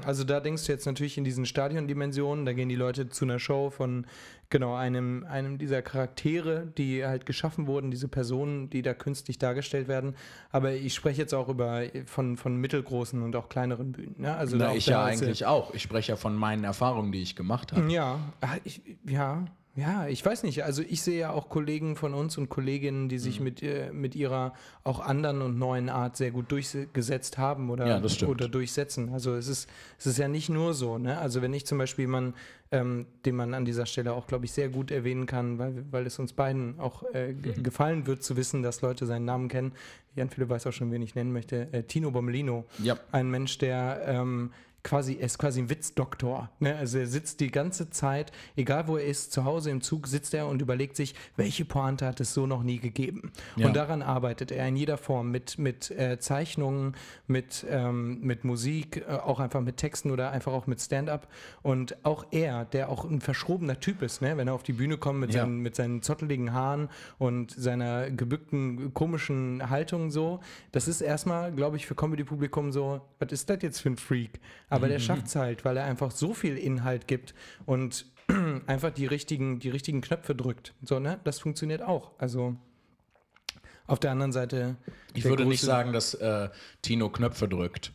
Also 0.04 0.24
da 0.24 0.40
denkst 0.40 0.66
du 0.66 0.72
jetzt 0.72 0.86
natürlich 0.86 1.18
in 1.18 1.24
diesen 1.24 1.46
Stadiondimensionen, 1.46 2.44
da 2.44 2.52
gehen 2.52 2.68
die 2.68 2.76
Leute 2.76 3.08
zu 3.08 3.24
einer 3.24 3.38
Show 3.38 3.70
von 3.70 4.06
genau 4.50 4.74
einem, 4.74 5.24
einem 5.24 5.58
dieser 5.58 5.82
Charaktere, 5.82 6.66
die 6.78 7.04
halt 7.04 7.26
geschaffen 7.26 7.66
wurden, 7.66 7.90
diese 7.90 8.08
Personen, 8.08 8.70
die 8.70 8.82
da 8.82 8.94
künstlich 8.94 9.38
dargestellt 9.38 9.88
werden. 9.88 10.14
Aber 10.50 10.72
ich 10.72 10.94
spreche 10.94 11.22
jetzt 11.22 11.34
auch 11.34 11.48
über 11.48 11.82
von, 12.06 12.36
von 12.36 12.56
mittelgroßen 12.56 13.22
und 13.22 13.34
auch 13.34 13.48
kleineren 13.48 13.92
Bühnen. 13.92 14.16
Ne? 14.18 14.36
Also 14.36 14.56
Na, 14.56 14.74
ich 14.74 14.86
ja 14.86 15.08
äh, 15.08 15.12
eigentlich 15.12 15.46
auch. 15.46 15.74
Ich 15.74 15.82
spreche 15.82 16.12
ja 16.12 16.16
von 16.16 16.36
meinen 16.36 16.64
Erfahrungen, 16.64 17.12
die 17.12 17.22
ich 17.22 17.34
gemacht 17.34 17.72
habe. 17.72 17.90
Ja, 17.90 18.18
ah, 18.40 18.56
ich, 18.64 18.82
ja, 19.08 19.46
ja, 19.74 20.06
ich 20.06 20.24
weiß 20.24 20.42
nicht. 20.42 20.64
Also 20.64 20.82
ich 20.86 21.00
sehe 21.02 21.18
ja 21.18 21.30
auch 21.30 21.48
Kollegen 21.48 21.96
von 21.96 22.12
uns 22.12 22.36
und 22.36 22.48
Kolleginnen, 22.50 23.08
die 23.08 23.14
Mhm. 23.16 23.20
sich 23.20 23.40
mit, 23.40 23.62
äh, 23.62 23.90
mit 23.92 24.14
ihrer 24.14 24.52
auch 24.84 25.00
anderen 25.00 25.40
und 25.40 25.58
neuen 25.58 25.88
Art 25.88 26.16
sehr 26.16 26.30
gut 26.30 26.52
durchgesetzt 26.52 27.38
haben 27.38 27.70
oder, 27.70 27.86
Ja, 28.00 28.26
oder 28.26 28.48
durchsetzen. 28.48 29.10
Also 29.14 29.34
es 29.34 29.48
ist, 29.48 29.70
es 29.98 30.06
ist 30.06 30.18
ja 30.18 30.28
nicht 30.28 30.50
nur 30.50 30.74
so. 30.74 30.98
Ne? 30.98 31.16
Also 31.18 31.40
wenn 31.40 31.54
ich 31.54 31.64
zum 31.66 31.78
Beispiel 31.78 32.02
jemanden, 32.04 32.34
ähm, 32.70 33.06
den 33.24 33.34
man 33.36 33.54
an 33.54 33.64
dieser 33.64 33.86
Stelle 33.86 34.12
auch, 34.12 34.26
glaube 34.26 34.44
ich, 34.44 34.52
sehr 34.52 34.68
gut 34.68 34.90
erwähnen 34.90 35.26
kann, 35.26 35.58
weil, 35.58 35.84
weil 35.90 36.06
es 36.06 36.18
uns 36.18 36.32
beiden 36.32 36.78
auch 36.78 37.02
äh, 37.14 37.32
Mhm. 37.32 37.62
gefallen 37.62 38.06
wird 38.06 38.22
zu 38.22 38.36
wissen, 38.36 38.62
dass 38.62 38.82
Leute 38.82 39.06
seinen 39.06 39.24
Namen 39.24 39.48
kennen. 39.48 39.72
Jan 40.16 40.28
Philipp 40.28 40.50
weiß 40.50 40.66
auch 40.66 40.72
schon, 40.72 40.90
wen 40.90 41.00
ich 41.02 41.14
nennen 41.14 41.32
möchte. 41.32 41.72
Äh, 41.72 41.84
Tino 41.84 42.10
Bommelino. 42.10 42.66
Ja. 42.82 42.98
Ein 43.10 43.30
Mensch, 43.30 43.56
der 43.58 44.02
ähm, 44.06 44.52
quasi, 44.82 45.16
er 45.16 45.26
ist 45.26 45.38
quasi 45.38 45.60
ein 45.60 45.70
Witzdoktor. 45.70 46.50
Ne? 46.58 46.74
Also 46.76 46.98
er 46.98 47.06
sitzt 47.06 47.40
die 47.40 47.50
ganze 47.50 47.90
Zeit, 47.90 48.32
egal 48.56 48.88
wo 48.88 48.96
er 48.96 49.04
ist, 49.04 49.32
zu 49.32 49.44
Hause 49.44 49.70
im 49.70 49.80
Zug 49.80 50.08
sitzt 50.08 50.34
er 50.34 50.46
und 50.46 50.60
überlegt 50.60 50.96
sich, 50.96 51.14
welche 51.36 51.64
Pointe 51.64 52.06
hat 52.06 52.20
es 52.20 52.34
so 52.34 52.46
noch 52.46 52.62
nie 52.62 52.78
gegeben. 52.78 53.30
Ja. 53.56 53.66
Und 53.66 53.76
daran 53.76 54.02
arbeitet 54.02 54.50
er 54.50 54.66
in 54.66 54.76
jeder 54.76 54.98
Form 54.98 55.30
mit, 55.30 55.58
mit 55.58 55.90
äh, 55.92 56.18
Zeichnungen, 56.18 56.96
mit, 57.26 57.64
ähm, 57.68 58.20
mit 58.20 58.44
Musik, 58.44 59.04
äh, 59.08 59.12
auch 59.12 59.40
einfach 59.40 59.60
mit 59.60 59.76
Texten 59.76 60.10
oder 60.10 60.32
einfach 60.32 60.52
auch 60.52 60.66
mit 60.66 60.80
Stand-up. 60.80 61.28
Und 61.62 62.04
auch 62.04 62.26
er, 62.32 62.64
der 62.64 62.88
auch 62.88 63.04
ein 63.04 63.20
verschrobener 63.20 63.78
Typ 63.78 64.02
ist, 64.02 64.20
ne? 64.20 64.36
wenn 64.36 64.48
er 64.48 64.54
auf 64.54 64.62
die 64.62 64.72
Bühne 64.72 64.96
kommt 64.96 65.20
mit, 65.20 65.32
Ja. 65.32 65.42
seinen, 65.42 65.58
mit 65.58 65.76
seinen 65.76 66.02
zotteligen 66.02 66.52
Haaren 66.52 66.88
und 67.18 67.52
seiner 67.52 68.10
gebückten, 68.10 68.92
komischen 68.94 69.70
Haltung 69.70 70.10
so, 70.10 70.40
das 70.72 70.88
ist 70.88 71.00
erstmal, 71.00 71.52
glaube 71.52 71.76
ich, 71.76 71.86
für 71.86 71.94
Comedy-Publikum 71.94 72.72
so, 72.72 73.00
was 73.18 73.30
ist 73.32 73.48
das 73.48 73.58
jetzt 73.62 73.80
für 73.80 73.90
ein 73.90 73.96
Freak? 73.96 74.40
Aber 74.72 74.88
der 74.88 74.98
schafft 74.98 75.26
es 75.26 75.36
halt, 75.36 75.64
weil 75.64 75.76
er 75.76 75.84
einfach 75.84 76.10
so 76.10 76.34
viel 76.34 76.56
Inhalt 76.56 77.06
gibt 77.06 77.34
und 77.66 78.06
einfach 78.66 78.90
die 78.90 79.06
richtigen, 79.06 79.58
die 79.58 79.70
richtigen 79.70 80.00
Knöpfe 80.00 80.34
drückt. 80.34 80.74
So, 80.82 80.98
ne? 80.98 81.20
Das 81.24 81.40
funktioniert 81.40 81.82
auch. 81.82 82.12
Also 82.18 82.56
auf 83.86 84.00
der 84.00 84.10
anderen 84.12 84.32
Seite. 84.32 84.76
Ich 85.14 85.24
würde 85.24 85.44
nicht 85.44 85.60
sagen, 85.60 85.92
dass 85.92 86.14
äh, 86.14 86.48
Tino 86.82 87.10
Knöpfe 87.10 87.48
drückt. 87.48 87.92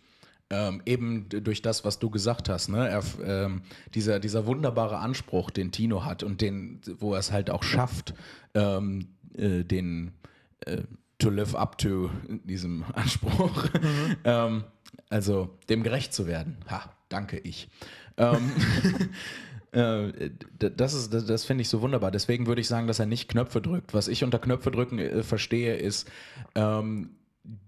Ähm, 0.50 0.82
eben 0.86 1.28
durch 1.28 1.62
das, 1.62 1.84
was 1.84 2.00
du 2.00 2.10
gesagt 2.10 2.48
hast, 2.48 2.70
ne? 2.70 2.88
Er, 2.88 3.04
ähm, 3.22 3.64
dieser, 3.96 4.20
dieser 4.22 4.46
wunderbare 4.46 4.98
Anspruch, 5.00 5.50
den 5.52 5.74
Tino 5.74 6.06
hat 6.06 6.24
und 6.24 6.40
den, 6.40 6.80
wo 7.00 7.14
er 7.14 7.20
es 7.20 7.34
halt 7.34 7.50
auch 7.50 7.64
schafft, 7.64 8.14
ähm, 8.54 9.10
äh, 9.36 9.64
den 9.66 10.14
äh, 10.62 10.84
to 11.20 11.30
live 11.30 11.54
up 11.54 11.78
to 11.78 12.10
diesem 12.30 12.86
Anspruch, 12.94 13.66
ähm, 14.24 14.64
also 15.10 15.58
dem 15.70 15.84
gerecht 15.84 16.14
zu 16.14 16.28
werden. 16.28 16.58
Ha, 16.70 16.92
danke 17.10 17.38
ich. 17.40 17.70
Ähm, 18.18 18.52
äh, 19.72 20.30
das 20.58 20.94
ist, 20.94 21.14
das, 21.14 21.26
das 21.26 21.46
finde 21.46 21.62
ich 21.62 21.70
so 21.70 21.82
wunderbar. 21.82 22.12
Deswegen 22.12 22.48
würde 22.48 22.62
ich 22.62 22.68
sagen, 22.68 22.88
dass 22.88 23.00
er 23.00 23.06
nicht 23.06 23.30
Knöpfe 23.30 23.62
drückt. 23.62 23.94
Was 23.94 24.08
ich 24.08 24.24
unter 24.24 24.40
Knöpfe 24.40 24.72
drücken 24.72 25.00
äh, 25.00 25.24
verstehe, 25.24 25.76
ist 25.78 26.10
ähm, 26.56 27.12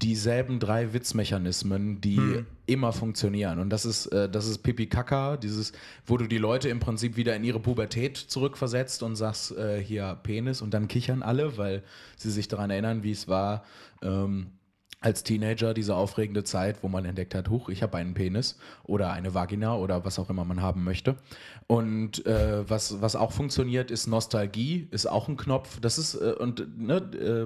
dieselben 0.01 0.59
drei 0.59 0.93
Witzmechanismen, 0.93 2.01
die 2.01 2.43
immer 2.65 2.91
funktionieren. 2.91 3.59
Und 3.59 3.69
das 3.69 3.85
ist, 3.85 4.07
äh, 4.07 4.29
das 4.29 4.45
ist 4.45 4.57
Pipi 4.59 4.87
Kaka, 4.87 5.37
dieses, 5.37 5.71
wo 6.05 6.17
du 6.17 6.27
die 6.27 6.37
Leute 6.37 6.67
im 6.67 6.81
Prinzip 6.81 7.15
wieder 7.15 7.33
in 7.35 7.45
ihre 7.45 7.61
Pubertät 7.61 8.17
zurückversetzt 8.17 9.03
und 9.03 9.15
sagst, 9.15 9.55
äh, 9.57 9.81
hier 9.81 10.19
Penis 10.21 10.61
und 10.61 10.73
dann 10.73 10.89
kichern 10.89 11.23
alle, 11.23 11.57
weil 11.57 11.83
sie 12.17 12.29
sich 12.29 12.49
daran 12.49 12.71
erinnern, 12.71 13.03
wie 13.03 13.11
es 13.11 13.29
war. 13.29 13.63
Ähm, 14.01 14.47
als 15.01 15.23
Teenager 15.23 15.73
diese 15.73 15.95
aufregende 15.95 16.43
Zeit, 16.43 16.83
wo 16.83 16.89
man 16.89 17.05
entdeckt 17.05 17.33
hat, 17.33 17.49
huch, 17.49 17.69
ich 17.69 17.81
habe 17.83 17.97
einen 17.97 18.13
Penis 18.13 18.57
oder 18.83 19.11
eine 19.13 19.33
Vagina 19.33 19.77
oder 19.77 20.03
was 20.03 20.19
auch 20.19 20.29
immer 20.29 20.43
man 20.43 20.61
haben 20.61 20.83
möchte. 20.83 21.15
Und 21.67 22.25
äh, 22.25 22.67
was, 22.69 23.01
was 23.01 23.15
auch 23.15 23.31
funktioniert, 23.31 23.91
ist 23.91 24.07
Nostalgie, 24.07 24.87
ist 24.91 25.05
auch 25.05 25.29
ein 25.29 25.37
Knopf. 25.37 25.79
Das 25.79 25.97
ist, 25.97 26.15
äh, 26.15 26.33
und 26.33 26.77
ne, 26.81 26.97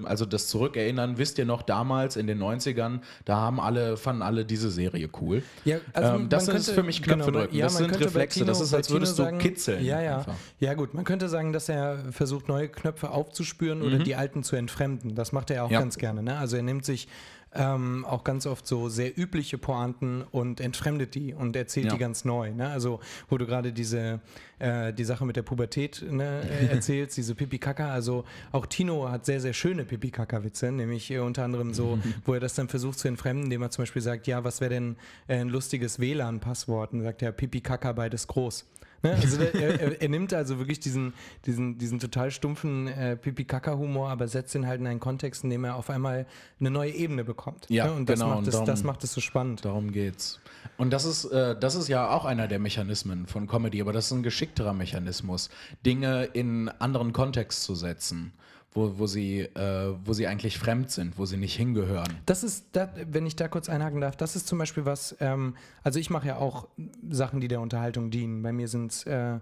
äh, 0.03 0.05
also 0.07 0.25
das 0.25 0.47
Zurückerinnern, 0.47 1.19
wisst 1.19 1.37
ihr 1.37 1.45
noch, 1.45 1.61
damals 1.61 2.15
in 2.15 2.25
den 2.25 2.41
90ern, 2.41 3.01
da 3.25 3.35
haben 3.35 3.59
alle, 3.59 3.97
fanden 3.97 4.23
alle 4.23 4.45
diese 4.45 4.71
Serie 4.71 5.07
cool. 5.21 5.43
Ja, 5.65 5.77
also 5.93 6.15
ähm, 6.15 6.29
das 6.29 6.47
man 6.47 6.55
ist 6.55 6.65
könnte- 6.67 6.81
für 6.81 6.85
mich 6.87 7.03
Knöpfe 7.03 7.25
genau, 7.31 7.39
drücken. 7.41 7.55
ja, 7.55 7.65
das 7.65 7.77
sind 7.77 7.89
könnte 7.91 8.05
Reflexe. 8.05 8.39
Tino- 8.39 8.47
das 8.47 8.61
ist, 8.61 8.73
als 8.73 8.89
würdest 8.89 9.19
du 9.19 9.23
sagen- 9.23 9.37
kitzeln. 9.37 9.85
Ja, 9.85 10.01
ja. 10.01 10.17
einfach. 10.19 10.35
Ja, 10.59 10.73
gut, 10.73 10.95
man 10.95 11.03
könnte 11.03 11.29
sagen, 11.29 11.53
dass 11.53 11.69
er 11.69 11.97
versucht, 12.11 12.47
neue 12.47 12.69
Knöpfe 12.69 13.11
aufzuspüren 13.11 13.83
oder 13.83 13.99
die 13.99 14.15
alten 14.15 14.41
zu 14.41 14.55
entfremden. 14.55 15.13
Das 15.13 15.33
macht 15.33 15.51
er 15.51 15.65
auch 15.65 15.67
Mhm. 15.67 15.73
Ja. 15.73 15.79
ganz 15.81 15.97
gerne. 15.97 16.23
Ne? 16.23 16.35
Also 16.37 16.55
er 16.55 16.63
nimmt 16.63 16.83
sich 16.85 17.07
ähm, 17.55 18.05
auch 18.05 18.23
ganz 18.23 18.45
oft 18.45 18.65
so 18.65 18.89
sehr 18.89 19.17
übliche 19.17 19.57
Pointen 19.57 20.23
und 20.31 20.59
entfremdet 20.59 21.15
die 21.15 21.33
und 21.33 21.55
erzählt 21.55 21.87
Ja. 21.87 21.91
die 21.93 21.97
ganz 21.99 22.25
neu. 22.25 22.51
Ne? 22.51 22.69
Also 22.69 22.99
wo 23.29 23.37
du 23.37 23.45
gerade 23.45 23.73
diese 23.73 24.21
äh, 24.59 24.93
die 24.93 25.03
Sache 25.03 25.25
mit 25.25 25.35
der 25.35 25.41
Pubertät 25.43 26.03
ne, 26.09 26.41
äh, 26.49 26.65
erzählst, 26.73 27.17
diese 27.17 27.35
Pipi-Kaka. 27.35 27.91
Also 27.91 28.23
auch 28.51 28.65
Tino 28.65 29.09
hat 29.09 29.25
sehr, 29.25 29.41
sehr 29.41 29.53
schöne 29.53 29.83
Pipi-Kaka-Witze, 29.83 30.71
nämlich 30.71 31.11
äh, 31.11 31.19
unter 31.19 31.43
anderem 31.43 31.73
so, 31.73 31.99
wo 32.25 32.33
er 32.33 32.39
das 32.39 32.55
dann 32.55 32.69
versucht 32.69 32.97
zu 32.99 33.07
entfremden, 33.07 33.45
indem 33.45 33.61
er 33.61 33.69
zum 33.71 33.83
Beispiel 33.83 34.01
sagt, 34.01 34.25
ja, 34.27 34.43
was 34.43 34.61
wäre 34.61 34.69
denn 34.69 34.95
äh, 35.27 35.37
ein 35.37 35.49
lustiges 35.49 35.99
WLAN-Passwort? 35.99 36.93
Und 36.93 37.01
sagt 37.03 37.21
er, 37.21 37.31
Pipi-Kaka 37.31 37.91
beides 37.91 38.27
groß. 38.27 38.65
Ne? 39.03 39.11
Also 39.21 39.37
der, 39.37 39.53
er, 39.53 40.01
er, 40.01 40.09
nimmt 40.09 40.33
also 40.33 40.57
wirklich 40.59 40.79
diesen, 40.79 41.13
diesen, 41.45 41.77
diesen 41.77 41.99
total 41.99 42.31
stumpfen 42.31 42.87
äh, 42.87 43.17
Pipi-Kaka-Humor, 43.17 44.09
aber 44.09 44.27
setzt 44.27 44.55
ihn 44.55 44.65
halt 44.65 44.79
in 44.79 44.87
einen 44.87 44.99
Kontext, 45.01 45.43
in 45.43 45.49
dem 45.49 45.65
er 45.65 45.75
auf 45.75 45.89
einmal 45.89 46.25
eine 46.59 46.71
neue 46.71 46.91
Ebene 46.91 47.23
bekommt. 47.23 47.65
Ja, 47.69 47.87
ne? 47.87 47.93
Und 47.93 48.09
das, 48.09 48.19
genau, 48.19 48.29
macht 48.29 48.39
und 48.39 48.47
es, 48.47 48.53
darum- 48.53 48.65
das 48.65 48.83
macht 48.83 49.03
es 49.03 49.13
so 49.13 49.21
spannend. 49.21 49.65
Darum 49.65 49.91
geht's. 49.91 50.39
Und 50.77 50.91
das 50.91 51.05
ist, 51.05 51.25
äh, 51.25 51.57
das 51.59 51.75
ist 51.75 51.89
ja 51.89 52.09
auch 52.09 52.25
einer 52.25 52.47
der 52.47 52.59
Mechanismen 52.59 53.27
von 53.27 53.47
Comedy, 53.47 53.81
aber 53.81 53.91
das 53.91 54.05
ist 54.05 54.11
ein 54.13 54.23
geschickterer 54.23 54.73
Mechanismus, 54.73 55.49
Dinge 55.85 56.23
in 56.25 56.69
anderen 56.69 57.11
Kontext 57.13 57.63
zu 57.63 57.75
setzen, 57.75 58.31
wo, 58.73 58.97
wo, 58.97 59.07
sie, 59.07 59.41
äh, 59.41 59.95
wo 60.03 60.13
sie 60.13 60.27
eigentlich 60.27 60.57
fremd 60.57 60.91
sind, 60.91 61.17
wo 61.17 61.25
sie 61.25 61.37
nicht 61.37 61.55
hingehören. 61.55 62.17
Das 62.25 62.43
ist, 62.43 62.65
da, 62.73 62.89
wenn 63.07 63.25
ich 63.25 63.35
da 63.35 63.47
kurz 63.47 63.69
einhaken 63.69 64.01
darf, 64.01 64.15
das 64.15 64.35
ist 64.35 64.47
zum 64.47 64.57
Beispiel 64.57 64.85
was, 64.85 65.15
ähm, 65.19 65.55
also 65.83 65.99
ich 65.99 66.09
mache 66.09 66.27
ja 66.27 66.37
auch 66.37 66.67
Sachen, 67.09 67.39
die 67.39 67.47
der 67.47 67.61
Unterhaltung 67.61 68.09
dienen. 68.09 68.41
Bei 68.41 68.51
mir 68.51 68.67
sind 68.67 68.91
es 68.91 69.03
äh, 69.05 69.39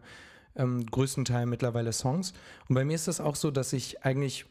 ähm, 0.56 0.86
größtenteils 0.86 1.48
mittlerweile 1.48 1.94
Songs. 1.94 2.34
Und 2.68 2.76
bei 2.76 2.86
mir 2.86 2.96
ist 2.96 3.08
das 3.08 3.22
auch 3.22 3.36
so, 3.36 3.52
dass 3.52 3.74
ich 3.74 4.04
eigentlich 4.04 4.46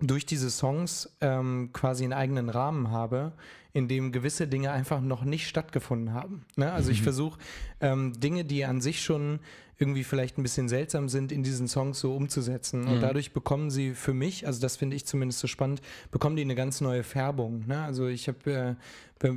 durch 0.00 0.26
diese 0.26 0.50
Songs 0.50 1.10
ähm, 1.20 1.70
quasi 1.72 2.04
einen 2.04 2.12
eigenen 2.12 2.48
Rahmen 2.48 2.90
habe, 2.90 3.32
in 3.72 3.86
dem 3.86 4.12
gewisse 4.12 4.48
Dinge 4.48 4.72
einfach 4.72 5.00
noch 5.00 5.24
nicht 5.24 5.46
stattgefunden 5.48 6.12
haben. 6.12 6.44
Ne? 6.56 6.72
Also 6.72 6.90
ich 6.90 7.02
versuche 7.02 7.38
ähm, 7.80 8.18
Dinge, 8.18 8.44
die 8.44 8.64
an 8.64 8.80
sich 8.80 9.02
schon 9.02 9.40
irgendwie 9.78 10.04
vielleicht 10.04 10.36
ein 10.36 10.42
bisschen 10.42 10.68
seltsam 10.68 11.08
sind, 11.08 11.32
in 11.32 11.42
diesen 11.42 11.66
Songs 11.66 12.00
so 12.00 12.14
umzusetzen. 12.14 12.86
Und 12.86 13.00
dadurch 13.00 13.32
bekommen 13.32 13.70
sie 13.70 13.94
für 13.94 14.12
mich, 14.12 14.46
also 14.46 14.60
das 14.60 14.76
finde 14.76 14.94
ich 14.94 15.06
zumindest 15.06 15.40
so 15.40 15.46
spannend, 15.46 15.80
bekommen 16.10 16.36
die 16.36 16.42
eine 16.42 16.54
ganz 16.54 16.82
neue 16.82 17.02
Färbung. 17.02 17.66
Ne? 17.66 17.82
Also 17.82 18.06
ich 18.06 18.28
habe, 18.28 18.76
äh, 19.22 19.34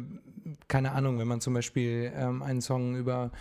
keine 0.68 0.92
Ahnung, 0.92 1.18
wenn 1.18 1.30
man 1.30 1.40
zum 1.40 1.54
Beispiel 1.54 2.12
ähm, 2.14 2.42
einen 2.42 2.60
Song 2.60 2.98
über 2.98 3.32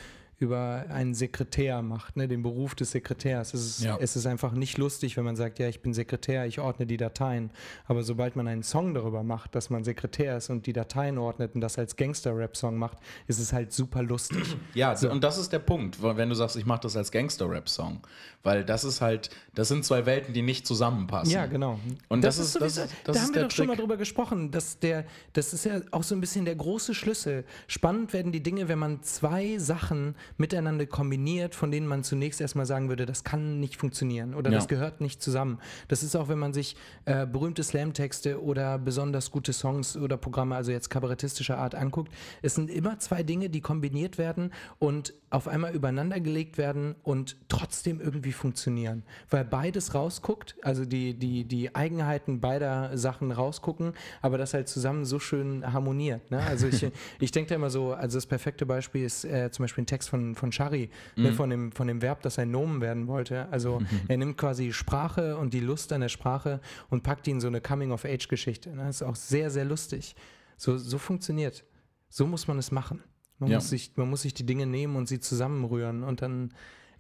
über 0.43 0.85
einen 0.91 1.15
Sekretär 1.15 1.81
macht, 1.83 2.17
ne, 2.17 2.29
den 2.29 2.43
Beruf 2.43 2.75
des 2.75 2.91
Sekretärs. 2.91 3.55
Es 3.55 3.65
ist, 3.79 3.85
Ja. 3.85 3.97
es 4.01 4.17
ist 4.17 4.27
einfach 4.27 4.53
nicht 4.53 4.77
lustig, 4.77 5.17
wenn 5.17 5.25
man 5.25 5.37
sagt, 5.37 5.59
ja, 5.59 5.69
ich 5.69 5.81
bin 5.81 5.95
Sekretär, 5.95 6.47
ich 6.47 6.61
ordne 6.61 6.85
die 6.87 6.97
Dateien. 6.97 7.51
Aber 7.87 8.03
sobald 8.03 8.37
man 8.37 8.49
einen 8.49 8.63
Song 8.63 8.93
darüber 8.95 9.23
macht, 9.23 9.55
dass 9.55 9.71
man 9.71 9.85
Sekretär 9.85 10.37
ist 10.37 10.51
und 10.51 10.67
die 10.67 10.73
Dateien 10.73 11.17
ordnet 11.19 11.55
und 11.55 11.61
das 11.61 11.79
als 11.79 11.97
Gangster-Rap-Song 11.97 12.77
macht, 12.77 12.99
ist 13.27 13.39
es 13.39 13.53
halt 13.53 13.73
super 13.73 14.03
lustig. 14.03 14.43
Ja, 14.75 14.95
und 15.11 15.23
das 15.23 15.39
ist 15.39 15.53
der 15.53 15.59
Punkt, 15.61 16.03
wenn 16.03 16.29
du 16.29 16.35
sagst, 16.35 16.57
ich 16.57 16.67
mache 16.67 16.81
das 16.83 16.97
als 16.97 17.11
Gangster-Rap-Song. 17.13 18.01
Weil 18.43 18.65
das 18.65 18.83
ist 18.85 19.01
halt, 19.01 19.31
das 19.55 19.69
sind 19.69 19.85
zwei 19.85 20.05
Welten, 20.05 20.35
die 20.35 20.43
nicht 20.43 20.67
zusammenpassen. 20.67 21.33
Ja, 21.33 21.47
genau. 21.47 21.79
Und 22.09 22.25
das 22.25 22.39
ist- 22.39 22.55
so 22.55 22.59
das 22.59 22.77
ist- 22.77 22.81
das 22.81 22.91
da 23.05 23.13
ist 23.13 23.21
haben 23.29 23.35
wir 23.37 23.43
doch 23.45 23.51
schon 23.53 23.67
mal 23.69 23.75
Trick. 23.75 23.81
drüber 23.83 23.97
gesprochen, 23.97 24.51
dass 24.51 24.81
der, 24.81 25.05
das 25.33 25.53
ist 25.55 25.65
ja 25.65 25.81
auch 25.93 26.03
so 26.03 26.15
ein 26.17 26.21
bisschen 26.21 26.45
der 26.45 26.57
große 26.57 26.93
Schlüssel. 26.95 27.45
Spannend 27.69 28.13
werden 28.13 28.33
die 28.33 28.43
Dinge, 28.43 28.67
wenn 28.69 28.81
man 28.81 29.03
zwei 29.05 29.59
Sachen 29.59 30.17
miteinander 30.37 30.87
kombiniert, 30.87 31.55
von 31.55 31.71
denen 31.71 31.87
man 31.87 32.03
zunächst 32.05 32.41
erstmal 32.41 32.67
sagen 32.67 32.89
würde, 32.89 33.07
das 33.07 33.25
kann 33.25 33.61
nicht 33.61 33.77
funktionieren 33.77 34.35
oder 34.35 34.51
Ja. 34.51 34.59
das 34.59 34.69
gehört 34.69 35.01
nicht 35.01 35.23
zusammen. 35.23 35.59
Das 35.89 36.03
ist 36.03 36.17
auch, 36.17 36.29
wenn 36.29 36.39
man 36.39 36.53
sich 36.53 36.77
äh, 37.05 37.27
berühmte 37.27 37.63
Slam-Texte 37.63 38.43
oder 38.43 38.79
besonders 38.79 39.31
gute 39.31 39.53
Songs 39.53 39.97
oder 39.97 40.17
Programme, 40.17 40.57
also 40.57 40.73
jetzt 40.73 40.91
kabarettistischer 40.91 41.59
Art 41.59 41.75
anguckt. 41.75 42.13
Es 42.43 42.55
sind 42.55 42.71
immer 42.71 42.99
zwei 42.99 43.23
Dinge, 43.23 43.51
die 43.51 43.61
kombiniert 43.61 44.19
werden 44.19 44.53
und 44.79 45.15
auf 45.31 45.49
einmal 45.49 45.75
übereinander 45.75 46.21
gelegt 46.21 46.59
werden 46.59 46.95
und 47.03 47.37
trotzdem 47.49 48.01
irgendwie 48.01 48.33
funktionieren. 48.33 49.03
Weil 49.31 49.45
beides 49.45 49.95
rausguckt, 49.95 50.57
also 50.63 50.85
die, 50.85 51.15
die, 51.15 51.45
die 51.45 51.75
Eigenheiten 51.75 52.41
beider 52.41 52.97
Sachen 52.99 53.33
rausgucken, 53.33 53.95
aber 54.21 54.37
das 54.37 54.53
halt 54.53 54.69
zusammen 54.69 55.05
so 55.07 55.19
schön 55.19 55.73
harmoniert. 55.73 56.31
Ne? 56.31 56.41
Also 56.41 56.67
ich, 56.67 56.87
ich 57.21 57.31
denke 57.33 57.49
da 57.51 57.55
immer 57.55 57.71
so, 57.71 57.93
also 57.95 58.19
das 58.19 58.27
perfekte 58.27 58.67
Beispiel 58.67 59.05
ist 59.05 59.25
äh, 59.25 59.51
zum 59.51 59.65
Beispiel 59.65 59.83
ein 59.83 59.87
Text 59.87 60.11
von, 60.11 60.22
von 60.35 60.53
Shari, 60.53 60.91
ne, 61.17 61.33
von, 61.33 61.51
dem, 61.51 61.73
von 61.73 61.87
dem 61.89 62.01
Verb, 62.03 62.23
das 62.23 62.39
ein 62.39 62.51
Nomen 62.51 62.81
werden 62.81 63.07
wollte. 63.09 63.49
Also 63.51 63.81
er 64.09 64.17
nimmt 64.17 64.37
quasi 64.39 64.73
Sprache 64.73 65.37
und 65.37 65.53
die 65.55 65.61
Lust 65.61 65.93
an 65.93 66.01
der 66.03 66.09
Sprache 66.09 66.61
und 66.91 67.03
packt 67.03 67.27
die 67.27 67.31
in 67.33 67.41
so 67.41 67.49
eine 67.49 67.61
Coming-of-Age-Geschichte. 67.61 68.71
Ne? 68.71 68.85
Das 68.87 68.97
ist 68.97 69.03
auch 69.03 69.17
sehr, 69.17 69.51
sehr 69.51 69.65
lustig. 69.65 70.15
So, 70.57 70.77
so 70.79 70.99
funktioniert. 70.99 71.65
So 72.09 72.27
muss 72.27 72.47
man 72.49 72.59
es 72.59 72.71
machen. 72.71 73.03
Man, 73.39 73.51
Ja. 73.51 73.57
muss 73.59 73.71
sich, 73.71 73.93
man 73.97 74.09
muss 74.11 74.23
sich 74.23 74.35
die 74.35 74.47
Dinge 74.47 74.67
nehmen 74.67 74.97
und 74.97 75.09
sie 75.09 75.19
zusammenrühren 75.21 76.03
und 76.05 76.23
dann. 76.23 76.53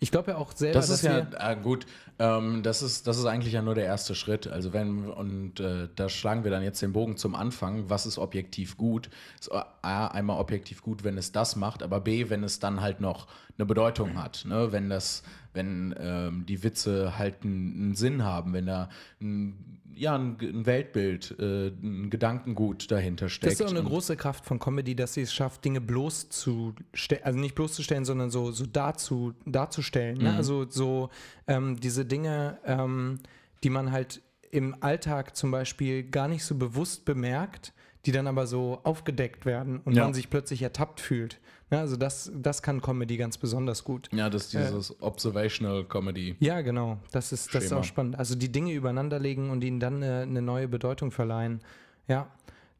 Ich 0.02 0.10
glaube 0.10 0.32
ja 0.32 0.36
auch 0.36 0.50
selber, 0.52 0.74
Das 0.74 0.88
ist 0.88 1.02
ja 1.02 1.28
äh, 1.38 1.54
gut. 1.54 1.86
Ähm, 2.18 2.64
das 2.64 2.82
ist 2.82 3.06
das 3.06 3.18
ist 3.18 3.24
eigentlich 3.24 3.52
ja 3.52 3.62
nur 3.62 3.76
der 3.76 3.84
erste 3.84 4.16
Schritt. 4.16 4.48
Also 4.48 4.72
wenn 4.72 5.08
und 5.08 5.60
äh, 5.60 5.88
da 5.94 6.08
schlagen 6.08 6.42
wir 6.42 6.50
dann 6.50 6.64
jetzt 6.64 6.82
den 6.82 6.92
Bogen 6.92 7.16
zum 7.16 7.36
Anfang. 7.36 7.88
Was 7.88 8.04
ist 8.04 8.18
objektiv 8.18 8.76
gut? 8.76 9.10
Ist 9.38 9.52
A 9.52 10.08
einmal 10.08 10.40
objektiv 10.40 10.82
gut, 10.82 11.04
wenn 11.04 11.16
es 11.18 11.30
das 11.30 11.54
macht, 11.54 11.84
aber 11.84 12.00
B, 12.00 12.30
wenn 12.30 12.42
es 12.42 12.58
dann 12.58 12.80
halt 12.80 13.00
noch 13.00 13.28
eine 13.56 13.64
Bedeutung 13.64 14.20
hat. 14.20 14.44
Ne? 14.44 14.72
Wenn 14.72 14.90
das, 14.90 15.22
wenn 15.54 15.94
ähm, 15.96 16.46
die 16.46 16.64
Witze 16.64 17.16
halt 17.16 17.44
einen, 17.44 17.72
einen 17.72 17.94
Sinn 17.94 18.24
haben, 18.24 18.54
wenn 18.54 18.66
da 18.66 18.88
ein, 19.20 19.71
ja 19.96 20.14
ein, 20.16 20.66
Weltbild, 20.66 21.34
äh, 21.38 21.68
ein 21.68 22.10
Gedankengut 22.10 22.90
dahinter 22.90 23.28
steckt. 23.28 23.52
Das 23.52 23.60
ist 23.60 23.66
auch 23.66 23.76
eine 23.76 23.86
große 23.86 24.16
Kraft 24.16 24.44
von 24.44 24.58
Comedy, 24.58 24.94
dass 24.94 25.14
sie 25.14 25.22
es 25.22 25.32
schafft, 25.32 25.64
Dinge 25.64 25.80
bloßzustellen, 25.80 27.24
also 27.24 27.38
nicht 27.38 27.54
bloßzustellen, 27.54 28.04
sondern 28.04 28.30
so, 28.30 28.52
so 28.52 28.66
dazu, 28.66 29.34
darzustellen. 29.46 30.18
Mhm. 30.18 30.24
Ne? 30.24 30.34
Also 30.36 30.68
so 30.68 31.10
ähm, 31.46 31.78
diese 31.80 32.04
Dinge, 32.04 32.58
ähm, 32.64 33.18
die 33.62 33.70
man 33.70 33.92
halt 33.92 34.22
im 34.50 34.76
Alltag 34.82 35.36
zum 35.36 35.50
Beispiel 35.50 36.02
gar 36.04 36.28
nicht 36.28 36.44
so 36.44 36.54
bewusst 36.54 37.04
bemerkt, 37.04 37.72
die 38.04 38.12
dann 38.12 38.26
aber 38.26 38.46
so 38.46 38.80
aufgedeckt 38.82 39.46
werden 39.46 39.80
und 39.84 39.94
Ja. 39.94 40.04
man 40.04 40.14
sich 40.14 40.28
plötzlich 40.28 40.62
ertappt 40.62 41.00
fühlt. 41.00 41.38
Ne? 41.72 41.80
Also 41.80 41.96
das, 41.96 42.30
das 42.34 42.62
kann 42.62 42.82
Comedy 42.82 43.16
ganz 43.16 43.38
besonders 43.38 43.82
gut. 43.82 44.08
ja, 44.12 44.28
das 44.28 44.44
ist 44.44 44.52
dieses 44.52 45.00
Observational 45.00 45.84
Comedy. 45.84 46.36
Ja, 46.38 46.60
genau. 46.60 46.98
Das 47.10 47.32
ist, 47.32 47.52
das 47.54 47.64
ist 47.64 47.72
auch 47.72 47.82
spannend. 47.82 48.18
Also 48.18 48.34
die 48.34 48.52
Dinge 48.52 48.72
übereinander 48.74 49.18
legen 49.18 49.50
und 49.50 49.64
ihnen 49.64 49.80
dann 49.80 49.96
eine, 49.96 50.20
eine 50.20 50.42
neue 50.42 50.68
Bedeutung 50.68 51.10
verleihen. 51.10 51.60
Ja, 52.08 52.30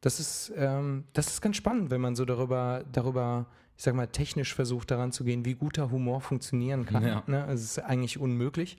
das 0.01 0.19
ist, 0.19 0.53
ähm, 0.55 1.05
das 1.13 1.27
ist 1.27 1.41
ganz 1.41 1.57
spannend, 1.57 1.89
wenn 1.89 2.01
man 2.01 2.15
so 2.15 2.23
darüber, 2.23 2.83
darüber, 2.91 3.47
ich 3.77 3.83
sag 3.83 3.95
mal, 3.95 4.07
technisch 4.07 4.53
versucht 4.53 4.91
daran 4.91 5.11
zu 5.11 5.23
gehen, 5.23 5.43
wie 5.43 5.55
guter 5.55 5.89
Humor 5.89 6.21
funktionieren 6.21 6.85
kann. 6.85 7.03
Ja. 7.03 7.23
Ne? 7.25 7.47
Es 7.47 7.63
ist 7.63 7.79
eigentlich 7.79 8.19
unmöglich. 8.19 8.77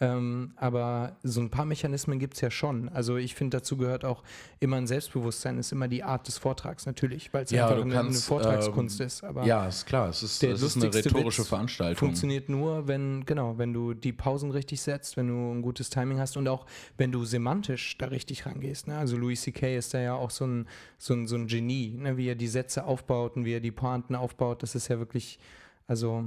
Ähm, 0.00 0.52
aber 0.54 1.16
so 1.24 1.40
ein 1.40 1.50
paar 1.50 1.64
Mechanismen 1.64 2.20
gibt 2.20 2.34
es 2.34 2.40
ja 2.40 2.52
schon. 2.52 2.88
Also 2.88 3.16
ich 3.16 3.34
finde, 3.34 3.56
dazu 3.56 3.76
gehört 3.76 4.04
auch 4.04 4.22
immer 4.60 4.76
ein 4.76 4.86
Selbstbewusstsein, 4.86 5.58
ist 5.58 5.72
immer 5.72 5.88
die 5.88 6.04
Art 6.04 6.28
des 6.28 6.38
Vortrags 6.38 6.86
natürlich, 6.86 7.34
weil 7.34 7.44
es 7.44 7.50
Ja, 7.50 7.66
einfach 7.66 7.82
eine, 7.82 7.92
kannst, 7.92 8.30
eine 8.30 8.40
Vortragskunst 8.40 9.00
ähm, 9.00 9.06
ist. 9.06 9.24
Aber 9.24 9.44
Ja, 9.44 9.66
ist 9.66 9.86
klar. 9.86 10.08
Es 10.08 10.22
ist, 10.22 10.42
es 10.44 10.62
ist 10.62 10.76
eine 10.76 10.94
rhetorische 10.94 11.42
Witz 11.42 11.48
Veranstaltung. 11.48 11.96
Funktioniert 11.98 12.48
nur, 12.48 12.86
wenn, 12.86 13.24
genau, 13.24 13.58
wenn 13.58 13.72
du 13.72 13.92
die 13.92 14.12
Pausen 14.12 14.52
richtig 14.52 14.80
setzt, 14.80 15.16
wenn 15.16 15.26
du 15.26 15.52
ein 15.52 15.62
gutes 15.62 15.90
Timing 15.90 16.20
hast 16.20 16.36
und 16.36 16.46
auch 16.46 16.66
wenn 16.96 17.10
du 17.10 17.24
semantisch 17.24 17.98
da 17.98 18.06
richtig 18.06 18.46
rangehst. 18.46 18.86
Ne? 18.86 18.96
Also 18.96 19.16
Louis 19.16 19.42
C.K. 19.42 19.76
ist 19.76 19.94
da 19.94 20.00
ja 20.00 20.14
auch 20.14 20.30
so 20.30 20.46
ein, 20.46 20.68
so 20.96 21.12
ein, 21.14 21.26
so 21.26 21.34
ein 21.34 21.48
Genie, 21.48 21.96
ne? 21.98 22.16
wie 22.16 22.28
er 22.28 22.36
die 22.36 22.46
Sätze 22.46 22.84
aufbaut 22.84 23.36
und 23.36 23.44
wie 23.44 23.54
er 23.54 23.60
die 23.60 23.72
Pointen 23.72 24.14
aufbaut. 24.14 24.62
Das 24.62 24.76
ist 24.76 24.86
ja 24.86 25.00
wirklich, 25.00 25.40
also 25.88 26.24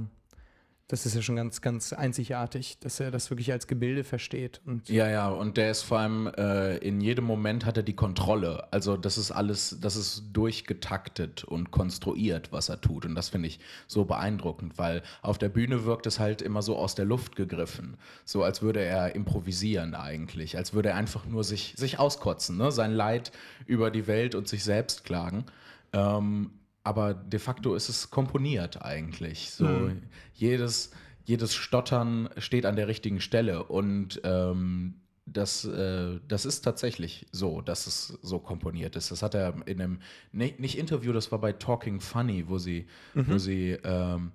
Das 0.92 1.06
ist 1.06 1.14
ja 1.14 1.22
schon 1.22 1.36
ganz, 1.36 1.62
ganz 1.62 1.94
einzigartig, 1.94 2.76
dass 2.80 3.00
er 3.00 3.10
das 3.10 3.30
wirklich 3.30 3.50
als 3.50 3.66
Gebilde 3.66 4.04
versteht. 4.04 4.60
Ja, 4.88 5.08
ja, 5.08 5.30
und 5.30 5.56
der 5.56 5.70
ist 5.70 5.80
vor 5.80 6.00
allem 6.00 6.26
äh, 6.26 6.76
in 6.76 7.00
jedem 7.00 7.24
Moment 7.24 7.64
hat 7.64 7.78
er 7.78 7.82
die 7.82 7.96
Kontrolle. 7.96 8.70
Also 8.74 8.98
das 8.98 9.16
ist 9.16 9.30
alles, 9.30 9.78
das 9.80 9.96
ist 9.96 10.24
durchgetaktet 10.34 11.44
und 11.44 11.70
konstruiert, 11.70 12.52
was 12.52 12.68
er 12.68 12.78
tut. 12.78 13.06
Und 13.06 13.14
das 13.14 13.30
finde 13.30 13.48
ich 13.48 13.58
so 13.86 14.04
beeindruckend, 14.04 14.76
weil 14.76 15.02
auf 15.22 15.38
der 15.38 15.48
Bühne 15.48 15.86
wirkt 15.86 16.06
es 16.06 16.20
halt 16.20 16.42
immer 16.42 16.60
so 16.60 16.76
aus 16.76 16.94
der 16.94 17.06
Luft 17.06 17.36
gegriffen. 17.36 17.96
So 18.26 18.42
als 18.42 18.60
würde 18.60 18.80
er 18.80 19.14
improvisieren 19.14 19.94
eigentlich, 19.94 20.58
als 20.58 20.74
würde 20.74 20.90
er 20.90 20.96
einfach 20.96 21.24
nur 21.24 21.42
sich, 21.42 21.72
sich 21.78 21.98
auskotzen, 21.98 22.58
ne? 22.58 22.70
sein 22.70 22.92
Leid 22.92 23.32
über 23.64 23.90
die 23.90 24.06
Welt 24.06 24.34
und 24.34 24.46
sich 24.46 24.62
selbst 24.62 25.04
klagen. 25.04 25.46
Ähm, 25.94 26.50
aber 26.84 27.14
de 27.14 27.38
facto 27.38 27.74
ist 27.74 27.88
es 27.88 28.10
komponiert 28.10 28.82
eigentlich. 28.82 29.50
So 29.50 29.90
jedes, 30.34 30.90
jedes 31.24 31.54
Stottern 31.54 32.28
steht 32.38 32.66
an 32.66 32.76
der 32.76 32.88
richtigen 32.88 33.20
Stelle 33.20 33.64
und 33.64 34.20
ähm, 34.24 34.94
das, 35.24 35.64
äh, 35.64 36.18
das 36.26 36.44
ist 36.44 36.62
tatsächlich 36.62 37.26
so, 37.30 37.60
dass 37.60 37.86
es 37.86 38.18
so 38.22 38.38
komponiert 38.38 38.96
ist. 38.96 39.10
Das 39.10 39.22
hat 39.22 39.34
er 39.34 39.54
in 39.66 39.80
einem, 39.80 40.00
ne, 40.32 40.54
nicht 40.58 40.76
Interview, 40.76 41.12
das 41.12 41.30
war 41.30 41.38
bei 41.38 41.52
Talking 41.52 42.00
Funny, 42.00 42.48
wo 42.48 42.58
sie, 42.58 42.86
wo 43.14 43.38
sie 43.38 43.78
ähm, 43.84 44.32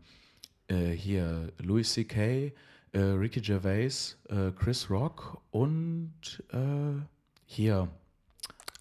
äh, 0.67 0.91
hier 0.91 1.51
Louis 1.59 1.91
C.K., 1.91 2.53
äh, 2.93 2.99
Ricky 2.99 3.41
Gervais, 3.41 4.17
äh, 4.29 4.51
Chris 4.57 4.89
Rock 4.89 5.41
und 5.51 6.43
äh, 6.51 7.01
hier, 7.45 7.89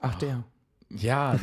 Ach, 0.01 0.14
der. 0.14 0.45
ja, 0.89 1.39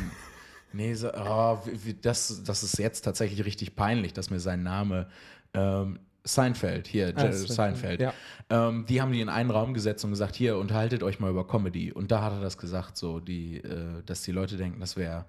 nee, 0.74 0.94
so, 0.94 1.10
oh, 1.14 1.58
wie, 1.66 1.94
das, 1.94 2.42
das 2.44 2.62
ist 2.62 2.78
jetzt 2.78 3.02
tatsächlich 3.02 3.44
richtig 3.44 3.76
peinlich, 3.76 4.12
dass 4.12 4.30
mir 4.30 4.40
sein 4.40 4.62
Name 4.62 5.08
ähm, 5.54 6.00
Seinfeld, 6.26 6.86
hier, 6.86 7.12
Ah, 7.16 7.32
Seinfeld, 7.32 8.00
ja. 8.00 8.14
ähm, 8.48 8.86
die 8.86 9.02
haben 9.02 9.12
die 9.12 9.20
in 9.20 9.28
einen 9.28 9.50
Raum 9.50 9.74
gesetzt 9.74 10.04
und 10.04 10.10
gesagt, 10.10 10.34
hier, 10.34 10.56
unterhaltet 10.56 11.02
euch 11.02 11.20
mal 11.20 11.30
über 11.30 11.46
Comedy. 11.46 11.92
Und 11.92 12.10
da 12.10 12.22
hat 12.22 12.32
er 12.32 12.40
das 12.40 12.56
gesagt, 12.56 12.96
so, 12.96 13.20
die, 13.20 13.58
äh, 13.58 14.02
dass 14.06 14.22
die 14.22 14.32
Leute 14.32 14.56
denken, 14.56 14.80
das 14.80 14.96
wäre 14.96 15.26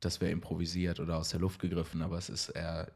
das 0.00 0.20
wär 0.20 0.30
improvisiert 0.30 1.00
oder 1.00 1.16
aus 1.16 1.30
der 1.30 1.40
Luft 1.40 1.60
gegriffen, 1.60 2.02
aber 2.02 2.18
es 2.18 2.28
ist, 2.28 2.48
er 2.50 2.88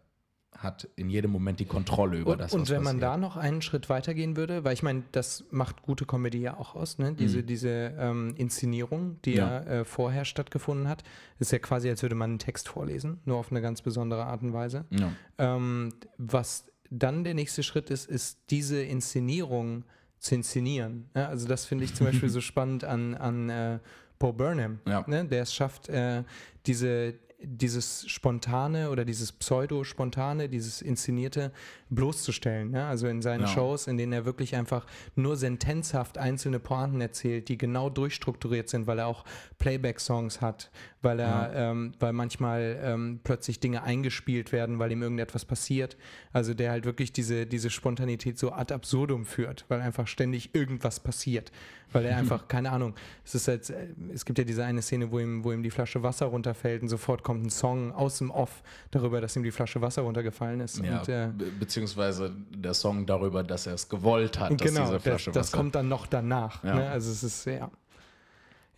hat 0.59 0.89
in 0.97 1.11
jedem 1.11 1.31
Moment 1.31 1.61
die 1.61 1.65
Kontrolle 1.67 2.19
über 2.19 2.33
Und, 2.33 2.41
das, 2.41 2.53
und 2.53 2.69
wenn 2.71 2.83
man 2.83 2.97
passiert. 2.97 3.03
da 3.03 3.17
noch 3.17 3.37
einen 3.37 3.63
Schritt 3.63 3.89
weitergehen 3.89 4.37
würde, 4.37 4.65
weil 4.65 4.73
ich 4.75 4.83
meine, 4.83 5.03
das 5.13 5.45
macht 5.51 5.83
gute 5.83 6.07
Comedy 6.07 6.39
ja 6.39 6.57
auch 6.57 6.75
aus, 6.75 6.99
ne? 6.99 7.13
diese, 7.15 7.43
diese 7.43 7.95
ähm, 7.99 8.35
Inszenierung, 8.37 9.21
die 9.25 9.35
ja, 9.35 9.63
Ja. 9.63 9.81
äh, 9.81 9.85
vorher 9.85 10.25
stattgefunden 10.25 10.89
hat, 10.89 11.05
ist 11.39 11.53
ja 11.53 11.59
quasi, 11.59 11.89
als 11.91 12.03
würde 12.03 12.15
man 12.15 12.31
einen 12.31 12.39
Text 12.39 12.69
vorlesen, 12.69 13.21
nur 13.25 13.37
auf 13.37 13.51
eine 13.51 13.61
ganz 13.61 13.83
besondere 13.83 14.25
Art 14.25 14.43
und 14.43 14.53
Weise. 14.53 14.85
Ja. 14.91 15.13
Ähm, 15.39 15.91
was 16.19 16.65
dann 16.91 17.25
der 17.25 17.35
nächste 17.35 17.63
Schritt 17.63 17.91
ist, 17.91 18.09
ist 18.09 18.39
diese 18.51 18.81
Inszenierung 18.83 19.85
zu 20.19 20.35
inszenieren. 20.35 21.11
Ja, 21.15 21.29
also 21.29 21.47
das 21.47 21.67
finde 21.67 21.85
ich 21.85 21.95
zum 21.95 22.07
Beispiel 22.07 22.29
so 22.31 22.41
spannend 22.41 22.85
an, 22.85 23.15
an 23.15 23.51
äh, 23.51 23.79
Bo 24.19 24.33
Burnham, 24.33 24.79
Ja. 24.89 25.05
ne, 25.07 25.25
der 25.27 25.43
es 25.43 25.53
schafft, 25.55 25.89
äh, 25.89 26.23
diese, 26.65 27.15
dieses 27.39 28.09
Spontane 28.09 28.91
oder 28.91 29.05
dieses 29.05 29.31
Pseudo-Spontane, 29.33 30.49
dieses 30.49 30.81
Inszenierte 30.81 31.53
bloßzustellen. 31.91 32.71
Ne? 32.71 32.87
Also 32.87 33.09
in 33.09 33.21
seinen 33.21 33.43
Ja. 33.43 33.49
Shows, 33.49 33.87
in 33.87 33.99
denen 33.99 34.13
er 34.13 34.25
wirklich 34.25 34.57
einfach 34.57 34.87
nur 35.15 35.37
sentenzhaft 35.37 36.17
einzelne 36.19 36.59
Pointen 36.59 37.01
erzählt, 37.01 37.49
die 37.49 37.59
genau 37.59 37.91
durchstrukturiert 37.91 38.69
sind, 38.69 38.87
weil 38.87 39.01
er 39.01 39.07
auch 39.07 39.25
Playback-Songs 39.59 40.41
hat, 40.41 40.71
weil 41.07 41.21
er, 41.21 41.53
ähm, 41.55 41.93
weil 42.01 42.13
manchmal 42.13 42.81
ähm, 42.83 43.21
plötzlich 43.23 43.61
Dinge 43.61 43.85
eingespielt 43.85 44.51
werden, 44.51 44.81
weil 44.81 44.91
ihm 44.91 45.03
irgendetwas 45.03 45.45
passiert. 45.45 45.97
Also 46.33 46.53
der 46.53 46.73
halt 46.73 46.85
wirklich 46.85 47.13
diese, 47.13 47.47
diese 47.47 47.71
Spontanität 47.71 48.39
so 48.39 48.51
ad 48.53 48.75
absurdum 48.75 49.25
führt, 49.25 49.65
weil 49.69 49.81
einfach 49.81 50.09
ständig 50.09 50.55
irgendwas 50.55 50.99
passiert. 50.99 51.53
Weil 51.93 52.07
er 52.07 52.17
einfach, 52.17 52.49
keine 52.49 52.73
Ahnung, 52.73 52.95
es 53.25 53.37
ist 53.37 53.47
jetzt, 53.47 53.71
äh, 53.71 53.87
es 54.13 54.25
gibt 54.25 54.39
ja 54.39 54.45
diese 54.45 54.65
eine 54.65 54.83
Szene, 54.83 55.13
wo 55.13 55.21
ihm, 55.21 55.45
wo 55.45 55.53
ihm 55.53 55.63
die 55.63 55.71
Flasche 55.71 56.03
Wasser 56.03 56.27
runterfällt 56.27 56.83
und 56.83 56.89
sofort 56.89 57.23
kommt 57.23 57.47
ein 57.47 57.51
Song 57.51 57.93
aus 57.93 58.19
dem 58.19 58.33
Off 58.33 58.65
darüber, 58.91 59.21
dass 59.21 59.37
ihm 59.37 59.45
die 59.45 59.53
Flasche 59.53 59.81
Wasser 59.81 60.03
runtergefallen 60.03 60.59
ist. 60.59 60.85
Ja, 60.85 61.01
und, 61.01 61.09
äh, 61.09 61.29
be 61.33 61.45
beziehungsweise 61.61 62.33
der 62.51 62.75
Song 62.75 63.07
darüber, 63.07 63.45
dass 63.45 63.69
er 63.69 63.75
es 63.75 63.89
gewollt 63.89 64.41
hat, 64.41 64.61
dass 64.61 64.67
genau, 64.67 64.81
diese 64.81 64.93
das, 64.95 65.03
Flasche 65.05 65.31
das 65.31 65.47
Wasser. 65.47 65.57
kommt 65.57 65.77
dann 65.77 65.89
noch 65.89 66.09
danach. 66.09 66.65
Ja. 66.65 66.75
Ne? 66.75 66.91
Also 66.91 67.13
es 67.13 67.23
ist 67.23 67.47
ja, 67.47 67.71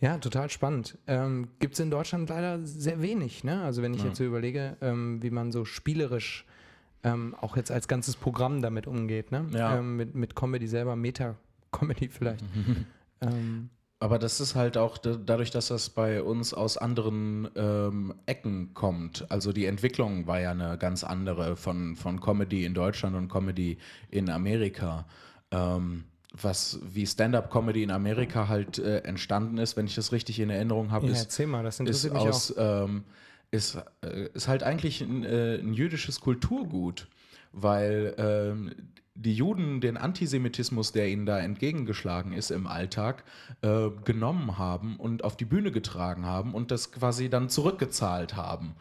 ja 0.01 0.17
total 0.17 0.49
spannend. 0.49 0.97
Ähm, 1.07 1.47
Gibt 1.59 1.73
es 1.73 1.79
in 1.79 1.91
Deutschland 1.91 2.29
leider 2.29 2.59
sehr 2.65 3.01
wenig. 3.01 3.43
Ne? 3.43 3.61
Also 3.61 3.81
wenn 3.81 3.93
ich 3.93 4.01
Ja. 4.01 4.07
jetzt 4.07 4.17
so 4.17 4.23
überlege, 4.23 4.77
ähm, 4.81 5.21
wie 5.21 5.29
man 5.29 5.51
so 5.51 5.65
spielerisch 5.65 6.45
ähm, 7.03 7.35
auch 7.39 7.55
jetzt 7.55 7.71
als 7.71 7.87
ganzes 7.87 8.15
Programm 8.17 8.61
damit 8.61 8.85
umgeht. 8.87 9.31
Ne? 9.31 9.45
Ja. 9.51 9.77
Ähm, 9.77 9.95
mit, 9.95 10.15
mit 10.15 10.35
Comedy 10.35 10.67
selber, 10.67 10.95
Meta-Comedy 10.97 12.09
vielleicht. 12.09 12.43
ähm, 13.21 13.69
Aber 13.99 14.19
das 14.19 14.39
ist 14.41 14.55
halt 14.55 14.77
auch 14.77 14.97
da- 14.97 15.15
dadurch, 15.15 15.49
dass 15.51 15.67
das 15.69 15.89
bei 15.89 16.21
uns 16.23 16.53
aus 16.53 16.77
anderen 16.77 17.47
ähm, 17.55 18.13
Ecken 18.25 18.73
kommt. 18.73 19.25
Also 19.29 19.51
die 19.53 19.65
Entwicklung 19.65 20.27
war 20.27 20.39
ja 20.41 20.51
eine 20.51 20.77
ganz 20.77 21.03
andere 21.05 21.55
von, 21.55 21.95
von 21.95 22.19
Comedy 22.21 22.65
in 22.65 22.73
Deutschland 22.73 23.15
und 23.15 23.29
Comedy 23.29 23.77
in 24.09 24.29
Amerika. 24.29 25.05
Ähm, 25.51 26.03
was 26.31 26.79
wie 26.83 27.05
Stand-up-Comedy 27.05 27.83
in 27.83 27.91
Amerika 27.91 28.47
halt 28.47 28.77
äh, 28.79 28.99
entstanden 28.99 29.57
ist, 29.57 29.77
wenn 29.77 29.85
ich 29.85 29.95
das 29.95 30.11
richtig 30.11 30.39
in 30.39 30.49
Erinnerung 30.49 30.91
habe, 30.91 31.07
ja, 31.07 31.13
ist, 31.13 31.19
erzähl 31.19 31.47
mal, 31.47 31.63
das 31.63 31.75
ist 31.75 31.79
interessiert 31.81 32.13
mich 32.13 32.21
aus 32.23 32.57
auch. 32.57 32.85
ähm, 32.85 33.03
ist, 33.51 33.77
äh, 34.01 34.29
ist 34.33 34.47
halt 34.47 34.63
eigentlich 34.63 35.01
ein, 35.01 35.23
äh, 35.23 35.55
ein 35.55 35.73
jüdisches 35.73 36.19
Kulturgut, 36.19 37.07
weil 37.51 38.13
ähm, 38.17 38.71
die 39.21 39.33
Juden 39.33 39.81
den 39.81 39.97
Antisemitismus, 39.97 40.91
der 40.91 41.09
ihnen 41.09 41.25
da 41.25 41.39
entgegengeschlagen 41.39 42.31
ist 42.33 42.51
im 42.51 42.67
Alltag, 42.67 43.23
äh, 43.61 43.89
genommen 44.05 44.57
haben 44.57 44.95
und 44.95 45.23
auf 45.23 45.35
die 45.35 45.45
Bühne 45.45 45.71
getragen 45.71 46.25
haben 46.25 46.53
und 46.53 46.71
das 46.71 46.91
quasi 46.91 47.29
dann 47.29 47.49
zurückgezahlt 47.49 48.35
haben 48.35 48.75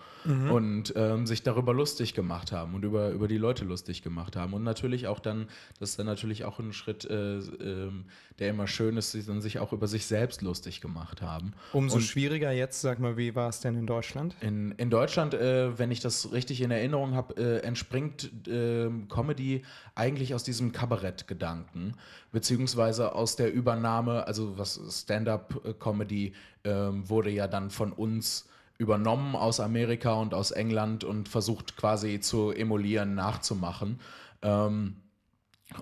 und 0.51 0.93
ähm, 0.97 1.27
sich 1.27 1.43
darüber 1.43 1.73
lustig 1.73 2.13
gemacht 2.13 2.53
haben 2.53 2.75
und 2.75 2.85
über, 2.85 3.11
über 3.11 3.29
die 3.29 3.39
Leute 3.39 3.65
lustig 3.65 4.03
gemacht 4.03 4.37
haben. 4.37 4.53
Und 4.53 4.63
natürlich 4.63 5.07
auch 5.07 5.21
dann, 5.21 5.47
das 5.81 5.91
ist 5.91 5.99
dann 5.99 6.07
natürlich 6.07 6.45
auch 6.45 6.59
ein 6.59 6.73
Schritt, 6.73 7.05
äh, 7.05 7.39
ähm, 7.39 8.05
der 8.39 8.51
immer 8.51 8.67
schön 8.67 8.97
ist, 8.97 9.13
sie 9.13 9.25
dann 9.25 9.41
sich 9.41 9.59
auch 9.59 9.73
über 9.73 9.87
sich 9.89 10.07
selbst 10.07 10.43
lustig 10.43 10.81
gemacht 10.81 11.23
haben. 11.23 11.55
Umso 11.73 11.97
und- 11.97 12.03
schwieriger 12.03 12.53
jetzt, 12.53 12.81
sag 12.83 12.99
mal, 13.01 13.17
wie 13.17 13.35
war 13.35 13.49
es 13.49 13.61
denn 13.61 13.77
in 13.77 13.87
Deutschland? 13.87 14.37
in, 14.41 14.73
in 14.73 14.91
Deutschland, 14.91 15.35
äh, 15.35 15.79
wenn 15.79 15.91
ich 15.91 16.01
das 16.01 16.31
richtig 16.33 16.61
in 16.61 16.71
Erinnerung 16.71 17.15
habe, 17.15 17.35
äh, 17.37 17.59
entspringt 17.61 18.31
äh, 18.49 18.91
Comedy 19.09 19.63
eigentlich 19.95 20.28
aus 20.35 20.45
diesem 20.45 20.73
Kabarettgedanken, 20.73 21.95
beziehungsweise 22.33 23.15
aus 23.15 23.37
der 23.37 23.53
Übernahme, 23.53 24.27
also 24.27 24.59
was 24.59 24.81
Stand-up-Comedy 24.91 26.35
ähm, 26.65 27.09
wurde 27.09 27.31
ja 27.31 27.47
dann 27.47 27.71
von 27.71 27.93
uns 27.93 28.49
übernommen 28.79 29.35
aus 29.35 29.61
Amerika 29.61 30.13
und 30.13 30.35
aus 30.35 30.53
England 30.53 31.05
und 31.05 31.29
versucht 31.29 31.77
quasi 31.77 32.21
zu 32.21 32.53
emulieren, 32.53 33.15
nachzumachen. 33.15 34.01
Ähm, 34.43 34.97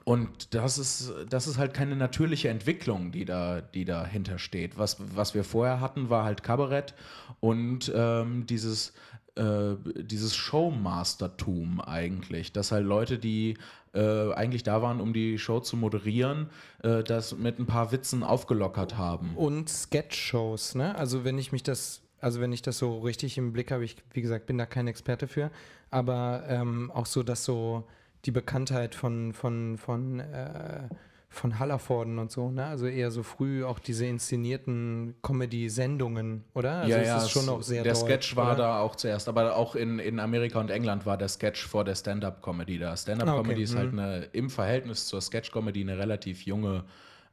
und 0.05 0.55
das 0.55 0.79
ist, 0.79 1.13
das 1.29 1.47
ist 1.47 1.59
halt 1.59 1.73
keine 1.73 1.95
natürliche 1.95 2.49
Entwicklung, 2.49 3.13
die, 3.13 3.25
da, 3.25 3.61
die 3.61 3.85
dahinter 3.85 4.39
steht. 4.39 4.79
Was, 4.79 4.97
was 5.15 5.35
wir 5.35 5.45
vorher 5.45 5.81
hatten, 5.81 6.11
war 6.11 6.25
halt 6.25 6.43
Kabarett 6.43 6.95
und 7.39 7.93
ähm, 7.95 8.47
dieses, 8.47 8.95
äh, 9.37 9.77
dieses 9.97 10.35
Showmastertum 10.35 11.81
eigentlich. 11.81 12.53
Dass 12.53 12.73
halt 12.73 12.87
Leute, 12.87 13.19
die 13.19 13.57
äh, 13.95 14.33
eigentlich 14.35 14.63
da 14.63 14.83
waren, 14.83 15.01
um 15.01 15.13
die 15.13 15.39
Show 15.39 15.61
zu 15.61 15.77
moderieren, 15.77 16.51
äh, 16.83 17.03
das 17.03 17.37
mit 17.37 17.59
ein 17.59 17.67
paar 17.67 17.93
Witzen 17.93 18.23
aufgelockert 18.23 18.97
haben. 18.97 19.37
Und 19.37 19.69
Sketch-Shows, 19.69 20.75
ne? 20.75 20.95
Also 20.97 21.25
wenn 21.25 21.39
ich 21.39 21.53
mich 21.53 21.63
das, 21.63 22.03
also 22.21 22.41
wenn 22.41 22.53
ich 22.53 22.63
das 22.63 22.79
so 22.79 22.99
richtig 22.99 23.39
im 23.39 23.53
Blick 23.53 23.71
habe, 23.71 23.85
ich, 23.85 23.97
wie 24.13 24.23
gesagt, 24.23 24.47
bin 24.47 24.59
da 24.59 24.67
kein 24.67 24.87
Experte 24.87 25.29
für, 25.29 25.51
aber 25.91 26.45
ähm, 26.49 26.91
auch 26.91 27.07
so, 27.07 27.23
dass 27.23 27.45
so 27.45 27.85
die 28.25 28.33
Bekanntheit 28.33 28.95
von, 28.95 29.33
von, 29.33 29.79
von, 29.79 30.21
äh, 30.21 30.89
von 31.29 31.59
Hallervorden 31.59 32.19
und 32.19 32.31
so, 32.31 32.51
ne? 32.51 32.65
Also 32.67 32.87
eher 32.87 33.11
so 33.11 33.23
früh 33.23 33.65
auch 33.65 33.79
diese 33.79 34.07
inszenierten 34.07 35.15
Comedy-Sendungen, 35.23 36.45
oder? 36.55 36.77
Also 36.83 36.95
es 36.97 37.25
ist 37.25 37.31
schon 37.31 37.47
noch 37.47 37.63
sehr 37.63 37.83
der 37.83 37.93
deutsch, 37.95 38.05
Sketch 38.05 38.37
war 38.37 38.53
oder? 38.55 38.57
da 38.63 38.81
auch 38.81 38.97
zuerst, 38.97 39.29
aber 39.29 39.57
auch 39.57 39.75
in, 39.75 39.99
in 39.99 40.21
Amerika 40.21 40.61
und 40.61 40.71
England 40.71 41.05
war 41.07 41.17
der 41.19 41.29
Sketch 41.29 41.67
vor 41.67 41.85
der 41.85 41.95
Stand-up-Comedy 41.95 42.79
da. 42.79 42.97
Stand-up-Comedy 42.97 43.49
Ah, 43.51 43.53
okay, 43.53 43.63
ist 43.63 43.77
halt 43.77 43.93
mhm. 43.93 43.99
eine, 43.99 44.25
im 44.33 44.51
Verhältnis 44.51 45.07
zur 45.07 45.21
Sketch-Comedy 45.21 45.81
eine 45.83 45.99
relativ 45.99 46.43
junge 46.47 46.85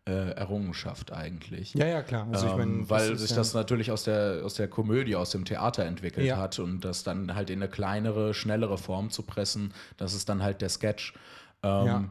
äh, 0.06 0.32
Errungenschaft 0.32 1.14
eigentlich. 1.14 1.74
Ja, 1.76 1.86
ja, 1.86 2.02
klar. 2.02 2.28
Also 2.32 2.48
ich 2.48 2.52
ähm, 2.54 2.58
meine, 2.58 2.90
weil 2.90 3.12
ist 3.12 3.22
sich 3.22 3.30
ja- 3.30 3.38
das 3.38 3.54
natürlich 3.54 3.90
aus 3.92 4.04
der, 4.04 4.42
aus 4.44 4.56
der 4.56 4.68
Komödie, 4.68 5.16
aus 5.16 5.30
dem 5.32 5.46
Theater 5.46 5.86
entwickelt 5.86 6.26
Ja. 6.26 6.38
hat 6.38 6.60
und 6.60 6.82
das 6.84 7.04
dann 7.04 7.36
halt 7.36 7.50
in 7.50 7.62
eine 7.62 7.70
kleinere, 7.72 8.34
schnellere 8.34 8.78
Form 8.78 9.12
zu 9.12 9.24
pressen, 9.24 9.74
das 9.98 10.14
ist 10.14 10.28
dann 10.28 10.44
halt 10.44 10.62
der 10.62 10.70
Sketch. 10.70 11.14
Ähm, 11.64 11.86
Ja. 11.86 12.04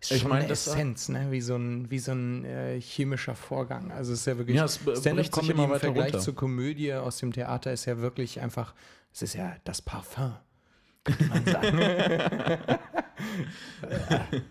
Ist 0.00 0.12
ich 0.12 0.20
schon 0.22 0.30
meine, 0.30 0.44
eine 0.44 0.52
Essenz, 0.52 1.08
ne? 1.10 1.28
wie 1.30 1.40
so 1.42 1.56
ein, 1.56 1.90
wie 1.90 1.98
so 1.98 2.12
ein 2.12 2.44
äh, 2.44 2.80
chemischer 2.80 3.34
Vorgang. 3.34 3.90
Also 3.92 4.12
es 4.14 4.20
ist 4.20 4.26
ja 4.26 4.38
wirklich 4.38 4.56
Ja, 4.56 4.66
Stand-up-Comedy 4.66 5.62
im 5.62 5.78
Vergleich 5.78 6.06
runter. 6.06 6.18
zur 6.20 6.34
Komödie 6.34 6.94
aus 6.94 7.18
dem 7.18 7.32
Theater 7.32 7.72
ist 7.72 7.84
ja 7.84 7.98
wirklich 7.98 8.40
einfach, 8.40 8.74
es 9.12 9.22
ist 9.22 9.34
ja 9.34 9.54
das 9.64 9.82
Parfum, 9.82 10.32
könnte 11.04 11.24
man 11.26 11.44
sagen. 11.46 11.78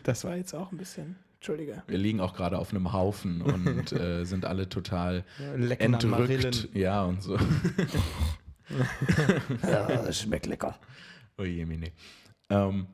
Das 0.04 0.24
war 0.24 0.36
jetzt 0.36 0.54
auch 0.54 0.72
ein 0.72 0.78
bisschen. 0.78 1.16
Entschuldige. 1.38 1.82
Wir 1.88 1.97
liegen 1.97 2.20
auch 2.20 2.34
gerade 2.36 2.60
auf 2.60 2.70
einem 2.72 2.91
Haufen 2.93 3.41
und 3.41 3.91
äh, 3.93 4.24
sind 4.26 4.45
alle 4.45 4.70
total 4.70 5.24
Marillen. 5.58 6.45
entrückt. 6.45 6.70
Ja, 6.76 7.04
und 7.04 7.24
so. 7.24 7.38
Ja, 9.64 9.88
das 9.88 10.20
schmeckt 10.22 10.45
lecker. 10.45 10.78
Oh 11.38 11.43
je, 11.43 11.66
Mine. 11.66 11.91
Ähm, 12.50 12.88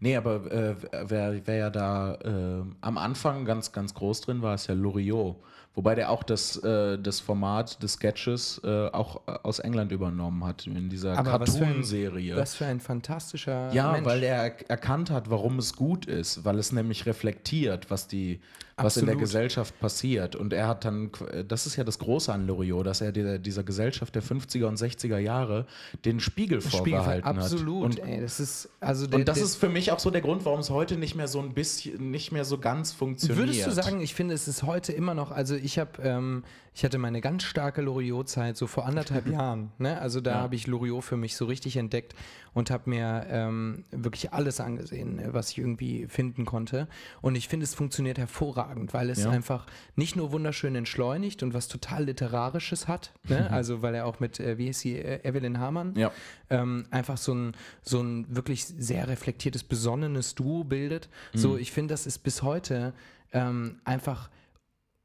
nee, 0.00 0.16
aber 0.16 0.50
äh, 0.52 0.76
wer, 1.06 1.46
wer 1.46 1.56
ja 1.56 1.70
da 1.70 2.14
äh, 2.14 2.62
am 2.80 2.98
Anfang 2.98 3.44
ganz, 3.44 3.72
ganz 3.72 3.94
groß 3.94 4.20
drin 4.22 4.42
war, 4.42 4.54
ist 4.54 4.66
ja 4.68 4.74
Loriot. 4.74 5.36
Wobei 5.74 5.94
der 5.94 6.10
auch 6.10 6.24
das, 6.24 6.56
äh, 6.64 6.98
das 6.98 7.20
Format 7.20 7.80
des 7.84 7.92
Sketches 7.92 8.60
äh, 8.64 8.88
auch 8.88 9.20
äh, 9.28 9.32
aus 9.44 9.60
England 9.60 9.92
übernommen 9.92 10.44
hat, 10.44 10.66
in 10.66 10.88
dieser 10.88 11.16
Aber 11.16 11.38
was 11.40 11.50
für 11.56 11.58
ein- 11.62 11.66
Cartoon-Serie. 11.66 12.36
Was 12.36 12.56
für 12.56 12.66
ein 12.66 12.80
fantastischer 12.80 13.72
Ja, 13.72 13.92
Mensch. 13.92 14.04
weil 14.06 14.22
er- 14.24 14.68
erkannt 14.68 15.10
hat, 15.10 15.30
warum 15.30 15.58
es 15.60 15.76
gut 15.76 16.06
ist, 16.06 16.44
weil 16.44 16.58
es 16.58 16.72
nämlich 16.72 17.06
reflektiert, 17.06 17.90
was 17.92 18.08
die, 18.08 18.40
was 18.80 18.96
in 18.96 19.06
der 19.06 19.14
Absolut. 19.14 19.20
Gesellschaft 19.20 19.78
passiert. 19.80 20.36
Und 20.36 20.52
er 20.52 20.68
hat 20.68 20.84
dann, 20.84 21.10
qu- 21.10 21.42
das 21.42 21.66
ist 21.66 21.76
ja 21.76 21.84
das 21.84 21.98
Große 21.98 22.32
an 22.32 22.46
Loriot, 22.46 22.86
dass 22.86 23.00
er 23.00 23.12
dieser, 23.12 23.38
dieser 23.38 23.62
Gesellschaft 23.64 24.14
der 24.14 24.22
50er 24.22 24.66
und 24.66 24.78
60er 24.78 25.18
Jahre 25.18 25.66
den 26.04 26.20
Spiegel 26.20 26.60
Spiegel- 26.60 26.78
vorgehalten 26.78 27.26
absolut. 27.28 27.92
hat. 27.92 28.00
Und, 28.00 28.08
ey, 28.08 28.20
das 28.20 28.40
ist 28.40 28.68
also 28.80 29.06
der, 29.06 29.18
und 29.20 29.28
das 29.28 29.36
der, 29.36 29.44
ist 29.44 29.56
für 29.56 29.68
mich 29.68 29.90
auch 29.92 29.98
so 29.98 30.10
der 30.10 30.20
Grund, 30.20 30.44
warum 30.44 30.60
es 30.60 30.70
heute 30.70 30.96
nicht 30.96 31.14
mehr 31.14 31.28
so 31.28 31.40
ein 31.40 31.54
bisschen, 31.54 32.10
nicht 32.10 32.32
mehr 32.32 32.44
so 32.44 32.58
ganz 32.58 32.92
funktioniert. 32.92 33.38
Würdest 33.38 33.66
du 33.66 33.70
sagen, 33.72 34.00
ich 34.00 34.14
finde, 34.14 34.34
es 34.34 34.48
ist 34.48 34.62
heute 34.62 34.92
immer 34.92 35.14
noch, 35.14 35.30
also 35.32 35.54
ich 35.54 35.78
habe, 35.78 35.90
ähm, 36.02 36.44
ich 36.74 36.84
hatte 36.84 36.98
meine 36.98 37.20
ganz 37.20 37.42
starke 37.42 37.82
Loriot-Zeit 37.82 38.56
so 38.56 38.68
vor 38.68 38.86
anderthalb 38.86 39.26
Jahren. 39.30 39.72
Ne? 39.78 40.00
Also 40.00 40.20
da 40.20 40.30
Ja. 40.32 40.40
habe 40.42 40.54
ich 40.54 40.66
Loriot 40.68 41.02
für 41.02 41.16
mich 41.16 41.36
so 41.36 41.46
richtig 41.46 41.76
entdeckt 41.76 42.14
und 42.54 42.70
habe 42.70 42.88
mir 42.90 43.26
ähm, 43.28 43.84
wirklich 43.90 44.32
alles 44.32 44.60
angesehen, 44.60 45.16
ne, 45.16 45.28
was 45.32 45.50
ich 45.50 45.58
irgendwie 45.58 46.06
finden 46.08 46.44
konnte. 46.44 46.88
Und 47.20 47.34
ich 47.36 47.48
finde, 47.48 47.64
es 47.64 47.74
funktioniert 47.74 48.18
hervorragend, 48.18 48.67
weil 48.76 49.10
es 49.10 49.24
Ja. 49.24 49.30
einfach 49.30 49.66
nicht 49.96 50.16
nur 50.16 50.32
wunderschön 50.32 50.74
entschleunigt 50.74 51.42
und 51.42 51.54
was 51.54 51.68
total 51.68 52.04
Literarisches 52.04 52.88
hat. 52.88 53.12
Ne? 53.28 53.50
Also 53.50 53.82
weil 53.82 53.94
er 53.94 54.06
auch 54.06 54.20
mit, 54.20 54.40
äh, 54.40 54.58
wie 54.58 54.68
ist 54.68 54.80
sie, 54.80 54.96
äh, 54.96 55.26
Evelyn 55.28 55.58
Hamann, 55.58 55.94
Ja. 55.96 56.12
ähm, 56.50 56.86
einfach 56.90 57.18
so 57.18 57.34
ein, 57.34 57.52
so 57.82 58.00
ein 58.00 58.26
wirklich 58.34 58.64
sehr 58.66 59.08
reflektiertes, 59.08 59.64
besonnenes 59.64 60.34
Duo 60.34 60.64
bildet. 60.64 61.08
So, 61.34 61.56
ich 61.56 61.72
finde, 61.72 61.92
das 61.94 62.06
ist 62.06 62.18
bis 62.20 62.42
heute 62.42 62.92
ähm, 63.32 63.80
einfach, 63.84 64.30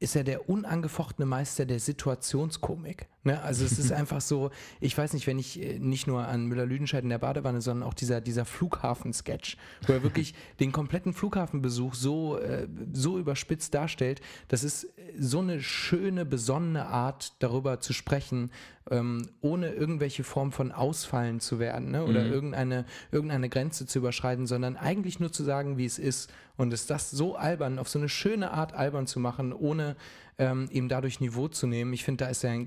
ist 0.00 0.16
er 0.16 0.24
der 0.24 0.48
unangefochtene 0.48 1.26
Meister 1.26 1.66
der 1.66 1.78
Situationskomik. 1.80 3.06
Ne? 3.24 3.42
Also 3.42 3.64
es 3.64 3.78
ist 3.78 3.92
einfach 3.92 4.20
so, 4.20 4.50
ich 4.80 4.96
weiß 4.96 5.12
nicht, 5.14 5.26
wenn 5.26 5.38
ich 5.38 5.60
äh, 5.60 5.78
nicht 5.78 6.06
nur 6.06 6.26
an 6.26 6.46
Müller-Lüdenscheid 6.46 7.02
in 7.02 7.10
der 7.10 7.18
Badewanne, 7.18 7.60
sondern 7.60 7.88
auch 7.88 7.94
dieser, 7.94 8.20
dieser 8.20 8.44
Flughafen-Sketch, 8.44 9.56
wo 9.86 9.92
er 9.92 10.02
wirklich 10.02 10.34
den 10.60 10.72
kompletten 10.72 11.12
Flughafenbesuch 11.12 11.94
so, 11.94 12.38
äh, 12.38 12.68
so 12.92 13.18
überspitzt 13.18 13.74
darstellt, 13.74 14.20
das 14.48 14.62
ist 14.62 14.84
äh, 14.84 14.88
so 15.18 15.40
eine 15.40 15.60
schöne, 15.60 16.24
besonnene 16.24 16.86
Art, 16.86 17.32
darüber 17.38 17.80
zu 17.80 17.92
sprechen, 17.92 18.50
ähm, 18.90 19.26
ohne 19.40 19.70
irgendwelche 19.72 20.24
Form 20.24 20.52
von 20.52 20.70
Ausfallen 20.70 21.40
zu 21.40 21.58
werden 21.58 21.90
ne? 21.90 22.04
oder 22.04 22.26
irgendeine, 22.26 22.84
irgendeine 23.10 23.48
Grenze 23.48 23.86
zu 23.86 23.98
überschreiten, 23.98 24.46
sondern 24.46 24.76
eigentlich 24.76 25.20
nur 25.20 25.32
zu 25.32 25.42
sagen, 25.42 25.78
wie 25.78 25.86
es 25.86 25.98
ist. 25.98 26.30
Und 26.56 26.72
es 26.72 26.86
das 26.86 27.10
so 27.10 27.34
albern, 27.34 27.78
auf 27.78 27.88
so 27.88 27.98
eine 27.98 28.08
schöne 28.08 28.52
Art 28.52 28.74
albern 28.74 29.06
zu 29.06 29.18
machen, 29.18 29.52
ohne 29.52 29.96
ähm, 30.38 30.68
ihm 30.70 30.88
dadurch 30.88 31.20
Niveau 31.20 31.48
zu 31.48 31.66
nehmen, 31.66 31.92
ich 31.92 32.04
finde, 32.04 32.24
da 32.24 32.30
ist 32.30 32.44
er 32.44 32.66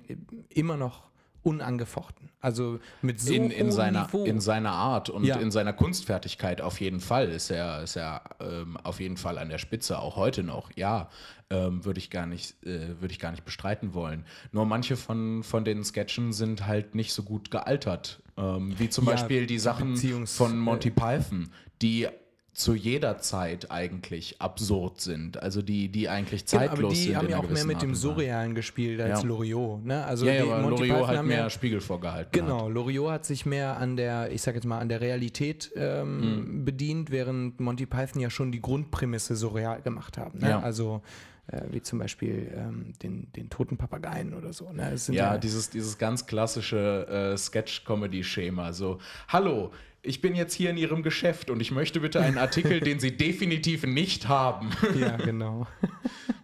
immer 0.49 0.78
noch 0.78 1.03
unangefochten. 1.43 2.30
Also 2.41 2.80
mit 3.01 3.22
so 3.22 3.34
in, 3.34 3.51
in, 3.51 3.72
seiner, 3.72 4.03
Niveau. 4.03 4.26
in 4.26 4.39
seiner 4.41 4.72
Art 4.72 5.09
und 5.09 5.24
Ja. 5.24 5.38
in 5.38 5.49
seiner 5.49 5.72
Kunstfertigkeit 5.72 6.59
auf 6.61 6.82
jeden 6.82 6.99
Fall 6.99 7.30
ist 7.30 7.49
er, 7.51 7.84
ist 7.84 7.95
er 7.95 8.22
ähm, 8.41 8.76
auf 8.84 8.99
jeden 8.99 9.15
Fall 9.18 9.38
an 9.38 9.47
der 9.49 9.57
Spitze, 9.57 9.99
auch 9.99 10.18
heute 10.18 10.43
noch. 10.43 10.70
Ja, 10.76 11.09
ähm, 11.49 11.86
würde 11.86 11.99
ich, 11.99 12.09
gar 12.09 12.26
nicht, 12.26 12.61
äh, 12.65 12.99
würde 12.99 13.13
ich 13.13 13.20
gar 13.20 13.32
nicht 13.32 13.45
bestreiten 13.45 13.93
wollen. 13.93 14.26
Nur 14.51 14.65
manche 14.65 14.97
von, 14.97 15.41
von 15.43 15.63
den 15.63 15.84
Sketchen 15.86 16.34
sind 16.34 16.68
halt 16.68 16.95
nicht 16.95 17.13
so 17.13 17.24
gut 17.24 17.49
gealtert. 17.49 18.22
Ähm, 18.36 18.78
wie 18.78 18.89
zum 18.89 19.05
Ja, 19.05 19.11
Beispiel 19.11 19.47
die 19.47 19.59
Sachen 19.59 19.95
Beziehungs- 19.95 20.36
von 20.36 20.59
Monty 20.59 20.91
Python, 20.91 21.49
die 21.82 22.07
zu 22.57 22.73
jeder 22.73 23.19
Zeit 23.19 23.69
eigentlich 23.69 24.41
absurd 24.41 24.99
sind. 24.99 25.39
Also 25.43 25.61
die, 25.61 25.89
die 25.89 26.09
eigentlich 26.09 26.43
Genau, 26.43 26.61
zeitlos 26.63 26.79
aber 26.79 26.89
die 26.89 26.95
sind. 26.95 27.15
haben 27.15 27.25
in 27.25 27.31
ja 27.31 27.37
auch 27.37 27.47
mehr 27.49 27.65
mit 27.65 27.83
dem. 27.83 27.93
Surrealen 27.93 28.55
gespielt 28.55 28.99
als 28.99 29.21
Ja. 29.21 29.27
Loriot. 29.27 29.85
Ne? 29.85 30.03
Also 30.03 30.25
Ja, 30.25 30.33
ja, 30.33 30.43
die 30.43 30.49
aber 30.49 30.61
Monty 30.63 30.77
Loriot 30.79 30.95
Python 30.95 31.07
hat 31.07 31.17
haben 31.17 31.27
mehr 31.27 31.37
ja, 31.37 31.49
Spiegel 31.51 31.81
vorgehalten. 31.81 32.31
Genau, 32.31 32.67
Loriot 32.67 33.11
hat 33.11 33.25
sich 33.27 33.45
mehr 33.45 33.77
an 33.77 33.95
der, 33.95 34.31
ich 34.31 34.41
sag 34.41 34.55
jetzt 34.55 34.65
mal, 34.65 34.79
an 34.79 34.89
der 34.89 35.01
Realität 35.01 35.71
ähm, 35.75 36.17
Mhm. 36.61 36.65
bedient, 36.65 37.11
während 37.11 37.59
Monty 37.59 37.85
Python 37.85 38.21
ja 38.23 38.31
schon 38.31 38.51
die 38.51 38.59
Grundprämisse 38.59 39.35
surreal 39.35 39.81
gemacht 39.83 40.17
haben. 40.17 40.39
Ne? 40.39 40.49
Ja. 40.49 40.59
Also 40.59 41.03
äh, 41.47 41.61
wie 41.71 41.81
zum 41.81 41.99
Beispiel 41.99 42.51
ähm, 42.55 42.93
den, 43.01 43.31
den 43.33 43.49
toten 43.49 43.77
Papageien 43.77 44.33
oder 44.33 44.53
so. 44.53 44.71
Ne? 44.71 44.97
Sind 44.97 45.15
Ja, 45.15 45.37
dieses, 45.37 45.69
dieses 45.69 45.97
ganz 45.97 46.25
klassische 46.25 47.07
äh, 47.07 47.37
Sketch-Comedy-Schema. 47.37 48.73
So, 48.73 48.99
hallo, 49.27 49.71
ich 50.01 50.21
bin 50.21 50.35
jetzt 50.35 50.53
hier 50.53 50.69
in 50.69 50.77
Ihrem 50.77 51.03
Geschäft 51.03 51.49
und 51.49 51.59
ich 51.59 51.71
möchte 51.71 51.99
bitte 51.99 52.21
einen 52.21 52.37
Artikel, 52.37 52.79
den 52.81 52.99
Sie 52.99 53.15
definitiv 53.15 53.85
nicht 53.85 54.27
haben. 54.27 54.71
ja, 54.99 55.17
genau. 55.17 55.67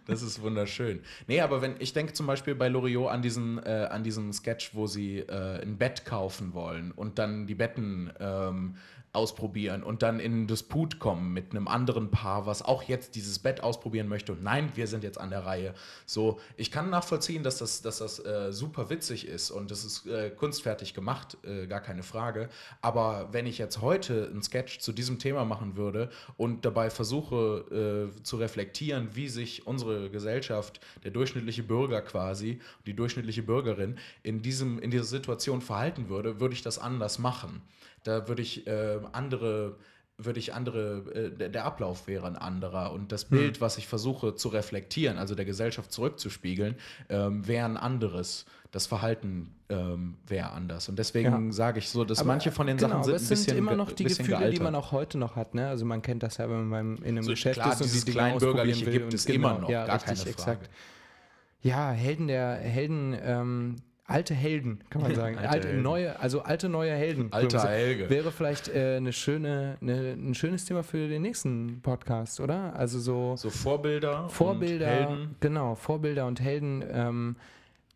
Das 0.06 0.22
ist 0.22 0.42
wunderschön. 0.42 1.00
Nee, 1.28 1.40
aber 1.40 1.62
wenn 1.62 1.76
ich 1.78 1.94
denke 1.94 2.12
zum 2.12 2.26
Beispiel 2.26 2.54
bei 2.54 2.68
Loriot 2.68 3.10
an 3.10 3.22
diesen, 3.22 3.58
äh, 3.64 3.88
an 3.90 4.04
diesen 4.04 4.32
Sketch, 4.32 4.74
wo 4.74 4.86
sie 4.86 5.20
äh, 5.20 5.62
ein 5.62 5.78
Bett 5.78 6.04
kaufen 6.04 6.52
wollen 6.52 6.92
und 6.92 7.18
dann 7.18 7.46
die 7.46 7.54
Betten 7.54 8.12
ähm, 8.20 8.76
ausprobieren 9.14 9.82
und 9.82 10.02
dann 10.02 10.20
in 10.20 10.32
einen 10.32 10.46
Disput 10.46 10.98
kommen 10.98 11.32
mit 11.32 11.50
einem 11.50 11.68
anderen 11.68 12.10
Paar, 12.10 12.46
was 12.46 12.62
auch 12.62 12.82
jetzt 12.82 13.14
dieses 13.14 13.38
Bett 13.38 13.62
ausprobieren 13.62 14.08
möchte 14.08 14.32
und 14.32 14.42
nein, 14.42 14.70
wir 14.74 14.86
sind 14.86 15.04
jetzt 15.04 15.18
an 15.18 15.30
der 15.30 15.46
Reihe. 15.46 15.74
So, 16.06 16.40
ich 16.56 16.70
kann 16.70 16.90
nachvollziehen, 16.90 17.42
dass 17.42 17.58
das, 17.58 17.82
dass 17.82 17.98
das 17.98 18.24
äh, 18.24 18.52
super 18.52 18.90
witzig 18.90 19.26
ist 19.26 19.50
und 19.50 19.70
das 19.70 19.84
ist 19.84 20.06
äh, 20.06 20.30
kunstfertig 20.30 20.94
gemacht, 20.94 21.36
äh, 21.44 21.66
gar 21.66 21.80
keine 21.80 22.02
Frage. 22.02 22.48
Aber 22.80 23.28
wenn 23.32 23.46
ich 23.46 23.58
jetzt 23.58 23.80
heute 23.80 24.28
einen 24.30 24.42
Sketch 24.42 24.80
zu 24.80 24.92
diesem 24.92 25.18
Thema 25.18 25.44
machen 25.44 25.76
würde 25.76 26.10
und 26.36 26.64
dabei 26.64 26.90
versuche 26.90 28.10
äh, 28.18 28.22
zu 28.22 28.36
reflektieren, 28.36 29.10
wie 29.14 29.28
sich 29.28 29.66
unsere 29.66 30.10
Gesellschaft, 30.10 30.80
der 31.04 31.10
durchschnittliche 31.10 31.62
Bürger 31.62 32.02
quasi, 32.02 32.60
die 32.86 32.94
durchschnittliche 32.94 33.42
Bürgerin 33.42 33.98
in, 34.22 34.42
diesem, 34.42 34.78
in 34.78 34.90
dieser 34.90 35.04
Situation 35.04 35.60
verhalten 35.60 36.08
würde, 36.08 36.40
würde 36.40 36.54
ich 36.54 36.62
das 36.62 36.78
anders 36.78 37.18
machen. 37.18 37.62
Da 38.04 38.28
würde 38.28 38.42
ich 38.42 38.66
äh, 38.66 39.00
andere 39.12 39.76
würde 40.16 40.38
ich 40.38 40.54
andere, 40.54 41.32
äh, 41.38 41.48
der, 41.50 41.64
Ablauf 41.64 42.06
wäre 42.06 42.26
ein 42.26 42.36
anderer 42.36 42.92
und 42.92 43.10
das 43.10 43.24
Bild, 43.24 43.60
was 43.60 43.78
ich 43.78 43.88
versuche 43.88 44.36
zu 44.36 44.48
reflektieren, 44.48 45.18
also 45.18 45.34
der 45.34 45.44
Gesellschaft 45.44 45.90
zurückzuspiegeln, 45.90 46.76
ähm, 47.08 47.46
wäre 47.46 47.64
ein 47.64 47.76
anderes. 47.76 48.46
Das 48.70 48.86
Verhalten 48.86 49.54
ähm, 49.68 50.16
wäre 50.26 50.50
anders. 50.50 50.88
Und 50.88 50.98
deswegen 51.00 51.46
Ja. 51.46 51.52
sage 51.52 51.78
ich 51.80 51.88
so, 51.88 52.04
dass 52.04 52.18
Aber, 52.20 52.28
manche 52.28 52.52
von 52.52 52.66
den 52.68 52.76
genau, 52.76 52.88
Sachen 52.88 52.96
aber 52.98 53.04
sind 53.06 53.14
es 53.16 53.22
ein 53.22 53.26
sind 53.26 53.36
bisschen 53.46 53.58
immer 53.58 53.74
noch 53.76 53.90
die 53.92 54.04
Gefühle, 54.04 54.26
die 54.26 54.34
gealtert. 54.36 54.62
man 54.62 54.74
auch 54.76 54.92
heute 54.92 55.18
noch 55.18 55.34
hat. 55.36 55.54
Ne? 55.54 55.68
Also 55.68 55.84
man 55.84 56.00
kennt 56.02 56.22
das 56.22 56.36
ja, 56.36 56.48
wenn 56.48 56.68
man 56.68 56.96
in 56.98 57.04
einem 57.16 57.22
So, 57.24 57.30
Geschäft 57.30 57.60
klar, 57.60 57.72
ist 57.72 57.80
und 57.82 58.06
die 58.06 58.12
Kleinbürgerliche 58.12 58.90
gibt 58.90 59.14
es 59.14 59.26
immer 59.26 59.58
noch, 59.58 59.68
ja, 59.68 59.86
gar 59.86 59.96
richtig, 59.96 60.18
keine 60.18 60.30
exakt. 60.30 60.66
Frage. 60.66 60.74
Ja, 61.62 61.90
Helden 61.90 62.28
der 62.28 62.54
Helden, 62.56 63.16
ähm, 63.20 63.76
alte 64.06 64.34
Helden, 64.34 64.80
kann 64.90 65.02
man 65.02 65.14
sagen. 65.16 65.38
Alte 65.38 65.68
alte, 65.68 65.74
neue, 65.74 66.18
also 66.20 66.42
alte 66.42 66.68
neue 66.68 66.92
Helden. 66.92 67.32
Alter 67.32 67.68
Helge. 67.68 68.10
Wäre 68.10 68.30
vielleicht 68.32 68.68
äh, 68.68 68.96
eine 68.96 69.12
schöne, 69.12 69.76
eine, 69.80 70.12
ein 70.12 70.34
schönes 70.34 70.64
Thema 70.64 70.82
für 70.82 71.08
den 71.08 71.22
nächsten 71.22 71.80
Podcast, 71.82 72.40
oder? 72.40 72.74
Also 72.76 72.98
so, 72.98 73.34
So 73.36 73.50
Vorbilder, 73.50 74.28
Vorbilder, 74.28 74.86
und 74.86 74.92
Helden. 75.16 75.36
genau, 75.40 75.74
Vorbilder 75.74 76.26
und 76.26 76.40
Helden. 76.40 76.84
Ähm, 76.90 77.36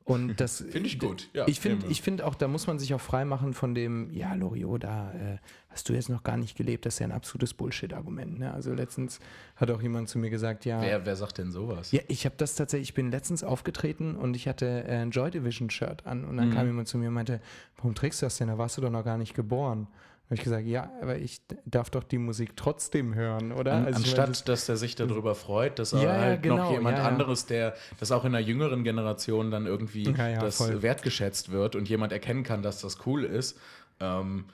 und 0.09 0.37
das 0.41 0.65
Finde 0.71 0.89
ich 0.89 0.99
gut, 0.99 1.29
ja, 1.35 1.47
ich 1.47 1.61
finde, 1.61 1.87
ich 1.89 2.01
finde 2.01 2.27
auch, 2.27 2.35
da 2.35 2.49
muss 2.49 2.67
man 2.67 2.79
sich 2.79 2.95
auch 2.95 3.01
freimachen 3.01 3.53
von 3.53 3.75
dem, 3.75 4.11
ja, 4.11 4.35
Loriot, 4.35 4.85
da 4.85 5.13
äh, 5.13 5.37
hast 5.69 5.89
du 5.89 5.93
jetzt 5.93 6.09
noch 6.09 6.23
gar 6.23 6.39
nicht 6.39 6.57
gelebt. 6.57 6.87
Das 6.87 6.95
ist 6.95 7.01
ja 7.01 7.07
ein 7.07 7.13
absolutes 7.13 7.53
Bullshit-Argument. 7.53 8.39
Ne? 8.39 8.53
Also 8.53 8.73
letztens 8.73 9.21
hat 9.57 9.71
auch 9.71 9.83
jemand 9.83 10.09
zu 10.09 10.19
mir 10.19 10.31
gesagt, 10.31 10.65
ja, 10.65 10.81
Wer, 10.81 11.05
wer 11.05 11.15
sagt 11.15 11.37
denn 11.37 11.53
sowas? 11.53 11.93
ja, 11.93 12.01
ich 12.09 12.25
habe 12.25 12.35
das 12.39 12.55
tatsächlich, 12.55 12.89
ich 12.89 12.95
bin 12.95 13.11
letztens 13.11 13.45
aufgetreten 13.45 14.17
und 14.17 14.35
ich 14.35 14.49
hatte 14.49 14.85
äh, 14.89 14.97
ein 14.97 15.11
Joy 15.11 15.31
Division 15.31 15.69
Shirt 15.69 16.07
an 16.07 16.25
und 16.25 16.39
dann 16.39 16.55
kam 16.55 16.67
jemand 16.67 16.89
zu 16.89 16.97
mir 16.97 17.09
und 17.09 17.15
meinte, 17.15 17.41
warum 17.77 17.95
trägst 17.95 18.23
du 18.23 18.27
das 18.27 18.39
denn? 18.39 18.49
Da 18.49 18.57
warst 18.57 18.79
du 18.79 18.81
doch 18.81 18.91
noch 18.91 19.05
gar 19.05 19.19
nicht 19.19 19.35
geboren. 19.35 19.89
Habe 20.29 20.35
ich 20.35 20.43
gesagt, 20.45 20.67
ja, 20.67 20.93
aber 21.01 21.17
ich 21.17 21.41
darf 21.65 21.89
doch 21.89 22.05
die 22.05 22.19
Musik 22.19 22.55
trotzdem 22.55 23.15
hören, 23.15 23.51
oder? 23.51 23.73
An, 23.73 23.85
Also 23.87 23.97
anstatt, 24.01 24.19
meine, 24.19 24.33
das- 24.33 24.45
dass 24.45 24.69
er 24.69 24.77
sich 24.77 24.95
darüber 24.95 25.35
freut, 25.35 25.79
dass 25.79 25.93
Ja, 25.93 26.01
er 26.01 26.05
ja, 26.05 26.21
halt 26.21 26.43
genau, 26.43 26.57
noch 26.59 26.71
jemand 26.71 26.99
ja, 26.99 27.05
ja. 27.05 27.09
anderes, 27.09 27.47
der 27.47 27.75
das 27.99 28.13
auch 28.13 28.27
in 28.27 28.33
der 28.33 28.43
jüngeren 28.43 28.85
Generation 28.85 29.51
dann 29.51 29.65
irgendwie 29.65 30.05
Ja, 30.05 30.29
ja, 30.29 30.39
das 30.41 30.57
voll. 30.59 30.83
wertgeschätzt 30.83 31.51
wird 31.51 31.77
und 31.77 31.89
jemand 31.89 32.13
erkennen 32.13 32.43
kann, 32.43 32.63
dass 32.63 32.83
das 32.83 33.07
cool 33.07 33.25
ist. 33.25 33.59
Ähm, 34.01 34.45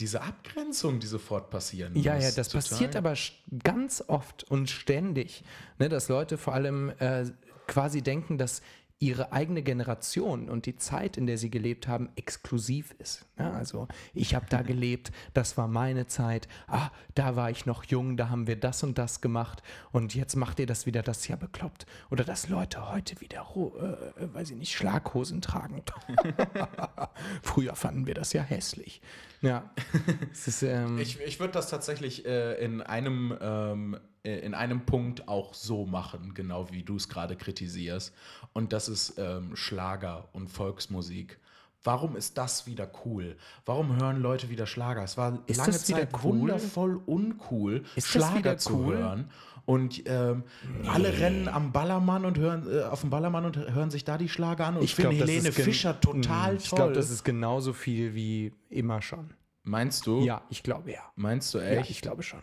diese 0.00 0.22
Abgrenzung, 0.22 0.98
die 0.98 1.06
sofort 1.06 1.50
passieren 1.50 1.94
Ja, 1.96 2.14
muss. 2.14 2.24
ja, 2.24 2.30
das 2.30 2.48
total. 2.48 2.62
passiert 2.62 2.96
aber 2.96 3.14
ganz 3.64 4.02
oft 4.06 4.44
und 4.44 4.70
ständig, 4.70 5.44
ne, 5.78 5.88
dass 5.88 6.08
Leute 6.08 6.38
vor 6.38 6.54
allem 6.54 6.90
äh, 7.00 7.26
quasi 7.66 8.00
denken, 8.00 8.38
dass 8.38 8.62
ihre 9.00 9.32
eigene 9.32 9.62
Generation 9.62 10.48
und 10.48 10.66
die 10.66 10.76
Zeit, 10.76 11.16
in 11.16 11.26
der 11.26 11.38
sie 11.38 11.50
gelebt 11.50 11.86
haben, 11.86 12.08
exklusiv 12.16 12.96
ist. 12.98 13.26
Ja, 13.38 13.52
also 13.52 13.86
ich 14.12 14.34
habe 14.34 14.46
da 14.48 14.62
gelebt, 14.62 15.12
das 15.34 15.56
war 15.56 15.68
meine 15.68 16.08
Zeit, 16.08 16.48
ah, 16.66 16.90
da 17.14 17.36
war 17.36 17.50
ich 17.50 17.64
noch 17.64 17.84
jung, 17.84 18.16
da 18.16 18.28
haben 18.28 18.48
wir 18.48 18.58
das 18.58 18.82
und 18.82 18.98
das 18.98 19.20
gemacht 19.20 19.62
und 19.92 20.16
jetzt 20.16 20.34
macht 20.34 20.58
ihr 20.58 20.66
das 20.66 20.84
wieder, 20.84 21.02
das 21.02 21.18
ist 21.18 21.28
ja 21.28 21.36
bekloppt. 21.36 21.86
Oder 22.10 22.24
dass 22.24 22.48
Leute 22.48 22.90
heute 22.90 23.20
wieder, 23.20 23.46
äh, 23.56 24.24
äh, 24.24 24.34
weiß 24.34 24.50
ich 24.50 24.56
nicht, 24.56 24.72
Schlaghosen 24.72 25.40
tragen. 25.42 25.82
Früher 27.42 27.76
fanden 27.76 28.06
wir 28.06 28.14
das 28.14 28.32
ja 28.32 28.42
hässlich. 28.42 29.00
Ja, 29.40 29.70
ist, 30.32 30.62
ähm, 30.62 30.98
Ich, 30.98 31.20
ich 31.20 31.38
würde 31.38 31.52
das 31.52 31.70
tatsächlich 31.70 32.26
äh, 32.26 32.54
in, 32.64 32.82
einem, 32.82 33.36
ähm, 33.40 33.96
äh, 34.24 34.38
in 34.40 34.54
einem 34.54 34.84
Punkt 34.84 35.28
auch 35.28 35.54
so 35.54 35.86
machen, 35.86 36.34
genau 36.34 36.70
wie 36.70 36.82
du 36.82 36.96
es 36.96 37.08
gerade 37.08 37.36
kritisierst. 37.36 38.12
Und 38.52 38.72
das 38.72 38.88
ist 38.88 39.14
ähm, 39.18 39.54
Schlager 39.54 40.28
und 40.32 40.48
Volksmusik. 40.48 41.38
Warum 41.84 42.16
ist 42.16 42.36
das 42.36 42.66
wieder 42.66 42.90
cool? 43.04 43.36
Warum 43.64 43.94
hören 43.96 44.20
Leute 44.20 44.50
wieder 44.50 44.66
Schlager? 44.66 45.04
Es 45.04 45.16
war 45.16 45.38
Ist 45.46 45.58
lange 45.58 45.72
Zeit 45.72 46.08
cool? 46.24 46.40
wundervoll 46.40 47.00
uncool, 47.06 47.84
Ist 47.94 48.08
Schlager 48.08 48.58
zu 48.58 48.74
cool? 48.80 48.96
hören. 48.96 49.30
Und 49.68 50.04
ähm, 50.06 50.44
alle 50.86 51.18
rennen 51.20 51.46
am 51.46 51.72
Ballermann 51.72 52.24
und 52.24 52.38
hören 52.38 52.66
äh, 52.72 52.84
auf 52.84 53.02
dem 53.02 53.10
Ballermann 53.10 53.44
und 53.44 53.58
hören 53.58 53.90
sich 53.90 54.02
da 54.02 54.16
die 54.16 54.30
Schlager 54.30 54.64
an 54.66 54.76
und 54.78 54.82
ich 54.82 54.94
das 54.94 55.04
Helene 55.28 55.52
Fischer 55.52 56.00
total 56.00 56.54
Mm, 56.54 56.56
Ich 56.56 56.68
toll. 56.70 56.76
glaube, 56.78 56.92
das 56.94 57.10
ist 57.10 57.22
genauso 57.22 57.74
viel 57.74 58.14
wie 58.14 58.54
immer 58.70 59.02
schon. 59.02 59.34
Meinst 59.64 60.06
du? 60.06 60.22
Ja, 60.22 60.40
ich 60.48 60.62
glaube 60.62 60.90
ja. 60.92 61.00
Meinst 61.16 61.52
du 61.52 61.58
Ja, 61.58 61.64
echt? 61.64 61.90
ich 61.90 62.00
glaube 62.00 62.22
schon. 62.22 62.40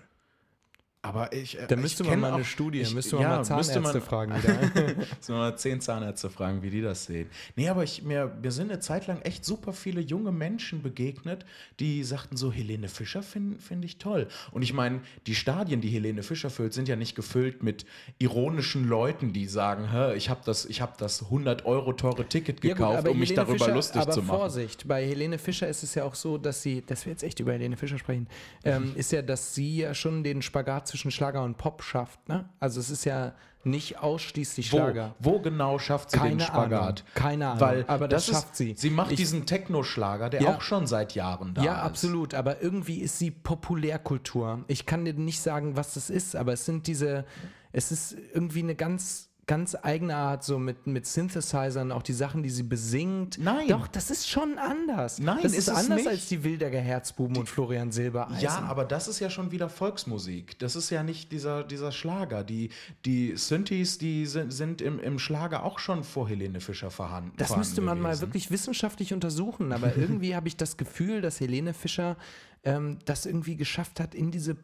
Aber 1.06 1.32
ich. 1.34 1.60
äh, 1.60 1.68
Da 1.68 1.76
müsste 1.76 2.04
man 2.04 2.20
mal 2.20 2.34
eine 2.34 2.42
auch- 2.42 2.46
Studie, 2.46 2.82
ich- 2.82 2.94
müsste 2.94 3.16
man 3.16 3.24
ja, 3.24 3.30
mal 3.30 3.38
müsste 3.38 3.54
Zahnärzte 3.74 3.80
man- 4.00 4.02
fragen 4.02 4.34
wieder. 4.36 4.54
Müssen 4.96 5.28
wir 5.28 5.36
mal 5.36 5.58
zehn 5.58 5.80
Zahnärzte 5.82 6.30
fragen, 6.30 6.64
wie 6.64 6.70
die 6.70 6.82
das 6.82 7.06
sehen. 7.06 7.30
Nee, 7.56 7.70
aber 7.70 7.84
ich, 7.84 8.02
mir, 8.04 8.36
mir 8.42 8.52
sind 8.52 8.72
eine 8.72 8.80
Zeit 8.80 9.08
lang 9.08 9.22
echt 9.22 9.46
super 9.46 9.72
viele 9.74 10.02
junge 10.02 10.32
Menschen 10.32 10.82
begegnet, 10.82 11.46
die 11.80 12.04
sagten 12.04 12.38
so, 12.38 12.52
Helene 12.52 12.88
Fischer 12.88 13.22
finde 13.24 13.60
find 13.62 13.86
ich 13.86 13.98
toll. 13.98 14.28
Und 14.52 14.62
ich 14.64 14.74
meine, 14.74 15.02
die 15.28 15.36
Stadien, 15.36 15.82
die 15.82 15.90
Helene 15.90 16.24
Fischer 16.24 16.50
füllt, 16.50 16.74
sind 16.74 16.88
ja 16.88 16.96
nicht 16.96 17.16
gefüllt 17.16 17.62
mit 17.64 17.86
ironischen 18.20 18.88
Leuten, 18.88 19.34
die 19.34 19.46
sagen, 19.48 19.92
Hä, 19.92 20.16
ich 20.16 20.30
habe 20.30 20.42
das, 20.46 20.66
ich 20.66 20.82
hab 20.82 20.98
das 20.98 21.24
100 21.24 21.66
Euro 21.66 21.94
teure 21.94 22.26
Ticket 22.28 22.64
Ja, 22.64 22.70
gut, 22.72 22.78
gekauft, 22.78 22.98
aber 23.00 23.12
um 23.12 23.20
mich 23.20 23.30
Helene 23.30 23.46
darüber 23.46 23.66
Fischer- 23.66 23.76
lustig 23.76 24.02
aber 24.02 24.12
zu 24.12 24.22
machen. 24.22 24.38
Vorsicht, 24.40 24.88
bei 24.88 25.06
Helene 25.06 25.38
Fischer 25.38 25.68
ist 25.68 25.84
es 25.84 25.94
ja 25.96 26.04
auch 26.04 26.16
so, 26.16 26.38
dass 26.38 26.62
sie, 26.64 26.82
dass 26.86 27.06
wir 27.06 27.12
jetzt 27.12 27.24
echt 27.24 27.40
über 27.40 27.52
Helene 27.54 27.78
Fischer 27.78 27.98
sprechen, 28.00 28.28
ähm, 28.64 28.92
ist 28.96 29.12
ja, 29.12 29.22
dass 29.22 29.54
sie 29.54 29.78
ja 29.78 29.94
schon 29.94 30.24
den 30.24 30.42
Spagat 30.42 30.88
zwischen 30.88 30.95
Schlager 30.98 31.44
und 31.44 31.58
Pop 31.58 31.84
schafft. 31.84 32.28
Ne? 32.30 32.48
Also 32.60 32.80
es 32.80 32.90
ist 32.90 33.06
ja 33.06 33.34
nicht 33.64 33.98
ausschließlich 34.00 34.72
Wo, 34.72 34.78
Schlager. 34.78 35.16
wo 35.20 35.40
genau 35.40 35.80
schafft 35.80 36.12
sie 36.12 36.20
den 36.20 36.38
Keine 36.38 36.42
Spagat? 36.42 36.82
Ahnung, 36.82 36.96
keine 37.16 37.48
Ahnung, 37.48 37.62
Weil 37.62 37.86
aber 37.88 38.08
das 38.08 38.28
ist, 38.30 38.36
schafft 38.36 38.56
sie. 38.56 38.76
Sie 38.78 38.92
macht 38.92 39.12
Ich- 39.12 39.18
diesen 39.18 39.46
Techno-Schlager, 39.48 40.30
der 40.30 40.42
Ja. 40.44 40.56
auch 40.56 40.62
schon 40.62 40.86
seit 40.86 41.16
Jahren 41.16 41.56
da 41.56 41.64
Ja, 41.64 41.74
ist. 41.78 41.80
absolut. 41.82 42.34
Aber 42.36 42.62
irgendwie 42.62 43.00
ist 43.00 43.18
sie 43.18 43.32
Populärkultur. 43.32 44.64
Ich 44.68 44.86
kann 44.86 45.06
dir 45.06 45.14
nicht 45.14 45.42
sagen, 45.42 45.76
was 45.76 45.94
das 45.96 46.10
ist, 46.10 46.36
aber 46.36 46.54
es 46.54 46.66
sind 46.66 46.88
diese, 46.88 47.26
es 47.72 47.92
ist 47.92 48.16
irgendwie 48.34 48.60
eine 48.60 48.76
ganz, 48.76 49.30
ganz 49.48 49.78
eigene 49.80 50.16
Art, 50.16 50.44
so 50.44 50.58
mit, 50.58 50.88
mit 50.88 51.06
Synthesizern, 51.06 51.92
auch 51.92 52.02
die 52.02 52.14
Sachen, 52.14 52.42
die 52.42 52.50
sie 52.50 52.64
besingt. 52.64 53.38
Nein. 53.38 53.68
Doch, 53.68 53.88
das 53.88 54.10
ist 54.10 54.28
schon 54.28 54.58
anders. 54.58 55.20
Nein, 55.20 55.40
das 55.44 55.52
ist 55.52 55.68
ist 55.68 55.70
anders 55.70 56.00
nicht. 56.00 56.08
als 56.08 56.28
die 56.28 56.44
Wilderer 56.44 56.80
Herzbuben 56.80 57.38
und 57.38 57.48
Florian 57.48 57.92
Silbereisen. 57.92 58.42
Ja, 58.42 58.60
aber 58.62 58.86
das 58.86 59.08
ist 59.08 59.20
ja 59.20 59.30
schon 59.30 59.52
wieder 59.52 59.70
Volksmusik. 59.70 60.58
Das 60.60 60.76
ist 60.76 60.90
ja 60.90 61.04
nicht 61.04 61.32
dieser, 61.32 61.64
dieser 61.64 61.92
Schlager. 61.92 62.44
Die, 62.44 62.70
die 63.06 63.36
Synthes, 63.38 63.98
die 63.98 64.26
sind, 64.26 64.52
sind 64.52 64.82
im, 64.82 65.00
im 65.00 65.20
Schlager 65.20 65.64
auch 65.64 65.78
schon 65.80 66.04
vor 66.04 66.28
Helene 66.28 66.60
Fischer 66.60 66.90
vorhanden. 66.90 67.34
Das 67.38 67.50
vorhanden 67.50 67.68
müsste 67.68 67.82
man 67.82 68.00
mal 68.00 68.10
gewesen. 68.10 68.22
wirklich 68.22 68.52
wissenschaftlich 68.52 69.14
untersuchen, 69.14 69.72
aber 69.72 69.96
irgendwie 69.96 70.36
habe 70.36 70.48
ich 70.48 70.58
das 70.58 70.78
Gefühl, 70.78 71.22
dass 71.22 71.40
Helene 71.40 71.74
Fischer 71.74 72.18
ähm, 72.64 72.98
das 73.06 73.26
irgendwie 73.26 73.56
geschafft 73.56 74.00
hat, 74.00 74.16
in 74.16 74.32
diese 74.32 74.56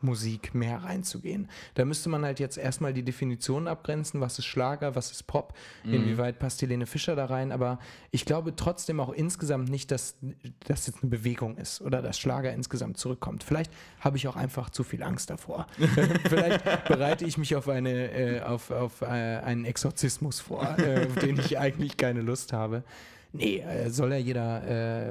Popmusik 0.00 0.54
mehr 0.54 0.82
reinzugehen. 0.84 1.48
Da 1.74 1.84
müsste 1.84 2.08
man 2.08 2.24
halt 2.24 2.38
jetzt 2.40 2.56
erstmal 2.56 2.92
die 2.92 3.02
Definition 3.02 3.66
abgrenzen, 3.68 4.20
was 4.20 4.38
ist 4.38 4.46
Schlager, 4.46 4.94
was 4.94 5.10
ist 5.10 5.26
Pop, 5.26 5.54
Mhm. 5.84 5.94
inwieweit 5.94 6.38
passt 6.38 6.62
Helene 6.62 6.86
Fischer 6.86 7.16
da 7.16 7.26
rein, 7.26 7.50
aber 7.52 7.78
ich 8.10 8.24
glaube 8.24 8.54
trotzdem 8.54 9.00
auch 9.00 9.10
insgesamt 9.12 9.68
nicht, 9.70 9.90
dass 9.90 10.16
das 10.66 10.86
jetzt 10.86 11.02
eine 11.02 11.10
Bewegung 11.10 11.56
ist 11.56 11.80
oder 11.80 12.00
dass 12.02 12.18
Schlager 12.18 12.52
insgesamt 12.52 12.96
zurückkommt. 12.98 13.42
Vielleicht 13.42 13.72
habe 14.00 14.16
ich 14.16 14.28
auch 14.28 14.36
einfach 14.36 14.70
zu 14.70 14.84
viel 14.84 15.02
Angst 15.02 15.30
davor. 15.30 15.66
Vielleicht 16.28 16.64
bereite 16.86 17.24
ich 17.24 17.38
mich 17.38 17.56
auf, 17.56 17.68
eine, 17.68 18.12
äh, 18.12 18.40
auf, 18.42 18.70
auf 18.70 19.02
äh, 19.02 19.06
einen 19.06 19.64
Exorzismus 19.64 20.40
vor, 20.40 20.76
äh, 20.78 21.06
auf 21.06 21.14
den 21.16 21.38
ich 21.38 21.58
eigentlich 21.58 21.96
keine 21.96 22.20
Lust 22.22 22.52
habe. 22.52 22.82
Nee, 23.32 23.58
äh, 23.58 23.90
soll 23.90 24.12
ja 24.12 24.16
jeder 24.18 24.62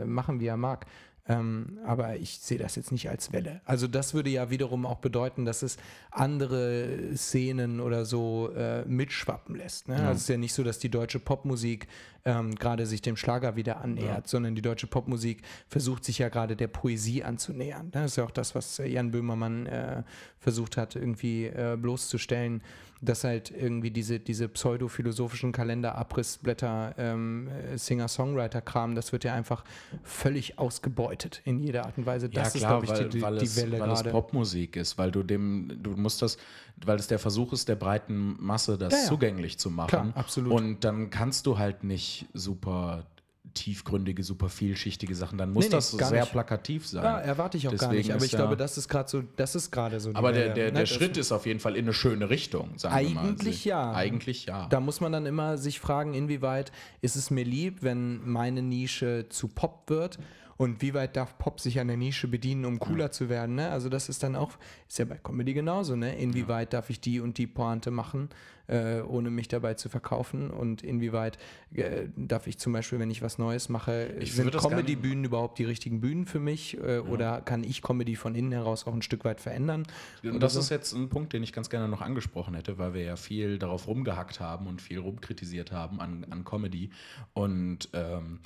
äh, 0.01 0.05
machen, 0.05 0.39
wie 0.39 0.47
er 0.47 0.57
mag. 0.57 0.85
Ähm, 1.29 1.79
aber 1.85 2.15
ich 2.15 2.39
sehe 2.39 2.57
das 2.57 2.75
jetzt 2.75 2.91
nicht 2.91 3.09
als 3.09 3.33
Welle. 3.33 3.61
Also 3.65 3.87
das 3.87 4.13
würde 4.13 4.29
ja 4.29 4.49
wiederum 4.49 4.85
auch 4.85 4.99
bedeuten, 4.99 5.43
dass 5.45 5.61
es 5.61 5.77
andere 6.09 7.15
Szenen 7.15 7.81
oder 7.81 8.05
so 8.05 8.51
äh, 8.55 8.85
mitschwappen 8.85 9.55
lässt. 9.55 9.89
Ne? 9.89 9.95
Also 9.95 10.11
es 10.11 10.21
ist 10.21 10.29
ja 10.29 10.37
nicht 10.37 10.53
so, 10.53 10.63
dass 10.63 10.79
die 10.79 10.89
deutsche 10.89 11.19
Popmusik 11.19 11.87
ähm, 12.23 12.55
gerade 12.55 12.85
sich 12.85 13.01
dem 13.01 13.17
Schlager 13.17 13.55
wieder 13.55 13.81
annähert, 13.81 14.27
sondern 14.27 14.55
die 14.55 14.61
deutsche 14.61 14.87
Popmusik 14.87 15.41
versucht 15.67 16.05
sich 16.05 16.17
ja 16.19 16.29
gerade 16.29 16.55
der 16.55 16.67
Poesie 16.67 17.23
anzunähern. 17.23 17.87
Ne? 17.87 17.91
Das 18.03 18.11
ist 18.11 18.17
ja 18.17 18.23
auch 18.23 18.31
das, 18.31 18.55
was 18.55 18.79
äh, 18.79 18.87
Jan 18.87 19.11
Böhmermann 19.11 19.65
äh, 19.65 20.03
versucht 20.39 20.77
hat, 20.77 20.95
irgendwie 20.95 21.45
äh, 21.45 21.77
bloßzustellen, 21.79 22.61
dass 23.01 23.23
halt 23.23 23.51
irgendwie 23.51 23.91
diese, 23.91 24.19
diese 24.19 24.47
pseudophilosophischen 24.47 25.51
Kalender-Abrissblätter, 25.51 26.95
ähm, 26.97 27.47
äh, 27.47 27.77
Singer-Songwriter-Kram, 27.77 28.95
das 28.95 29.11
wird 29.11 29.23
ja 29.23 29.33
einfach 29.33 29.63
völlig 30.03 30.57
ausgebeutet 30.57 31.41
in 31.45 31.59
jeder 31.59 31.85
Art 31.85 31.97
und 31.97 32.05
Weise. 32.05 32.29
Das 32.29 32.53
ja, 32.53 32.59
klar, 32.59 32.83
ist, 32.83 32.85
glaube 32.87 32.99
ich, 32.99 33.09
die, 33.09 33.17
die, 33.17 33.21
weil, 33.21 33.37
die 33.37 33.45
es, 33.45 33.55
Welle 33.57 33.79
weil 33.79 33.91
es 33.91 33.99
gerade. 33.99 34.11
Popmusik 34.11 34.75
ist, 34.75 34.97
weil 34.97 35.11
du 35.11 35.23
dem, 35.23 35.79
du 35.81 35.91
musst 35.91 36.21
das, 36.21 36.37
weil 36.85 36.97
es 36.97 37.07
der 37.07 37.19
Versuch 37.19 37.53
ist, 37.53 37.69
der 37.69 37.75
breiten 37.75 38.35
Masse 38.39 38.77
das 38.77 38.93
Ja, 38.93 38.99
ja. 38.99 39.05
zugänglich 39.05 39.57
zu 39.57 39.69
machen. 39.69 39.89
Klar, 39.89 40.11
absolut. 40.15 40.53
Und 40.53 40.83
dann 40.83 41.09
kannst 41.09 41.45
du 41.45 41.57
halt 41.57 41.83
nicht 41.83 42.25
super 42.33 43.05
tiefgründige, 43.53 44.23
super 44.23 44.49
vielschichtige 44.49 45.15
Sachen, 45.15 45.37
dann 45.37 45.51
muss 45.51 45.65
Nee, 45.65 45.69
nee, 45.69 45.75
das 45.75 45.97
gar 45.97 46.09
sehr 46.09 46.21
nicht. 46.21 46.31
plakativ 46.31 46.87
sein. 46.87 47.03
Ja, 47.03 47.19
erwarte 47.19 47.57
ich 47.57 47.67
auch 47.67 47.71
gar 47.71 47.89
Deswegen 47.89 47.97
nicht. 48.07 48.11
Aber 48.13 48.25
ich 48.25 48.31
ja- 48.31 48.37
glaube, 48.39 48.57
das 48.57 48.77
ist 48.77 48.87
gerade 48.89 49.09
so, 49.09 49.23
das 49.35 49.55
ist 49.55 49.71
gerade 49.71 49.99
so. 49.99 50.11
Aber 50.13 50.31
der, 50.31 50.53
der, 50.53 50.71
ne? 50.71 50.79
der 50.79 50.85
Schritt 50.85 51.17
ist 51.17 51.31
auf 51.31 51.45
jeden 51.45 51.59
Fall 51.59 51.75
in 51.75 51.85
eine 51.85 51.93
schöne 51.93 52.29
Richtung, 52.29 52.77
sagen 52.77 52.95
wir 53.07 53.13
mal. 53.15 53.27
Eigentlich 53.29 53.65
ja. 53.65 53.91
Eigentlich 53.93 54.45
ja. 54.45 54.67
Da 54.69 54.79
muss 54.79 55.01
man 55.01 55.11
dann 55.11 55.25
immer 55.25 55.57
sich 55.57 55.79
fragen, 55.79 56.13
inwieweit 56.13 56.71
ist 57.01 57.15
es 57.15 57.31
mir 57.31 57.43
lieb, 57.43 57.83
wenn 57.83 58.27
meine 58.29 58.61
Nische 58.61 59.25
zu 59.29 59.47
Pop 59.47 59.83
wird 59.87 60.17
und 60.57 60.81
wie 60.81 60.93
weit 60.93 61.15
darf 61.15 61.37
Pop 61.37 61.59
sich 61.59 61.79
an 61.79 61.87
der 61.87 61.97
Nische 61.97 62.27
bedienen, 62.27 62.65
um 62.65 62.79
cooler 62.79 63.11
zu 63.11 63.29
werden. 63.29 63.55
Ne? 63.55 63.69
Also 63.69 63.89
das 63.89 64.09
ist 64.09 64.23
dann 64.23 64.35
auch, 64.35 64.51
ist 64.87 64.99
ja 64.99 65.05
bei 65.05 65.17
Comedy 65.17 65.53
genauso, 65.53 65.95
ne? 65.95 66.17
Inwieweit 66.17 66.73
darf 66.73 66.89
ich 66.89 66.99
die 66.99 67.19
und 67.19 67.37
die 67.37 67.47
Pointe 67.47 67.91
machen, 67.91 68.29
äh, 68.67 69.01
ohne 69.01 69.29
mich 69.29 69.47
dabei 69.47 69.75
zu 69.75 69.87
verkaufen 69.87 70.49
und 70.49 70.81
inwieweit 70.81 71.37
äh, 71.73 72.07
darf 72.15 72.47
ich 72.47 72.57
zum 72.57 72.73
Beispiel, 72.73 72.99
wenn 72.99 73.09
ich 73.09 73.21
was 73.21 73.37
Neues 73.37 73.69
mache, 73.69 74.15
Ich 74.19 74.33
sind 74.33 74.51
Comedy-Bühnen 74.51 75.23
überhaupt 75.23 75.59
die 75.59 75.63
richtigen 75.63 76.01
Bühnen 76.01 76.25
für 76.25 76.39
mich 76.39 76.77
äh, 76.77 76.99
oder 76.99 77.41
kann 77.41 77.63
ich 77.63 77.81
Comedy 77.81 78.15
von 78.15 78.35
innen 78.35 78.51
heraus 78.51 78.87
auch 78.87 78.93
ein 78.93 79.01
Stück 79.01 79.23
weit 79.25 79.39
verändern? 79.39 79.85
Und 80.23 80.41
das 80.41 80.53
so? 80.53 80.59
ist 80.59 80.69
jetzt 80.69 80.93
ein 80.93 81.09
Punkt, 81.09 81.33
den 81.33 81.43
ich 81.43 81.53
ganz 81.53 81.69
gerne 81.69 81.87
noch 81.87 82.01
angesprochen 82.01 82.55
hätte, 82.55 82.77
weil 82.77 82.93
wir 82.93 83.03
ja 83.03 83.15
viel 83.15 83.59
darauf 83.59 83.87
rumgehackt 83.87 84.39
haben 84.39 84.67
und 84.67 84.81
viel 84.81 84.99
rumkritisiert 84.99 85.71
haben 85.71 86.01
an, 86.01 86.25
an 86.29 86.43
Comedy. 86.43 86.89
Und 87.33 87.89
ähm, 87.93 88.39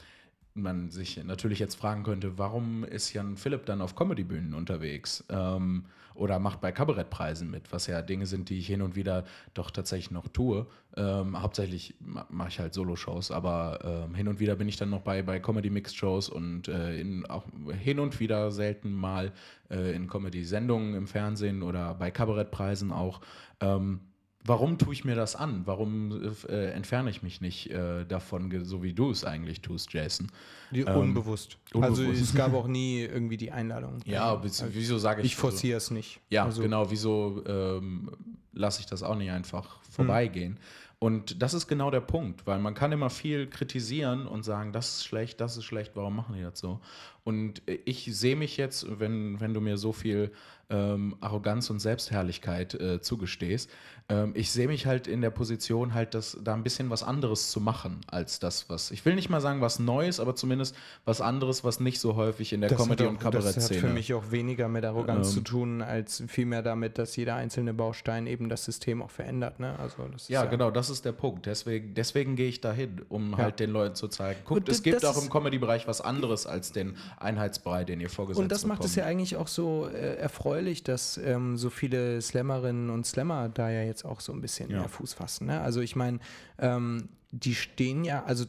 man 0.53 0.89
sich 0.89 1.23
natürlich 1.23 1.59
jetzt 1.59 1.75
fragen 1.75 2.03
könnte, 2.03 2.37
warum 2.37 2.83
ist 2.83 3.13
Jan 3.13 3.37
Philipp 3.37 3.65
dann 3.65 3.81
auf 3.81 3.95
Comedybühnen 3.95 4.53
unterwegs? 4.53 5.23
Ähm, 5.29 5.85
oder 6.13 6.39
macht 6.39 6.59
bei 6.59 6.71
Kabarettpreisen 6.71 7.49
mit, 7.49 7.71
was 7.71 7.87
ja 7.87 8.01
Dinge 8.01 8.25
sind, 8.25 8.49
die 8.49 8.59
ich 8.59 8.67
hin 8.67 8.81
und 8.81 8.95
wieder 8.95 9.23
doch 9.53 9.71
tatsächlich 9.71 10.11
noch 10.11 10.27
tue. 10.27 10.67
Ähm, 10.97 11.41
hauptsächlich 11.41 11.95
ma- 11.99 12.25
mache 12.29 12.49
ich 12.49 12.59
halt 12.59 12.73
Solo-Shows, 12.73 13.31
aber 13.31 13.79
ähm, 14.09 14.13
hin 14.13 14.27
und 14.27 14.39
wieder 14.39 14.55
bin 14.55 14.67
ich 14.67 14.75
dann 14.75 14.89
noch 14.89 15.01
bei, 15.01 15.21
bei 15.21 15.39
Comedy-Mixed-Shows 15.39 16.29
und 16.29 16.67
äh, 16.67 16.99
in, 16.99 17.25
auch 17.27 17.45
hin 17.79 17.99
und 17.99 18.19
wieder 18.19 18.51
selten 18.51 18.91
mal 18.91 19.31
äh, 19.69 19.95
in 19.95 20.07
Comedy-Sendungen 20.07 20.95
im 20.95 21.07
Fernsehen 21.07 21.63
oder 21.63 21.93
bei 21.93 22.11
Kabarettpreisen 22.11 22.91
auch. 22.91 23.21
Ähm, 23.61 24.01
warum 24.45 24.77
tue 24.77 24.93
ich 24.93 25.05
mir 25.05 25.15
das 25.15 25.35
an? 25.35 25.61
Warum 25.65 26.33
äh, 26.49 26.71
entferne 26.71 27.09
ich 27.09 27.23
mich 27.23 27.41
nicht 27.41 27.69
äh, 27.71 28.05
davon, 28.05 28.65
so 28.65 28.83
wie 28.83 28.93
du 28.93 29.11
es 29.11 29.23
eigentlich 29.23 29.61
tust, 29.61 29.93
Jason? 29.93 30.27
Die, 30.71 30.81
Ähm, 30.81 30.97
unbewusst. 30.97 31.57
Also 31.73 32.03
unbewusst. 32.03 32.21
es 32.21 32.35
gab 32.35 32.53
auch 32.53 32.67
nie 32.67 33.01
irgendwie 33.01 33.37
die 33.37 33.51
Einladung. 33.51 33.99
Ja, 34.05 34.35
Also, 34.35 34.65
wieso, 34.71 34.97
sage 34.97 35.21
ich 35.21 35.27
ich 35.27 35.35
forciere 35.35 35.77
es 35.77 35.91
nicht. 35.91 36.19
Ja, 36.29 36.45
also, 36.45 36.61
genau. 36.61 36.89
Wieso 36.91 37.43
ähm, 37.45 38.11
lasse 38.53 38.79
ich 38.81 38.85
das 38.85 39.03
auch 39.03 39.15
nicht 39.15 39.31
einfach 39.31 39.81
vorbeigehen? 39.83 40.59
Und 41.03 41.41
das 41.41 41.55
ist 41.55 41.67
genau 41.67 41.89
der 41.89 42.01
Punkt, 42.01 42.45
weil 42.45 42.59
man 42.59 42.75
kann 42.75 42.91
immer 42.91 43.09
viel 43.09 43.47
kritisieren 43.47 44.27
und 44.27 44.43
sagen, 44.43 44.71
das 44.71 44.97
ist 44.97 45.05
schlecht, 45.05 45.41
das 45.41 45.57
ist 45.57 45.63
schlecht, 45.63 45.93
warum 45.95 46.15
machen 46.15 46.35
die 46.35 46.43
das 46.43 46.59
so? 46.59 46.79
Und 47.23 47.61
ich 47.85 48.05
sehe 48.15 48.35
mich 48.35 48.57
jetzt, 48.57 48.99
wenn, 48.99 49.39
wenn 49.39 49.53
du 49.53 49.61
mir 49.61 49.77
so 49.77 49.93
viel 49.93 50.31
ähm, 50.71 51.15
Arroganz 51.19 51.69
und 51.69 51.79
Selbstherrlichkeit 51.79 52.73
äh, 52.75 52.99
zugestehst, 53.01 53.69
ähm, 54.09 54.31
ich 54.35 54.51
sehe 54.51 54.67
mich 54.67 54.87
halt 54.87 55.05
in 55.07 55.21
der 55.21 55.29
Position, 55.29 55.93
halt 55.93 56.15
das, 56.15 56.37
da 56.43 56.53
ein 56.55 56.63
bisschen 56.63 56.89
was 56.89 57.03
anderes 57.03 57.51
zu 57.51 57.59
machen, 57.61 58.01
als 58.07 58.39
das, 58.39 58.69
was, 58.69 58.89
ich 58.89 59.05
will 59.05 59.13
nicht 59.13 59.29
mal 59.29 59.41
sagen 59.41 59.61
was 59.61 59.77
Neues, 59.79 60.19
aber 60.19 60.35
zumindest 60.35 60.75
was 61.05 61.21
anderes, 61.21 61.63
was 61.63 61.79
nicht 61.79 61.99
so 61.99 62.15
häufig 62.15 62.53
in 62.53 62.61
der 62.61 62.71
Comedy- 62.71 63.03
hat 63.03 63.09
und 63.11 63.17
auch- 63.17 63.21
Das 63.21 63.25
hat 63.25 63.33
Kabarettszene. 63.53 63.79
für 63.81 63.89
mich 63.89 64.13
auch 64.15 64.31
weniger 64.31 64.67
mit 64.67 64.83
Arroganz 64.85 65.27
Ähm. 65.27 65.33
zu 65.33 65.41
tun, 65.41 65.81
als 65.83 66.23
vielmehr 66.27 66.63
damit, 66.63 66.97
dass 66.97 67.15
jeder 67.15 67.35
einzelne 67.35 67.73
Baustein 67.75 68.25
eben 68.25 68.49
das 68.49 68.65
System 68.65 69.03
auch 69.03 69.11
verändert. 69.11 69.59
Ne? 69.59 69.77
Also 69.77 70.07
das 70.11 70.23
ist 70.23 70.29
Ja, 70.29 70.45
genau, 70.45 70.71
das 70.71 70.89
ist 70.91 71.05
der 71.05 71.13
Punkt. 71.13 71.45
Deswegen, 71.47 71.93
deswegen 71.95 72.35
gehe 72.35 72.47
ich 72.49 72.61
dahin, 72.61 73.01
um 73.09 73.31
Ja. 73.31 73.37
halt 73.37 73.59
den 73.59 73.71
Leuten 73.71 73.95
zu 73.95 74.07
zeigen, 74.07 74.41
guckt, 74.45 74.69
es 74.69 74.83
gibt 74.83 75.03
auch 75.05 75.19
im 75.21 75.29
Comedy-Bereich 75.29 75.87
was 75.87 76.01
anderes 76.01 76.45
als 76.45 76.71
den 76.71 76.95
Einheitsbrei, 77.19 77.83
den 77.85 77.99
ihr 78.01 78.09
vorgesetzt 78.09 78.41
Und 78.43 78.51
das 78.51 78.65
macht 78.65 78.83
es 78.85 78.95
ja 78.95 79.05
eigentlich 79.05 79.35
auch 79.37 79.47
so 79.47 79.87
äh, 79.87 80.15
erfreulich, 80.17 80.83
dass 80.83 81.17
ähm, 81.17 81.57
so 81.57 81.69
viele 81.69 82.21
Slammerinnen 82.21 82.89
und 82.89 83.05
Slammer 83.07 83.49
da 83.49 83.69
ja 83.71 83.81
jetzt 83.83 84.05
auch 84.05 84.19
so 84.19 84.33
ein 84.33 84.41
bisschen 84.41 84.69
Ja. 84.69 84.79
mehr 84.81 84.89
Fuß 84.89 85.13
fassen. 85.13 85.47
Ne? 85.47 85.61
Also 85.61 85.81
ich 85.81 85.95
meine, 85.95 86.19
ähm, 86.59 87.09
die 87.33 87.55
stehen 87.55 88.03
ja, 88.03 88.23
also 88.25 88.43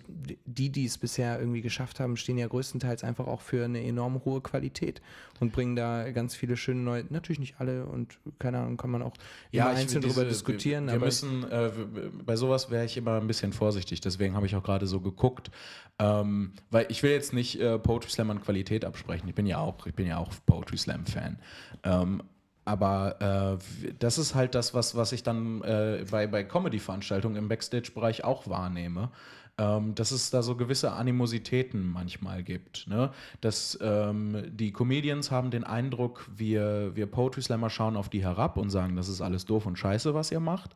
die, 0.45 0.70
die 0.70 0.85
es 0.85 0.99
bisher 0.99 1.39
irgendwie 1.39 1.61
geschafft 1.62 2.01
haben, 2.01 2.16
stehen 2.16 2.37
ja 2.37 2.49
größtenteils 2.49 3.05
einfach 3.05 3.28
auch 3.28 3.41
für 3.41 3.64
eine 3.64 3.80
enorm 3.85 4.24
hohe 4.24 4.41
Qualität 4.41 5.01
und 5.39 5.53
bringen 5.53 5.76
da 5.76 6.11
ganz 6.11 6.35
viele 6.35 6.57
schöne 6.57 6.80
neue, 6.80 7.05
natürlich 7.09 7.39
nicht 7.39 7.61
alle 7.61 7.87
und 7.87 8.18
keine 8.41 8.59
Ahnung, 8.59 8.76
kann 8.76 8.91
man 8.91 9.03
auch 9.03 9.14
ich- 9.53 9.62
einzeln 9.62 10.03
diese- 10.03 10.14
darüber 10.16 10.28
diskutieren. 10.28 10.87
Wir, 10.87 10.95
wir 10.95 11.01
müssen, 11.01 11.49
äh, 11.49 11.70
bei 12.24 12.35
sowas 12.35 12.70
wäre 12.70 12.85
ich 12.85 12.97
immer 12.97 13.20
ein 13.20 13.28
bisschen 13.28 13.53
vorsichtig, 13.53 14.01
deswegen 14.01 14.35
habe 14.35 14.47
ich 14.47 14.57
auch 14.57 14.64
gerade 14.64 14.87
so 14.89 15.01
geguckt. 15.01 15.51
Ähm, 15.99 16.53
weil 16.70 16.87
ich 16.89 17.03
will 17.05 17.12
jetzt 17.12 17.33
nicht 17.33 17.61
äh, 17.61 17.78
Poetry 17.78 18.11
Slam 18.11 18.30
an 18.30 18.41
Qualität 18.41 18.85
absprechen. 18.85 19.28
Ich 19.28 19.35
bin 19.37 19.47
ja 19.47 19.59
auch, 19.59 19.87
ich 19.87 19.95
bin 19.95 20.07
ja 20.07 20.16
auch 20.18 20.33
Poetry 20.47 20.76
Slam-Fan. 20.78 21.39
Ähm, 21.85 22.22
aber 22.64 23.58
äh, 23.60 23.92
das 23.98 24.18
ist 24.18 24.34
halt 24.34 24.54
das, 24.54 24.74
was, 24.74 24.94
was 24.94 25.12
ich 25.12 25.22
dann 25.22 25.62
äh, 25.62 26.04
bei, 26.10 26.26
bei 26.26 26.44
Comedy-Veranstaltungen 26.44 27.36
im 27.36 27.48
Backstage-Bereich 27.48 28.24
auch 28.24 28.48
wahrnehme. 28.48 29.10
Ähm, 29.58 29.94
dass 29.94 30.12
es 30.12 30.30
da 30.30 30.42
so 30.42 30.56
gewisse 30.56 30.92
Animositäten 30.92 31.86
manchmal 31.86 32.42
gibt. 32.42 32.86
Ne? 32.88 33.10
Dass 33.42 33.78
ähm, 33.82 34.44
die 34.50 34.72
Comedians 34.72 35.30
haben 35.30 35.50
den 35.50 35.64
Eindruck, 35.64 36.26
wir, 36.34 36.96
wir 36.96 37.04
Poetry 37.04 37.42
Slammer 37.42 37.68
schauen 37.68 37.96
auf 37.98 38.08
die 38.08 38.22
herab 38.22 38.56
und 38.56 38.70
sagen, 38.70 38.96
das 38.96 39.10
ist 39.10 39.20
alles 39.20 39.44
doof 39.44 39.66
und 39.66 39.78
scheiße, 39.78 40.14
was 40.14 40.32
ihr 40.32 40.40
macht. 40.40 40.74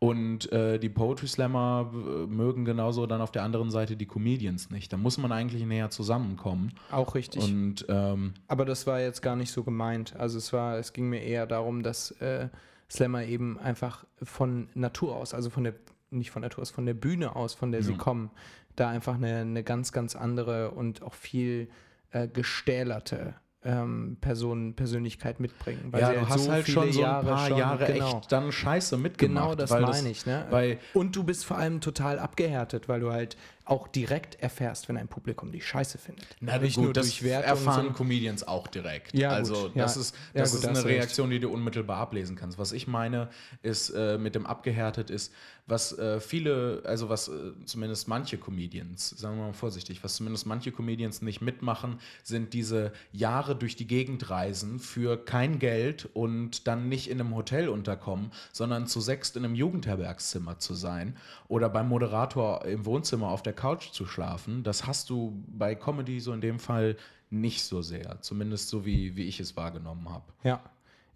Und 0.00 0.52
äh, 0.52 0.78
die 0.78 0.88
Poetry 0.88 1.26
Slammer 1.26 1.90
äh, 1.92 2.26
mögen 2.26 2.64
genauso 2.64 3.06
dann 3.06 3.20
auf 3.20 3.32
der 3.32 3.42
anderen 3.42 3.70
Seite 3.70 3.96
die 3.96 4.06
Comedians 4.06 4.70
nicht. 4.70 4.92
Da 4.92 4.96
muss 4.96 5.18
man 5.18 5.32
eigentlich 5.32 5.64
näher 5.64 5.90
zusammenkommen. 5.90 6.72
auch 6.92 7.16
richtig. 7.16 7.42
Und 7.42 7.84
ähm, 7.88 8.34
Aber 8.46 8.64
das 8.64 8.86
war 8.86 9.00
jetzt 9.00 9.22
gar 9.22 9.34
nicht 9.34 9.50
so 9.50 9.64
gemeint. 9.64 10.14
Also 10.16 10.38
es 10.38 10.52
war, 10.52 10.78
es 10.78 10.92
ging 10.92 11.08
mir 11.08 11.22
eher 11.22 11.46
darum, 11.46 11.82
dass 11.82 12.12
äh, 12.20 12.48
Slammer 12.88 13.24
eben 13.24 13.58
einfach 13.58 14.04
von 14.22 14.68
Natur 14.74 15.16
aus, 15.16 15.34
also 15.34 15.50
von 15.50 15.64
der, 15.64 15.74
nicht 16.10 16.30
von 16.30 16.42
Natur 16.42 16.62
aus, 16.62 16.70
von 16.70 16.86
der 16.86 16.94
Bühne 16.94 17.34
aus, 17.34 17.54
von 17.54 17.72
der 17.72 17.82
sie 17.82 17.94
kommen, 17.94 18.30
da 18.76 18.88
einfach 18.88 19.16
eine, 19.16 19.38
eine 19.38 19.64
ganz, 19.64 19.90
ganz 19.90 20.14
andere 20.14 20.70
und 20.70 21.02
auch 21.02 21.14
viel 21.14 21.68
äh, 22.12 22.28
gestählerte 22.28 23.34
ähm, 23.64 24.16
Person, 24.20 24.74
Persönlichkeit 24.74 25.40
mitbringen. 25.40 25.88
Weil 25.90 26.00
ja, 26.00 26.12
du 26.12 26.18
halt 26.20 26.28
hast 26.28 26.44
so 26.44 26.50
halt 26.52 26.68
schon 26.68 26.92
so 26.92 27.02
ein 27.04 27.24
paar 27.26 27.48
schon- 27.48 27.58
Jahre 27.58 27.86
genau. 27.86 28.18
echt 28.18 28.30
dann 28.32 28.52
Scheiße 28.52 28.96
mitgemacht. 28.96 29.44
Genau 29.44 29.54
das 29.56 29.70
meine 29.70 30.10
ich, 30.10 30.26
ne? 30.26 30.78
Und 30.94 31.16
du 31.16 31.24
bist 31.24 31.44
vor 31.44 31.58
allem 31.58 31.80
total 31.80 32.18
abgehärtet, 32.18 32.88
weil 32.88 33.00
du 33.00 33.10
halt 33.12 33.36
auch 33.64 33.86
direkt 33.88 34.40
erfährst, 34.40 34.88
wenn 34.88 34.96
ein 34.96 35.08
Publikum 35.08 35.52
die 35.52 35.60
Scheiße 35.60 35.98
findet. 35.98 36.24
Na 36.40 36.56
Nicht 36.56 36.76
gut, 36.76 36.84
nur 36.84 36.92
das 36.94 37.04
durch 37.06 37.22
Wertung, 37.22 37.50
erfahren 37.50 37.74
sondern- 37.74 37.94
Comedians 37.94 38.46
auch 38.48 38.66
direkt. 38.66 39.12
Ja, 39.14 39.30
also 39.30 39.54
gut, 39.64 39.72
das 39.76 39.94
ja. 39.96 40.00
ist, 40.00 40.14
Ja, 40.32 40.40
das 40.40 40.50
gut, 40.52 40.58
ist 40.60 40.64
da 40.64 40.70
hast 40.70 40.78
eine. 40.78 40.86
Reaktion, 40.88 41.28
die 41.30 41.38
du 41.40 41.50
unmittelbar 41.50 41.98
ablesen 41.98 42.34
kannst. 42.36 42.58
Was 42.58 42.72
ich 42.72 42.86
meine, 42.86 43.28
ist 43.62 43.90
äh, 43.90 44.16
mit 44.16 44.34
dem 44.34 44.46
abgehärtet 44.46 45.10
ist, 45.10 45.34
was 45.66 45.98
äh, 45.98 46.18
viele, 46.18 46.80
also 46.86 47.10
was 47.10 47.28
äh, 47.28 47.32
zumindest 47.66 48.08
manche 48.08 48.38
Comedians, 48.38 49.10
sagen 49.10 49.36
wir 49.36 49.48
mal 49.48 49.52
vorsichtig, 49.52 50.02
was 50.02 50.14
zumindest 50.16 50.46
manche 50.46 50.72
Comedians 50.72 51.20
nicht 51.20 51.42
mitmachen, 51.42 51.98
sind 52.22 52.54
diese 52.54 52.92
Jahre 53.12 53.47
durch 53.54 53.76
die 53.76 53.86
Gegend 53.86 54.30
reisen 54.30 54.78
für 54.78 55.16
kein 55.16 55.58
Geld 55.58 56.08
und 56.14 56.66
dann 56.66 56.88
nicht 56.88 57.10
in 57.10 57.20
einem 57.20 57.34
Hotel 57.34 57.68
unterkommen, 57.68 58.32
sondern 58.52 58.86
zu 58.86 59.00
sechst 59.00 59.36
in 59.36 59.44
einem 59.44 59.54
Jugendherbergszimmer 59.54 60.58
zu 60.58 60.74
sein 60.74 61.16
oder 61.48 61.68
beim 61.68 61.88
Moderator 61.88 62.64
im 62.64 62.84
Wohnzimmer 62.86 63.28
auf 63.28 63.42
der 63.42 63.52
Couch 63.52 63.92
zu 63.92 64.06
schlafen. 64.06 64.62
Das 64.62 64.86
hast 64.86 65.10
du 65.10 65.42
bei 65.46 65.74
Comedy 65.74 66.20
so 66.20 66.32
in 66.32 66.40
dem 66.40 66.58
Fall 66.58 66.96
nicht 67.30 67.64
so 67.64 67.82
sehr, 67.82 68.20
zumindest 68.22 68.68
so 68.68 68.84
wie, 68.86 69.16
wie 69.16 69.24
ich 69.24 69.40
es 69.40 69.56
wahrgenommen 69.56 70.08
habe. 70.08 70.32
Ja. 70.42 70.60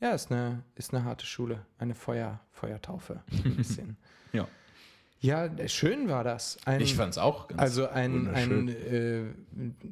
Ja, 0.00 0.10
ist 0.10 0.32
eine, 0.32 0.64
ist 0.74 0.92
eine 0.92 1.04
harte 1.04 1.24
Schule. 1.24 1.64
Eine 1.78 1.94
Feuer, 1.94 2.40
Feuertaufe. 2.50 3.22
Ein 3.44 3.56
bisschen. 3.56 3.96
Ja. 4.34 4.48
Ja, 5.22 5.48
schön 5.68 6.08
war 6.08 6.24
das. 6.24 6.58
Ein, 6.64 6.80
Ich 6.80 6.96
fand 6.96 7.12
es 7.12 7.18
auch 7.18 7.46
ganz 7.46 7.60
also 7.62 7.88
ein, 7.88 8.28
ein 8.34 8.68
äh, 8.68 9.22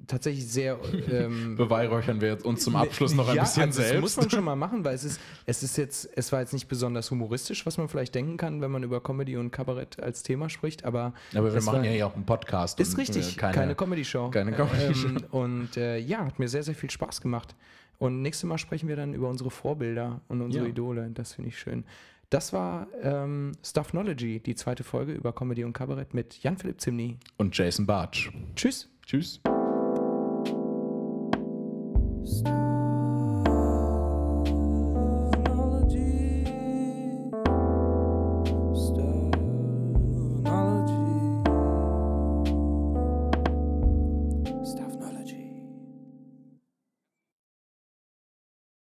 tatsächlich 0.08 0.46
sehr 0.50 0.76
ähm, 1.10 1.54
Beweihräuchern 1.56 2.20
wir 2.20 2.44
uns 2.44 2.64
zum 2.64 2.74
Abschluss 2.74 3.14
noch 3.14 3.28
ein 3.28 3.36
ja, 3.36 3.42
bisschen 3.44 3.62
also 3.62 3.80
selbst. 3.80 3.94
Das 3.94 4.00
muss 4.00 4.16
man 4.16 4.30
schon 4.30 4.44
mal 4.44 4.56
machen, 4.56 4.84
weil 4.84 4.94
es 4.96 5.04
ist, 5.04 5.20
es 5.46 5.62
ist 5.62 5.76
jetzt, 5.78 6.08
es 6.16 6.32
war 6.32 6.40
jetzt 6.40 6.52
nicht 6.52 6.66
besonders 6.66 7.10
humoristisch, 7.12 7.64
was 7.64 7.78
man 7.78 7.88
vielleicht 7.88 8.14
denken 8.16 8.36
kann, 8.38 8.60
wenn 8.60 8.72
man 8.72 8.82
über 8.82 9.00
Comedy 9.00 9.36
und 9.36 9.52
Kabarett 9.52 10.02
als 10.02 10.24
Thema 10.24 10.50
spricht, 10.50 10.84
aber 10.84 11.14
Aber 11.34 11.54
wir 11.54 11.62
machen 11.62 11.78
war- 11.78 11.84
ja 11.84 11.92
hier 11.92 12.06
auch 12.08 12.14
einen 12.16 12.26
Podcast. 12.26 12.80
Ist 12.80 12.94
und, 12.94 12.98
richtig, 13.00 13.36
äh, 13.36 13.52
keine, 13.52 13.76
Comedy-Show. 13.76 14.30
keine 14.30 14.50
Comedy-Show. 14.50 15.08
Ähm, 15.08 15.24
und 15.30 15.76
äh, 15.76 15.98
ja, 15.98 16.26
hat 16.26 16.40
mir 16.40 16.48
sehr, 16.48 16.64
sehr 16.64 16.74
viel 16.74 16.90
Spaß 16.90 17.20
gemacht. 17.20 17.54
Und 17.98 18.22
nächstes 18.22 18.48
Mal 18.48 18.58
sprechen 18.58 18.88
wir 18.88 18.96
dann 18.96 19.14
über 19.14 19.28
unsere 19.28 19.50
Vorbilder 19.50 20.22
und 20.26 20.40
unsere 20.40 20.64
Ja. 20.64 20.70
Idole. 20.70 21.10
Das 21.14 21.34
finde 21.34 21.50
ich 21.50 21.58
schön. 21.58 21.84
Das 22.30 22.52
war 22.52 22.86
ähm, 23.02 23.52
Stuffnology, 23.64 24.38
die 24.38 24.54
zweite 24.54 24.84
Folge 24.84 25.12
über 25.12 25.32
Comedy 25.32 25.64
und 25.64 25.72
Kabarett 25.72 26.14
mit 26.14 26.40
Jan-Philipp 26.42 26.80
Zimny. 26.80 27.18
Und 27.36 27.58
Jason 27.58 27.86
Bartsch. 27.86 28.30
Tschüss. 28.54 28.88
Tschüss. 29.04 29.40